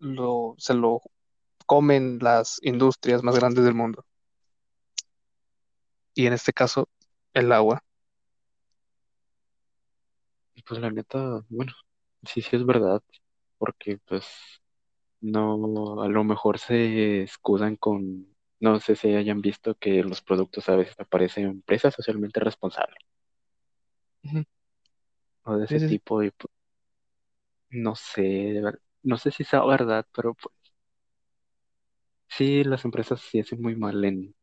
lo, 0.00 0.56
se 0.58 0.74
lo 0.74 1.02
comen 1.66 2.18
las 2.20 2.58
industrias 2.62 3.22
más 3.22 3.36
grandes 3.36 3.64
del 3.64 3.74
mundo. 3.74 4.04
Y 6.14 6.26
en 6.26 6.32
este 6.32 6.52
caso, 6.52 6.88
el 7.34 7.52
agua. 7.52 7.82
pues 10.66 10.80
la 10.80 10.90
neta, 10.90 11.44
bueno, 11.48 11.72
sí, 12.24 12.42
sí 12.42 12.56
es 12.56 12.66
verdad, 12.66 13.02
porque 13.58 13.98
pues 14.06 14.26
no, 15.20 16.02
a 16.02 16.08
lo 16.08 16.24
mejor 16.24 16.58
se 16.58 17.22
escudan 17.22 17.76
con, 17.76 18.28
no 18.60 18.80
sé 18.80 18.96
si 18.96 19.14
hayan 19.14 19.40
visto 19.40 19.74
que 19.76 20.02
los 20.02 20.22
productos 20.22 20.68
a 20.68 20.76
veces 20.76 20.98
aparecen 21.00 21.44
empresas 21.46 21.94
socialmente 21.94 22.40
responsables 22.40 22.98
o 25.44 25.56
de 25.56 25.64
ese 25.64 25.78
sí, 25.78 25.88
sí. 25.88 25.94
tipo 25.98 26.22
y 26.22 26.30
pues, 26.32 26.52
no 27.70 27.94
sé, 27.94 28.60
no 29.02 29.18
sé 29.18 29.30
si 29.30 29.44
sea 29.44 29.64
verdad, 29.64 30.06
pero 30.14 30.34
pues 30.34 30.54
sí, 32.28 32.64
las 32.64 32.84
empresas 32.84 33.20
sí 33.20 33.40
hacen 33.40 33.60
muy 33.60 33.76
mal 33.76 34.04
en, 34.04 34.34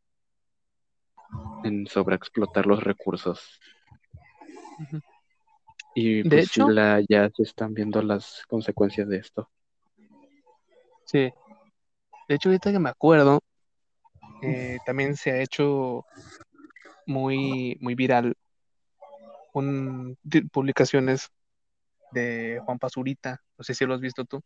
en 1.64 1.88
sobreexplotar 1.88 2.66
los 2.66 2.84
recursos 2.84 3.60
y 5.96 6.24
De 6.24 6.30
pues 6.30 6.46
hecho, 6.48 6.70
la, 6.70 7.02
ya 7.08 7.30
se 7.30 7.44
están 7.44 7.74
viendo 7.74 8.02
las 8.02 8.44
consecuencias 8.48 9.08
de 9.08 9.18
esto. 9.18 9.50
sí. 11.06 11.32
De 12.28 12.36
hecho, 12.36 12.50
ahorita 12.50 12.72
que 12.72 12.80
me 12.80 12.90
acuerdo, 12.90 13.40
eh, 14.42 14.78
también 14.86 15.16
se 15.16 15.32
ha 15.32 15.42
hecho 15.42 16.06
muy, 17.06 17.78
muy 17.82 17.96
viral 17.96 18.34
un, 19.54 20.18
publicaciones 20.52 21.30
de 22.12 22.62
Juan 22.66 22.80
Pazurita. 22.80 23.42
No 23.58 23.64
sé 23.64 23.76
si 23.76 23.86
lo 23.86 23.94
has 23.94 24.02
visto 24.02 24.26
tú 24.26 24.42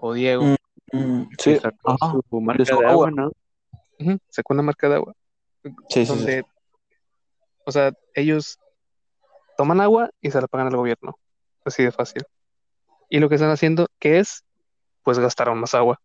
o 0.00 0.12
Diego. 0.12 0.44
Mm, 0.44 0.56
mm, 0.94 1.28
sí, 1.38 1.56
sacó 1.56 1.90
ajá, 1.92 2.12
su 2.30 2.40
marca 2.40 2.62
de 2.64 2.72
agua. 2.72 2.90
agua, 2.90 3.10
¿no? 3.10 3.30
Sacó 4.28 4.54
una 4.54 4.62
marca 4.62 4.88
de 4.88 4.96
agua 4.96 5.14
Sí, 5.62 5.70
sí, 5.88 6.06
sí. 6.06 6.12
donde, 6.14 6.44
o 7.64 7.72
sea, 7.72 7.92
ellos 8.14 8.58
toman 9.56 9.80
agua 9.80 10.10
y 10.20 10.30
se 10.30 10.40
la 10.40 10.46
pagan 10.46 10.66
al 10.66 10.76
gobierno. 10.76 11.18
Así 11.64 11.82
de 11.82 11.92
fácil. 11.92 12.22
Y 13.08 13.18
lo 13.20 13.28
que 13.28 13.36
están 13.36 13.50
haciendo, 13.50 13.86
¿qué 13.98 14.18
es? 14.18 14.44
Pues 15.02 15.18
gastaron 15.18 15.58
más 15.58 15.74
agua 15.74 16.00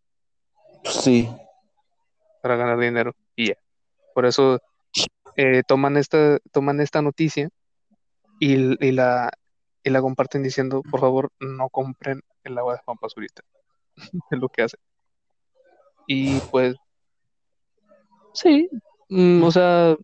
Sí, 0.84 1.28
para 2.42 2.56
ganar 2.56 2.78
dinero. 2.78 3.14
Y 3.36 3.48
ya. 3.48 3.54
Por 4.14 4.24
eso 4.24 4.60
eh, 5.36 5.62
toman 5.66 5.96
esta, 5.98 6.38
toman 6.52 6.80
esta 6.80 7.02
noticia 7.02 7.50
y, 8.38 8.82
y 8.86 8.92
la, 8.92 9.30
y 9.84 9.90
la 9.90 10.00
comparten 10.00 10.42
diciendo, 10.42 10.82
por 10.90 11.00
favor, 11.00 11.30
no 11.38 11.68
compren 11.68 12.22
el 12.44 12.56
agua 12.56 12.74
de 12.74 12.80
Juan 12.84 12.96
Pazurita. 12.96 13.42
Es 14.30 14.38
lo 14.38 14.48
que 14.48 14.62
hacen. 14.62 14.80
Y 16.06 16.40
pues, 16.50 16.74
sí, 18.34 18.68
mm, 19.08 19.42
o 19.44 19.50
sea, 19.50 19.96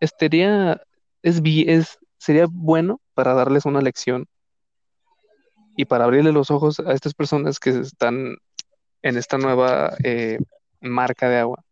estaría, 0.00 0.82
es, 1.22 1.40
es, 1.44 1.98
sería 2.18 2.46
bueno 2.50 3.00
para 3.14 3.34
darles 3.34 3.64
una 3.64 3.80
lección 3.80 4.26
y 5.76 5.84
para 5.84 6.04
abrirle 6.04 6.32
los 6.32 6.50
ojos 6.50 6.80
a 6.80 6.92
estas 6.92 7.14
personas 7.14 7.60
que 7.60 7.70
están 7.70 8.36
en 9.02 9.16
esta 9.16 9.38
nueva 9.38 9.94
eh, 10.04 10.38
marca 10.80 11.28
de 11.28 11.38
agua, 11.38 11.62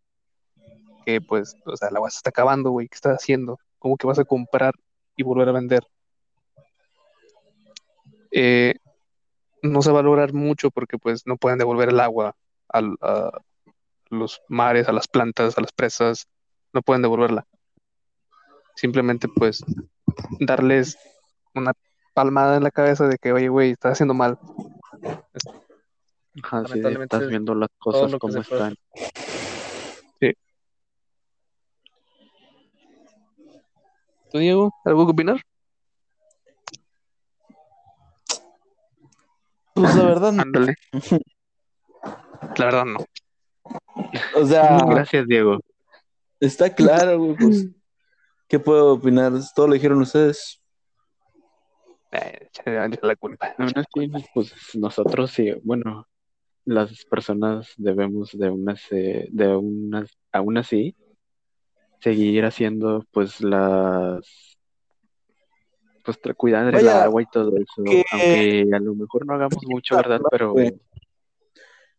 que 1.04 1.20
pues, 1.20 1.56
o 1.66 1.76
sea, 1.76 1.88
el 1.88 1.96
agua 1.96 2.10
se 2.10 2.18
está 2.18 2.30
acabando, 2.30 2.70
güey, 2.70 2.88
¿qué 2.88 2.94
estás 2.94 3.16
haciendo? 3.16 3.58
¿Cómo 3.78 3.96
que 3.96 4.06
vas 4.06 4.18
a 4.18 4.24
comprar 4.24 4.74
y 5.16 5.22
volver 5.22 5.48
a 5.48 5.52
vender? 5.52 5.86
Eh, 8.30 8.74
no 9.64 9.82
se 9.82 9.90
va 9.90 10.00
a 10.00 10.02
lograr 10.02 10.32
mucho 10.32 10.70
porque 10.70 10.98
pues 10.98 11.26
no 11.26 11.36
pueden 11.36 11.58
devolver 11.58 11.88
el 11.88 12.00
agua 12.00 12.34
al- 12.68 12.96
a 13.00 13.30
los 14.10 14.42
mares, 14.48 14.88
a 14.88 14.92
las 14.92 15.08
plantas, 15.08 15.56
a 15.58 15.60
las 15.60 15.72
presas, 15.72 16.28
no 16.72 16.82
pueden 16.82 17.02
devolverla. 17.02 17.46
Simplemente 18.76 19.28
pues 19.28 19.64
darles 20.40 20.96
una 21.54 21.72
palmada 22.12 22.56
en 22.56 22.62
la 22.62 22.70
cabeza 22.70 23.08
de 23.08 23.16
que, 23.18 23.32
oye, 23.32 23.48
güey, 23.48 23.70
estás 23.72 23.92
haciendo 23.92 24.14
mal. 24.14 24.38
De 25.02 25.40
Lamentablemente 26.68 27.16
estás 27.16 27.28
viendo 27.28 27.54
las 27.54 27.68
cosas 27.78 28.12
como 28.18 28.40
están. 28.40 28.74
¿Tú, 34.30 34.38
Diego, 34.38 34.72
algo 34.84 35.06
que 35.06 35.12
opinar? 35.12 35.40
Pues 39.74 39.94
la 39.96 40.04
verdad, 40.04 40.32
no. 40.32 40.42
Ándale. 40.42 40.74
La 42.56 42.64
verdad 42.64 42.84
no. 42.84 42.98
o 44.36 44.46
sea, 44.46 44.78
Gracias, 44.86 45.26
Diego. 45.26 45.60
está 46.40 46.74
claro, 46.74 47.18
güey, 47.18 47.36
pues, 47.36 47.68
¿qué 48.48 48.58
puedo 48.58 48.94
opinar? 48.94 49.32
Todo 49.54 49.68
lo 49.68 49.74
dijeron 49.74 50.00
ustedes. 50.00 50.60
Eh, 52.12 52.48
la 53.02 53.16
culpa. 53.16 53.54
Aún 53.58 53.72
así, 53.74 54.12
pues 54.32 54.54
nosotros 54.74 55.32
sí, 55.32 55.52
bueno, 55.64 56.06
las 56.64 57.04
personas 57.06 57.72
debemos 57.76 58.30
de 58.32 58.50
unas, 58.50 58.80
eh, 58.92 59.28
de 59.30 59.56
unas, 59.56 60.10
aún 60.32 60.56
así, 60.56 60.94
seguir 62.00 62.44
haciendo 62.44 63.04
pues 63.10 63.40
las, 63.40 64.53
pues 66.04 66.18
cuidar 66.36 66.66
el 66.66 66.72
Vaya, 66.74 67.02
agua 67.04 67.22
y 67.22 67.26
todo 67.26 67.56
eso, 67.56 67.82
que- 67.90 68.04
aunque 68.12 68.66
a 68.72 68.78
lo 68.78 68.94
mejor 68.94 69.26
no 69.26 69.34
hagamos 69.34 69.64
mucho, 69.66 69.96
¿verdad? 69.96 70.20
Pero. 70.30 70.54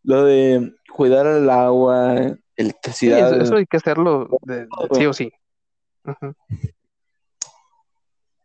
Lo 0.03 0.24
de 0.24 0.76
cuidar 0.93 1.26
el 1.26 1.49
agua, 1.49 2.16
Sí, 2.16 2.36
electricidad. 2.56 3.34
eso, 3.34 3.41
eso 3.41 3.56
hay 3.56 3.66
que 3.66 3.78
hacerlo 3.78 4.28
de- 4.43 4.68
sí 4.91 5.06
o 5.08 5.14
sí. 5.14 5.32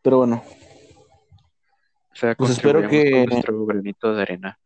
Pero 0.03 0.17
bueno, 0.17 0.43
o 2.11 2.15
sea, 2.15 2.35
Pues 2.35 2.53
espero 2.53 2.89
que- 2.89 3.11
con 3.11 3.27
nuestro 3.27 3.67
granito 3.67 4.15
de 4.15 4.23
arena. 4.23 4.59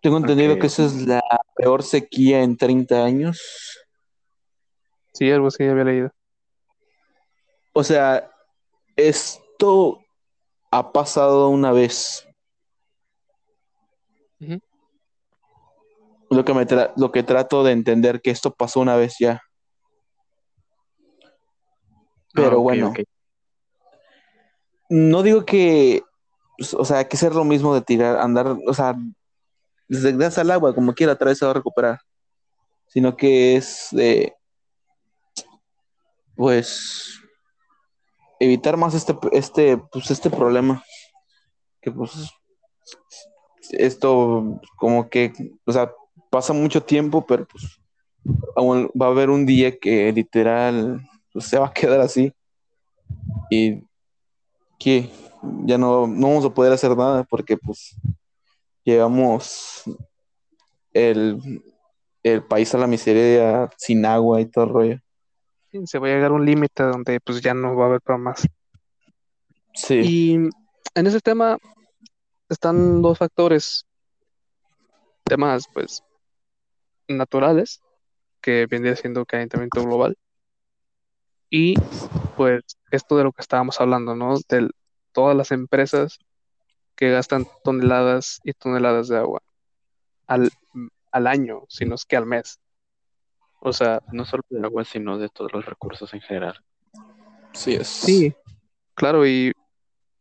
tengo 0.00 0.16
entendido 0.18 0.58
que 0.58 0.66
esa 0.66 0.84
es 0.84 1.06
la 1.06 1.22
peor 1.56 1.82
sequía 1.82 2.42
en 2.42 2.56
30 2.58 3.04
años. 3.04 3.78
Sí, 5.14 5.30
algo 5.30 5.46
así 5.48 5.64
había 5.64 5.84
leído. 5.84 6.10
O 7.74 7.82
sea, 7.82 8.30
esto 8.96 9.98
ha 10.70 10.92
pasado 10.92 11.48
una 11.48 11.72
vez. 11.72 12.26
Lo 16.30 16.44
que 16.44 16.54
me 16.54 16.66
lo 16.96 17.12
que 17.12 17.22
trato 17.22 17.64
de 17.64 17.72
entender 17.72 18.20
que 18.20 18.30
esto 18.30 18.52
pasó 18.54 18.80
una 18.80 18.96
vez 18.96 19.16
ya. 19.18 19.42
Pero 22.32 22.52
Ah, 22.52 22.60
bueno, 22.60 22.92
no 24.88 25.22
digo 25.22 25.44
que, 25.44 26.02
pues, 26.56 26.74
o 26.74 26.84
sea, 26.84 26.98
hay 26.98 27.04
que 27.06 27.16
ser 27.16 27.34
lo 27.34 27.44
mismo 27.44 27.74
de 27.74 27.82
tirar, 27.82 28.18
andar, 28.18 28.56
o 28.66 28.74
sea, 28.74 28.94
desde 29.88 30.12
das 30.12 30.38
al 30.38 30.50
agua, 30.50 30.74
como 30.74 30.94
quiera, 30.94 31.14
otra 31.14 31.28
vez 31.28 31.38
se 31.38 31.44
va 31.44 31.50
a 31.50 31.54
recuperar. 31.54 32.00
Sino 32.86 33.16
que 33.16 33.56
es 33.56 33.88
de, 33.90 34.34
pues, 36.36 37.20
evitar 38.40 38.76
más 38.76 38.94
este, 38.94 39.16
este, 39.32 39.76
pues, 39.76 40.10
este 40.10 40.30
problema. 40.30 40.82
Que 41.80 41.90
pues, 41.90 42.30
esto 43.70 44.60
como 44.76 45.08
que, 45.08 45.32
o 45.64 45.72
sea, 45.72 45.92
pasa 46.30 46.52
mucho 46.52 46.82
tiempo, 46.82 47.24
pero 47.26 47.46
pues, 47.46 47.80
aún 48.56 48.90
va 49.00 49.06
a 49.06 49.10
haber 49.10 49.30
un 49.30 49.46
día 49.46 49.78
que 49.78 50.12
literal 50.12 51.00
pues, 51.32 51.46
se 51.46 51.58
va 51.58 51.66
a 51.66 51.72
quedar 51.72 52.00
así. 52.00 52.32
Y 53.50 53.82
que 54.78 55.10
ya 55.64 55.78
no, 55.78 56.06
no 56.06 56.28
vamos 56.28 56.44
a 56.44 56.54
poder 56.54 56.72
hacer 56.72 56.96
nada 56.96 57.24
porque 57.24 57.56
pues 57.56 57.96
llevamos 58.84 59.82
el, 60.92 61.62
el 62.22 62.42
país 62.44 62.74
a 62.74 62.78
la 62.78 62.86
miseria 62.86 63.70
sin 63.76 64.04
agua 64.04 64.40
y 64.40 64.46
todo 64.46 64.64
el 64.64 64.70
rollo. 64.70 65.03
Se 65.84 65.98
va 65.98 66.06
a 66.06 66.10
llegar 66.10 66.30
a 66.30 66.34
un 66.34 66.46
límite 66.46 66.82
donde 66.84 67.20
pues 67.20 67.40
ya 67.40 67.54
no 67.54 67.74
va 67.76 67.84
a 67.84 67.88
haber 67.88 68.00
para 68.00 68.18
más. 68.18 68.46
Sí, 69.74 70.00
Y 70.00 70.34
en 70.94 71.06
ese 71.06 71.20
tema 71.20 71.58
están 72.48 73.02
dos 73.02 73.18
factores, 73.18 73.84
temas 75.24 75.66
pues 75.72 76.02
naturales, 77.08 77.80
que 78.40 78.66
vendría 78.66 78.94
siendo 78.94 79.26
calentamiento 79.26 79.82
global, 79.82 80.16
y 81.50 81.74
pues 82.36 82.62
esto 82.90 83.16
de 83.16 83.24
lo 83.24 83.32
que 83.32 83.42
estábamos 83.42 83.80
hablando, 83.80 84.14
¿no? 84.14 84.36
De 84.48 84.70
todas 85.12 85.36
las 85.36 85.52
empresas 85.52 86.18
que 86.96 87.10
gastan 87.10 87.46
toneladas 87.62 88.40
y 88.44 88.52
toneladas 88.52 89.08
de 89.08 89.18
agua 89.18 89.40
al, 90.26 90.50
al 91.12 91.26
año, 91.26 91.62
si 91.68 91.84
no 91.84 91.94
es 91.94 92.04
que 92.04 92.16
al 92.16 92.26
mes. 92.26 92.58
O 93.64 93.72
sea, 93.72 94.02
No 94.12 94.24
solo 94.26 94.42
de 94.50 94.64
agua, 94.64 94.84
sino 94.84 95.18
de 95.18 95.28
todos 95.30 95.52
los 95.52 95.64
recursos 95.64 96.12
en 96.12 96.20
general. 96.20 96.62
sí 97.52 97.74
es. 97.74 97.88
Sí, 97.88 98.34
claro, 98.94 99.26
y, 99.26 99.52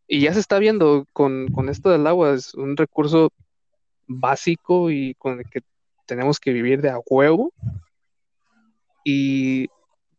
y 0.08 0.22
ya 0.22 0.34
se 0.34 0.39
está 0.39 0.60
viendo 0.60 1.06
con, 1.12 1.50
con 1.50 1.68
esto 1.68 1.89
del 1.89 2.08
agua, 2.08 2.34
es 2.34 2.54
un 2.54 2.78
recurso 2.78 3.32
básico 4.08 4.89
y 4.89 5.14
con 5.16 5.39
el 5.39 5.50
que 5.50 5.60
tenemos 6.06 6.39
que 6.39 6.54
vivir 6.54 6.82
de 6.82 6.89
a 6.89 7.00
huevo. 7.06 7.52
Y 9.04 9.68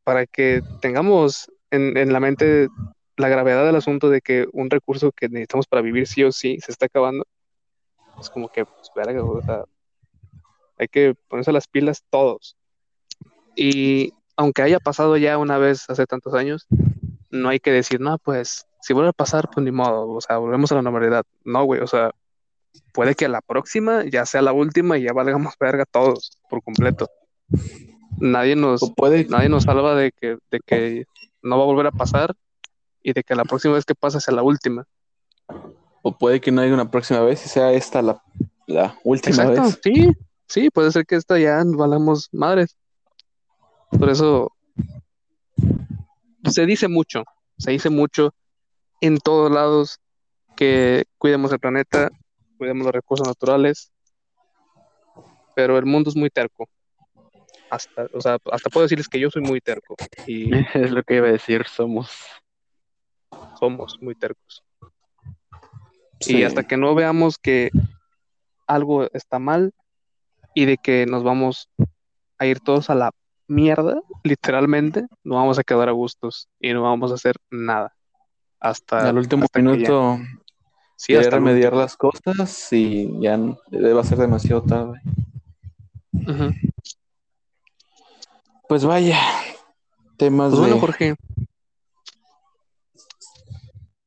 para 0.04 0.26
que 0.26 0.60
tengamos 0.82 1.50
en, 1.70 1.96
en 1.96 2.12
la 2.12 2.20
mente 2.20 2.68
la 3.16 3.28
gravedad 3.28 3.64
del 3.64 3.76
asunto 3.76 4.10
de 4.10 4.20
que 4.20 4.46
un 4.52 4.68
recurso 4.68 5.12
que 5.12 5.30
necesitamos 5.30 5.66
para 5.66 5.80
vivir 5.80 6.06
sí 6.06 6.22
o 6.24 6.30
sí 6.30 6.58
se 6.60 6.72
está 6.72 6.86
acabando, 6.86 7.24
es 8.20 8.28
como 8.28 8.48
que, 8.50 8.66
pues, 8.66 8.90
verga, 8.94 9.24
o 9.24 9.40
sea, 9.40 9.64
hay 10.76 10.88
que 10.88 11.14
ponerse 11.28 11.52
las 11.52 11.68
pilas 11.68 12.04
todos. 12.10 12.56
Y 13.56 14.12
aunque 14.36 14.62
haya 14.62 14.80
pasado 14.80 15.16
ya 15.16 15.38
una 15.38 15.58
vez 15.58 15.88
hace 15.88 16.06
tantos 16.06 16.34
años, 16.34 16.66
no 17.30 17.48
hay 17.48 17.60
que 17.60 17.72
decir, 17.72 18.00
no, 18.00 18.18
pues 18.18 18.66
si 18.80 18.92
vuelve 18.92 19.10
a 19.10 19.14
pasar, 19.14 19.48
pues 19.52 19.64
ni 19.64 19.70
modo, 19.70 20.08
o 20.08 20.20
sea, 20.20 20.38
volvemos 20.38 20.70
a 20.72 20.76
la 20.76 20.82
normalidad. 20.82 21.24
No, 21.44 21.64
güey, 21.64 21.80
o 21.80 21.86
sea, 21.86 22.10
puede 22.92 23.14
que 23.14 23.28
la 23.28 23.40
próxima 23.40 24.04
ya 24.04 24.26
sea 24.26 24.42
la 24.42 24.52
última 24.52 24.98
y 24.98 25.04
ya 25.04 25.12
valgamos 25.12 25.54
verga 25.60 25.84
todos 25.84 26.38
por 26.48 26.62
completo. 26.62 27.08
Nadie 28.18 28.56
nos, 28.56 28.92
puede, 28.96 29.26
nadie 29.26 29.48
nos 29.48 29.64
salva 29.64 29.94
de 29.94 30.12
que, 30.12 30.38
de 30.50 30.60
que 30.64 31.04
no 31.42 31.58
va 31.58 31.64
a 31.64 31.66
volver 31.66 31.86
a 31.86 31.92
pasar 31.92 32.34
y 33.02 33.12
de 33.12 33.22
que 33.22 33.34
la 33.34 33.44
próxima 33.44 33.74
vez 33.74 33.84
que 33.84 33.94
pase 33.94 34.20
sea 34.20 34.34
la 34.34 34.42
última. 34.42 34.86
o 36.02 36.16
puede 36.16 36.40
que 36.40 36.52
no 36.52 36.60
haya 36.60 36.72
una 36.72 36.90
próxima 36.90 37.20
vez 37.20 37.44
y 37.44 37.48
sea 37.48 37.72
esta 37.72 38.02
la, 38.02 38.22
la 38.66 38.98
última 39.02 39.44
Exacto, 39.44 39.62
vez. 39.62 39.80
sí, 39.82 40.08
sí, 40.46 40.70
puede 40.70 40.92
ser 40.92 41.04
que 41.06 41.16
esta 41.16 41.38
ya 41.38 41.62
valamos 41.64 42.28
madres. 42.32 42.76
Por 43.98 44.10
eso 44.10 44.52
se 46.50 46.66
dice 46.66 46.88
mucho, 46.88 47.24
se 47.58 47.70
dice 47.70 47.90
mucho 47.90 48.34
en 49.00 49.18
todos 49.18 49.50
lados 49.50 50.00
que 50.56 51.04
cuidemos 51.18 51.52
el 51.52 51.58
planeta, 51.58 52.10
cuidemos 52.58 52.84
los 52.84 52.94
recursos 52.94 53.26
naturales, 53.26 53.92
pero 55.54 55.78
el 55.78 55.86
mundo 55.86 56.10
es 56.10 56.16
muy 56.16 56.30
terco. 56.30 56.68
Hasta, 57.70 58.06
o 58.12 58.20
sea, 58.20 58.38
hasta 58.52 58.70
puedo 58.70 58.84
decirles 58.84 59.08
que 59.08 59.18
yo 59.18 59.30
soy 59.30 59.42
muy 59.42 59.60
terco 59.60 59.96
y 60.26 60.50
Es 60.74 60.90
lo 60.90 61.02
que 61.02 61.16
iba 61.16 61.28
a 61.28 61.32
decir, 61.32 61.66
somos. 61.66 62.10
somos 63.58 63.98
muy 64.00 64.14
tercos. 64.14 64.62
Sí. 66.20 66.38
Y 66.38 66.44
hasta 66.44 66.64
que 66.64 66.76
no 66.76 66.94
veamos 66.94 67.38
que 67.38 67.70
algo 68.66 69.10
está 69.12 69.38
mal 69.38 69.72
y 70.54 70.66
de 70.66 70.76
que 70.78 71.06
nos 71.06 71.24
vamos 71.24 71.68
a 72.38 72.46
ir 72.46 72.60
todos 72.60 72.90
a 72.90 72.94
la 72.94 73.10
mierda, 73.46 74.00
literalmente, 74.22 75.06
no 75.22 75.36
vamos 75.36 75.58
a 75.58 75.64
quedar 75.64 75.88
a 75.88 75.92
gustos 75.92 76.48
y 76.60 76.72
no 76.72 76.82
vamos 76.82 77.10
a 77.10 77.14
hacer 77.14 77.36
nada. 77.50 77.94
Hasta, 78.60 79.08
al 79.08 79.18
último 79.18 79.44
hasta 79.44 79.60
que 79.60 79.64
ya- 79.64 79.70
minuto 79.72 80.18
sí, 80.96 81.14
hasta 81.14 81.26
el 81.26 81.32
remediar 81.32 81.72
último. 81.72 81.80
las 81.82 81.96
cosas 81.96 82.72
y 82.72 83.10
ya 83.20 83.36
no- 83.36 83.58
va 83.72 84.00
a 84.00 84.04
ser 84.04 84.18
demasiado 84.18 84.62
tarde. 84.62 85.00
Pues 88.68 88.84
vaya, 88.84 89.18
temas 90.16 90.50
Pues 90.50 90.60
bueno, 90.60 90.74
de 90.76 90.80
Jorge. 90.80 91.14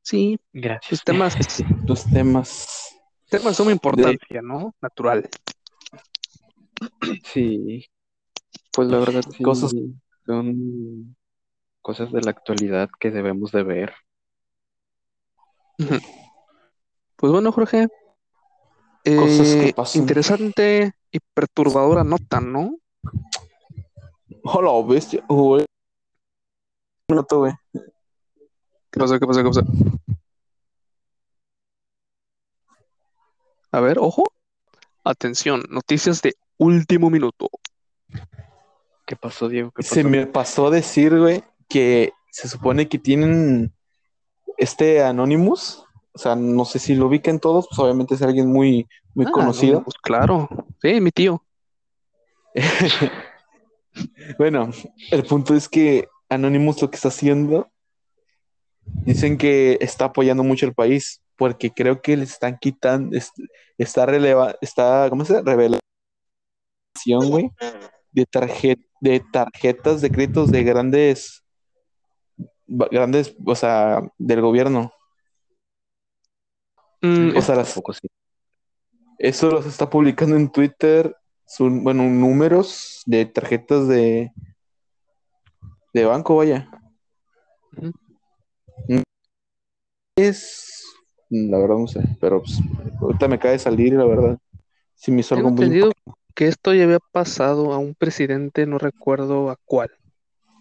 Sí, 0.02 0.40
Gracias. 0.54 0.90
pues 0.90 1.04
temas, 1.04 1.36
los 1.88 2.06
temas. 2.06 2.96
temas 3.30 3.58
suma 3.58 3.72
importancia, 3.72 4.42
¿no? 4.42 4.74
Natural. 4.82 5.30
Sí, 7.24 7.86
pues 8.78 8.90
la 8.90 9.00
verdad 9.00 9.24
sí, 9.36 9.44
Cosas- 9.44 9.74
son 10.28 11.16
cosas 11.82 12.12
de 12.12 12.22
la 12.22 12.30
actualidad 12.30 12.90
que 13.00 13.10
debemos 13.10 13.52
de 13.52 13.64
ver. 13.64 13.96
Pues 17.16 17.32
bueno, 17.32 17.52
Jorge. 17.52 17.88
Cosas 19.04 19.56
que 19.56 19.70
eh, 19.70 19.74
pasan. 19.74 20.02
interesante 20.02 20.94
y 21.12 21.18
perturbadora 21.34 22.04
nota, 22.04 22.40
¿no? 22.40 22.78
Hola, 24.44 24.88
bestia. 24.88 25.24
Güey. 25.28 25.66
Minuto, 27.10 27.40
güey. 27.40 27.54
¿Qué 28.92 29.00
pasó? 29.00 29.20
¿Qué 29.20 29.26
pasó? 29.26 29.42
¿Qué 29.42 29.50
pasó? 29.50 29.62
A 33.72 33.80
ver, 33.80 33.98
ojo. 33.98 34.32
Atención, 35.04 35.64
noticias 35.72 36.22
de 36.22 36.36
último 36.60 37.10
minuto. 37.10 37.50
¿Qué 39.08 39.16
pasó, 39.16 39.48
Diego? 39.50 39.72
¿Qué 39.72 39.82
Se 39.84 40.04
me 40.04 40.28
pasó 40.28 40.68
a 40.68 40.72
decir, 40.72 41.18
güey, 41.18 41.44
que 41.70 42.12
se 42.30 42.48
supone 42.48 42.88
que 42.90 43.00
tienen 43.00 43.74
este 44.58 45.02
Anonymous. 45.02 45.84
O 46.14 46.20
sea, 46.20 46.36
no 46.36 46.66
sé 46.66 46.78
si 46.80 46.94
lo 46.94 47.08
ubican 47.08 47.40
todos, 47.40 47.68
pues 47.70 47.80
obviamente 47.80 48.16
es 48.16 48.22
alguien 48.22 48.52
muy, 48.52 48.86
muy 49.16 49.26
Ah, 49.26 49.32
conocido. 49.32 49.80
no, 49.80 49.84
pues 49.86 49.96
claro. 50.02 50.50
Sí, 50.82 51.00
mi 51.02 51.12
tío. 51.12 51.44
Bueno, 54.38 54.70
el 55.10 55.24
punto 55.24 55.56
es 55.56 55.68
que 55.68 56.08
Anonymous 56.30 56.80
lo 56.84 56.90
que 56.92 56.98
está 56.98 57.08
haciendo, 57.08 57.68
dicen 58.86 59.40
que 59.40 59.78
está 59.82 60.06
apoyando 60.06 60.44
mucho 60.44 60.66
el 60.68 60.74
país. 60.76 61.22
porque 61.36 61.72
creo 61.72 62.02
que 62.02 62.18
le 62.18 62.24
están 62.24 62.58
quitando, 62.60 63.16
es- 63.16 63.32
está 63.78 64.06
releva, 64.08 64.56
está, 64.60 65.06
¿cómo 65.10 65.24
se 65.24 65.34
llama? 65.34 65.52
Revelación, 65.52 65.82
güey, 67.30 67.52
de, 68.12 68.26
tarjet, 68.26 68.80
de 69.02 69.22
tarjetas 69.32 70.02
de 70.02 70.12
créditos 70.12 70.52
de 70.52 70.64
grandes, 70.64 71.44
grandes, 72.68 73.36
o 73.46 73.56
sea, 73.56 74.02
del 74.18 74.42
gobierno. 74.42 74.92
Mm, 77.02 77.38
O 77.38 77.42
sea, 77.42 77.56
las- 77.56 77.74
Tampoco 77.74 77.94
sí. 77.94 78.08
eso 79.20 79.50
los 79.50 79.66
está 79.66 79.90
publicando 79.90 80.36
en 80.36 80.50
Twitter, 80.50 81.16
son, 81.46 81.84
bueno, 81.84 82.04
números 82.04 83.04
de 83.06 83.26
tarjetas 83.26 83.88
de, 83.88 84.32
de 85.94 86.06
banco, 86.06 86.36
vaya. 86.36 86.70
Ujú. 87.78 87.92
Es, 90.18 90.84
la 91.30 91.60
verdad 91.60 91.78
no 91.78 91.88
sé, 91.88 92.02
pero 92.20 92.42
pues, 92.42 92.60
ahorita 93.00 93.28
me 93.28 93.38
de 93.38 93.60
salir, 93.60 93.94
la 93.94 94.06
verdad. 94.06 94.38
Sí 94.96 95.12
me 95.12 95.20
hizo 95.20 95.36
algo 95.36 95.52
muy 95.52 95.80
que 96.38 96.48
esto 96.48 96.72
ya 96.72 96.84
había 96.84 97.00
pasado 97.00 97.74
a 97.74 97.80
un 97.80 97.96
presidente, 97.96 98.68
no 98.68 98.78
recuerdo 98.78 99.50
a 99.50 99.58
cuál. 99.66 99.90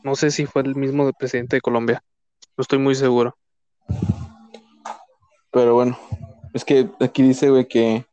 No 0.02 0.16
sé 0.16 0.30
si 0.30 0.46
fue 0.46 0.62
el 0.62 0.74
mismo 0.74 1.04
del 1.04 1.12
presidente 1.12 1.56
de 1.56 1.60
Colombia. 1.60 2.02
No 2.56 2.62
estoy 2.62 2.78
muy 2.78 2.94
seguro. 2.94 3.36
Pero 5.50 5.74
bueno, 5.74 5.98
es 6.54 6.64
que 6.64 6.88
aquí 6.98 7.22
dice, 7.22 7.50
güey, 7.50 7.68
que 7.68 8.06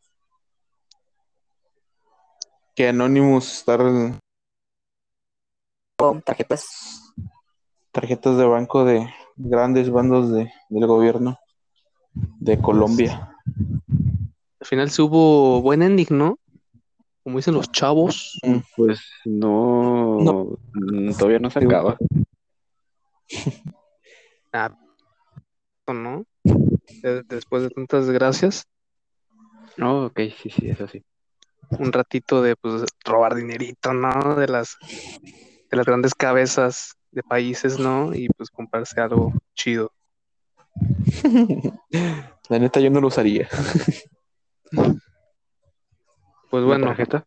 que 2.76 2.89
Anonymous 2.89 3.59
está 3.59 3.78
tarjetas. 6.26 7.14
tarjetas 7.93 8.36
de 8.36 8.45
banco 8.45 8.84
de 8.84 9.07
grandes 9.38 9.89
bandos 9.89 10.34
de, 10.34 10.51
del 10.68 10.86
gobierno 10.86 11.39
de 12.14 12.59
Colombia. 12.59 13.38
Al 14.59 14.68
final 14.68 14.89
sí 14.89 15.01
hubo 15.01 15.61
buen 15.61 15.82
ending, 15.82 16.07
¿no? 16.09 16.39
Como 17.24 17.38
dicen 17.38 17.53
los 17.53 17.71
chavos. 17.71 18.39
Pues 18.76 18.99
no, 19.26 20.19
No. 20.19 20.57
mm, 20.74 21.13
todavía 21.13 21.39
no 21.39 21.49
se 21.49 21.59
acaba. 21.59 21.97
Ah, 24.55 24.69
¿no? 25.88 26.26
De- 27.01 27.24
Después 27.24 27.63
de 27.63 27.69
tantas 27.71 28.05
desgracias, 28.05 28.65
Oh, 29.82 30.05
ok, 30.05 30.19
sí, 30.39 30.51
sí, 30.51 30.69
eso 30.69 30.88
sí. 30.88 31.03
un 31.80 31.91
ratito 31.91 32.43
de 32.43 32.55
pues 32.55 32.86
robar 33.03 33.34
dinerito, 33.34 33.91
¿no? 33.93 34.36
De 34.36 34.47
las 34.47 34.78
de 35.71 35.76
las 35.78 35.86
grandes 35.88 36.13
cabezas 36.13 36.93
de 37.11 37.24
países, 37.24 37.80
¿no? 37.80 38.13
Y 38.13 38.28
pues 38.30 38.51
comprarse 38.51 39.01
algo 39.01 39.34
chido. 39.55 39.91
La 42.49 42.59
neta 42.59 42.80
yo 42.80 42.91
no 42.91 43.01
lo 43.01 43.07
usaría. 43.07 43.49
Pues 46.54 46.62
¿La 46.62 46.68
bueno, 46.68 46.86
tarjeta? 46.86 47.26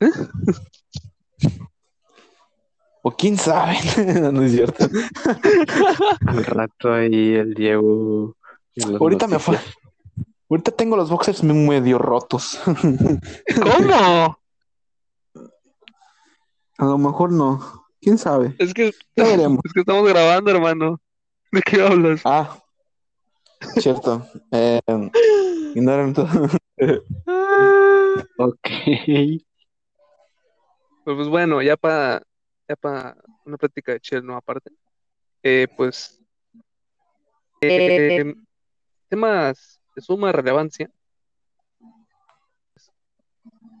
O 3.02 3.12
quién 3.12 3.38
sabe, 3.38 3.78
no 4.32 4.42
es 4.42 4.52
cierto. 4.52 4.84
Al 6.26 6.44
rato 6.44 6.92
ahí 6.92 7.34
el 7.34 7.54
Diego. 7.54 8.36
Ahorita 8.98 9.26
me 9.28 9.38
fue. 9.38 9.58
Ahorita 10.50 10.72
tengo 10.72 10.96
los 10.96 11.08
boxers 11.08 11.44
medio 11.44 11.98
rotos. 11.98 12.60
¿cómo? 12.66 14.38
A 16.76 16.84
lo 16.84 16.98
mejor 16.98 17.32
no. 17.32 17.86
¿Quién 18.02 18.18
sabe? 18.18 18.56
Es 18.58 18.74
que, 18.74 18.92
veremos. 19.16 19.60
es 19.64 19.72
que 19.72 19.80
estamos 19.80 20.06
grabando, 20.06 20.50
hermano. 20.50 21.00
¿De 21.52 21.62
qué 21.62 21.80
hablas? 21.80 22.20
Ah, 22.24 22.58
cierto. 23.78 24.26
Eh, 24.50 24.80
ignoren 25.74 26.12
todo. 26.12 26.28
Ok. 28.38 28.68
Pues, 31.04 31.16
pues 31.16 31.28
bueno, 31.28 31.62
ya 31.62 31.76
para 31.76 32.22
ya 32.68 32.76
pa 32.76 33.16
una 33.44 33.56
práctica 33.56 33.92
de 33.92 34.00
chill, 34.00 34.24
¿no? 34.24 34.36
Aparte, 34.36 34.70
eh, 35.42 35.66
pues 35.76 36.20
eh, 37.60 38.34
temas 39.08 39.82
de 39.96 40.02
suma 40.02 40.30
relevancia 40.30 40.90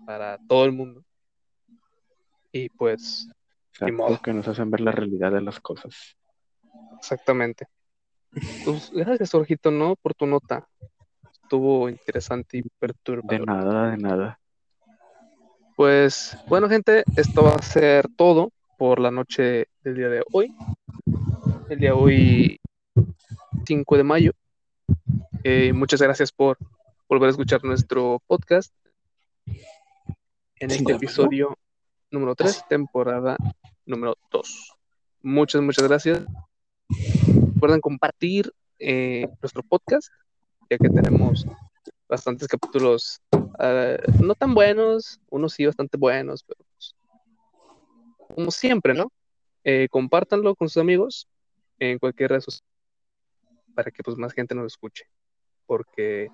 para 0.04 0.38
todo 0.48 0.64
el 0.64 0.72
mundo. 0.72 1.04
Y 2.52 2.68
pues, 2.70 3.28
Ni 3.80 3.92
modo. 3.92 4.20
Que 4.20 4.32
nos 4.32 4.48
hacen 4.48 4.70
ver 4.70 4.80
la 4.80 4.90
realidad 4.90 5.30
de 5.30 5.40
las 5.40 5.60
cosas. 5.60 6.16
exactamente. 6.98 7.66
Pues, 8.64 8.90
gracias, 8.92 9.30
Jorgito, 9.30 9.70
¿no? 9.70 9.94
Por 9.96 10.14
tu 10.14 10.26
nota. 10.26 10.68
Estuvo 11.50 11.88
interesante 11.88 12.58
y 12.58 12.62
De 12.62 12.70
perturbador. 12.78 13.44
nada, 13.44 13.90
de 13.90 13.96
nada. 13.96 14.40
Pues 15.74 16.38
bueno, 16.46 16.68
gente, 16.68 17.02
esto 17.16 17.42
va 17.42 17.56
a 17.56 17.62
ser 17.62 18.06
todo 18.16 18.52
por 18.78 19.00
la 19.00 19.10
noche 19.10 19.66
del 19.82 19.96
día 19.96 20.08
de 20.08 20.22
hoy. 20.30 20.54
El 21.68 21.80
día 21.80 21.90
de 21.90 21.96
hoy, 21.96 22.60
5 23.66 23.96
de 23.96 24.04
mayo. 24.04 24.32
Eh, 25.42 25.72
muchas 25.72 26.00
gracias 26.00 26.30
por 26.30 26.56
volver 27.08 27.26
a 27.26 27.30
escuchar 27.30 27.64
nuestro 27.64 28.22
podcast 28.28 28.72
en 30.54 30.70
5 30.70 30.70
este 30.70 30.84
de 30.84 30.96
episodio 30.98 31.58
número 32.12 32.36
3, 32.36 32.68
temporada 32.68 33.36
número 33.86 34.16
2. 34.30 34.72
Muchas, 35.22 35.60
muchas 35.62 35.88
gracias. 35.88 36.24
Recuerden 37.54 37.80
compartir 37.80 38.52
eh, 38.78 39.26
nuestro 39.42 39.64
podcast, 39.64 40.12
ya 40.70 40.78
que 40.78 40.88
tenemos 40.88 41.44
bastantes 42.08 42.48
capítulos 42.48 43.20
eh, 43.58 43.98
no 44.22 44.34
tan 44.34 44.54
buenos, 44.54 45.20
unos 45.28 45.52
sí 45.52 45.66
bastante 45.66 45.98
buenos, 45.98 46.44
pero 46.44 46.64
pues, 46.72 46.94
como 48.34 48.50
siempre, 48.50 48.94
¿no? 48.94 49.12
Eh, 49.64 49.88
compártanlo 49.90 50.54
con 50.54 50.68
sus 50.68 50.80
amigos 50.80 51.28
en 51.78 51.98
cualquier 51.98 52.30
red 52.30 52.40
social 52.40 52.66
para 53.74 53.90
que 53.90 54.02
pues 54.02 54.16
más 54.16 54.32
gente 54.32 54.54
nos 54.54 54.66
escuche. 54.66 55.04
Porque, 55.66 56.30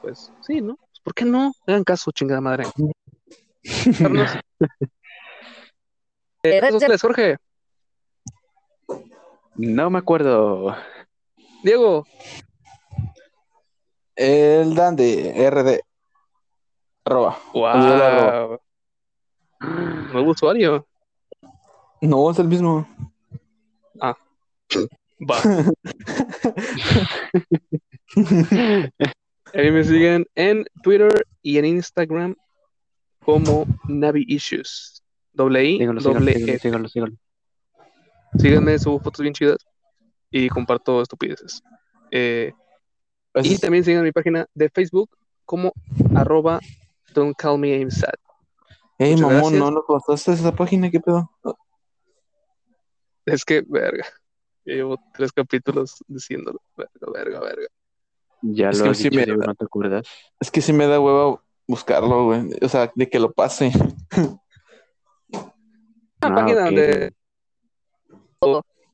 pues 0.00 0.32
sí, 0.42 0.60
¿no? 0.60 0.76
Pues, 0.76 1.00
¿Por 1.02 1.14
qué 1.14 1.24
no? 1.24 1.52
Hagan 1.66 1.84
caso, 1.84 2.10
chingada 2.12 2.40
madre. 2.40 2.64
Eh, 6.42 6.58
redes 6.58 6.72
sociales, 6.72 7.02
Jorge, 7.02 7.36
No 9.56 9.90
me 9.90 9.98
acuerdo. 9.98 10.74
Diego, 11.62 12.06
El 14.20 14.74
Dan 14.74 14.96
de 14.96 15.48
RD. 15.48 15.80
Arroba. 17.06 17.38
Wow, 17.54 18.60
nuevo 20.12 20.32
usuario. 20.32 20.86
No, 22.02 22.30
es 22.30 22.38
el 22.38 22.48
mismo. 22.48 22.86
Va. 25.30 25.38
A 29.54 29.58
mí 29.58 29.70
me 29.70 29.84
siguen 29.84 30.26
en 30.34 30.66
Twitter 30.82 31.26
y 31.40 31.56
en 31.56 31.64
Instagram 31.64 32.36
como 33.24 33.64
Navi 33.88 34.26
Issues. 34.28 35.02
Doble 35.32 35.64
I, 35.64 35.78
Síganlo, 35.78 36.02
doble 36.02 36.34
síganlo, 36.34 36.52
E. 36.52 36.58
síganlo, 36.58 36.88
síganlo. 36.90 37.16
Síganme, 38.36 38.78
subo 38.78 39.00
fotos 39.00 39.22
bien 39.22 39.32
chidas 39.32 39.66
y 40.30 40.50
comparto 40.50 41.00
estupideces. 41.00 41.62
Eh, 42.10 42.52
y 43.34 43.54
Es- 43.54 43.60
también 43.60 43.84
sigan 43.84 44.02
mi 44.04 44.12
página 44.12 44.46
de 44.54 44.68
Facebook 44.70 45.10
como 45.44 45.72
arroba 46.14 46.60
Don't 47.14 47.36
Call 47.36 47.58
Me 47.58 47.76
I'm 47.78 47.90
Sad. 47.90 48.14
Ey, 48.98 49.12
muchas 49.12 49.20
mamón, 49.22 49.40
gracias. 49.52 49.60
no 49.60 49.70
nos 49.70 49.84
pasaste 49.86 50.32
esa 50.32 50.54
página, 50.54 50.90
¿qué 50.90 51.00
pedo? 51.00 51.30
Es 53.26 53.44
que, 53.44 53.62
verga, 53.66 54.04
ya 54.64 54.74
llevo 54.74 54.96
tres 55.14 55.32
capítulos 55.32 55.96
diciéndolo. 56.08 56.60
Verga, 56.76 57.10
verga, 57.12 57.40
verga. 57.40 57.66
Ya 58.42 58.70
Es 58.70 58.78
lo 58.78 58.84
que 58.84 58.90
has 58.90 58.96
sí 58.98 59.04
dicho, 59.04 59.16
me- 59.18 59.24
Diego, 59.26 59.42
¿no 59.42 59.54
te 59.54 59.64
acuerdas? 59.64 60.06
Es 60.40 60.50
que 60.50 60.60
sí 60.60 60.72
me 60.72 60.86
da 60.86 60.98
hueva 61.00 61.42
buscarlo, 61.66 62.24
güey. 62.24 62.50
O 62.62 62.68
sea, 62.68 62.90
de 62.94 63.08
que 63.08 63.18
lo 63.20 63.32
pase. 63.32 63.70
Una 65.32 65.42
Ah, 66.22 66.34
página 66.34 66.60
ok. 66.60 66.64
donde, 66.64 67.12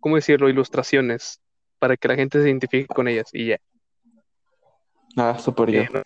¿cómo 0.00 0.16
decirlo? 0.16 0.48
Ilustraciones 0.48 1.40
para 1.78 1.96
que 1.96 2.08
la 2.08 2.14
gente 2.16 2.40
se 2.42 2.48
identifique 2.48 2.86
con 2.92 3.08
ellas 3.08 3.28
y 3.32 3.46
ya. 3.48 3.58
Ah, 5.16 5.38
súper 5.38 5.70
yo. 5.70 5.80
Eh, 5.80 6.02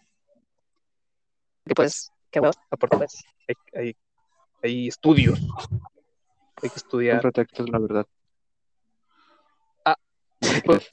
Que 1.66 1.74
pues, 1.74 2.11
qué 2.30 2.40
huevo. 2.40 2.54
aparte, 2.70 2.96
pues, 2.96 3.24
hay, 3.48 3.80
hay, 3.80 3.96
hay 4.62 4.88
estudios. 4.88 5.40
Hay 6.62 6.68
que 6.70 6.76
estudiar. 6.76 7.20
pretextos, 7.20 7.68
la 7.68 7.78
verdad. 7.78 8.06
Pues, 10.64 10.88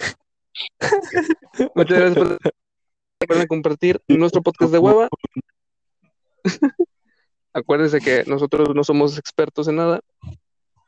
muchas 1.75 1.99
gracias 1.99 2.37
por 3.27 3.47
compartir 3.47 4.01
nuestro 4.07 4.41
podcast 4.41 4.71
de 4.71 4.79
hueva. 4.79 5.07
Acuérdense 7.53 7.99
que 7.99 8.23
nosotros 8.27 8.75
no 8.75 8.83
somos 8.83 9.17
expertos 9.17 9.67
en 9.67 9.77
nada, 9.77 10.01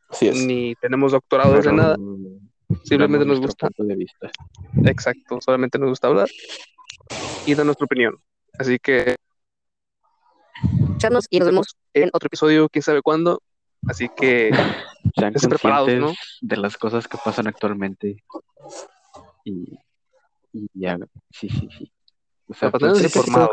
Así 0.09 0.27
es. 0.27 0.45
ni 0.45 0.75
tenemos 0.75 1.13
doctorados 1.13 1.55
Pero 1.59 1.69
en 1.69 1.75
nada. 1.75 1.95
Simplemente 2.83 3.25
nos 3.25 3.39
gusta, 3.39 3.69
de 3.77 3.95
vista. 3.95 4.29
exacto, 4.85 5.39
solamente 5.41 5.79
nos 5.79 5.89
gusta 5.89 6.07
hablar 6.07 6.27
y 7.45 7.55
dar 7.55 7.65
nuestra 7.65 7.85
opinión. 7.85 8.21
Así 8.57 8.79
que 8.79 9.15
Escucharnos 10.61 11.27
y 11.29 11.39
nos 11.39 11.47
vemos 11.47 11.77
en 11.93 12.09
otro 12.13 12.27
episodio, 12.27 12.67
quién 12.69 12.83
sabe 12.83 13.01
cuándo. 13.01 13.41
Así 13.87 14.09
que 14.09 14.51
Sean 15.15 15.33
Estén 15.35 15.49
preparados, 15.49 15.87
conscientes 15.87 16.37
¿no? 16.41 16.47
de 16.47 16.57
las 16.57 16.77
cosas 16.77 17.07
que 17.07 17.17
pasan 17.23 17.47
actualmente. 17.47 18.23
Y, 19.45 19.79
y 20.51 20.67
ya, 20.73 20.97
sí, 21.31 21.49
sí, 21.49 21.69
sí. 21.77 21.91
O 22.47 22.53
sea, 22.53 22.71
sí 22.95 23.03
informados. 23.03 23.51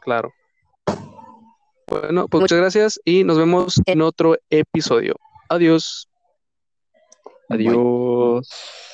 Claro. 0.00 0.32
Bueno, 1.88 2.28
pues 2.28 2.40
muchas 2.40 2.58
gracias 2.58 3.00
y 3.04 3.24
nos 3.24 3.38
vemos 3.38 3.80
en 3.86 4.02
otro 4.02 4.36
episodio. 4.50 5.16
Adiós. 5.48 6.08
Adiós. 7.48 8.48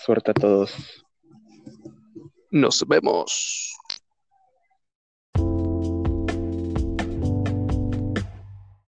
Suerte 0.05 0.30
a 0.30 0.34
todos. 0.34 1.05
Nos 2.51 2.84
vemos. 2.86 3.77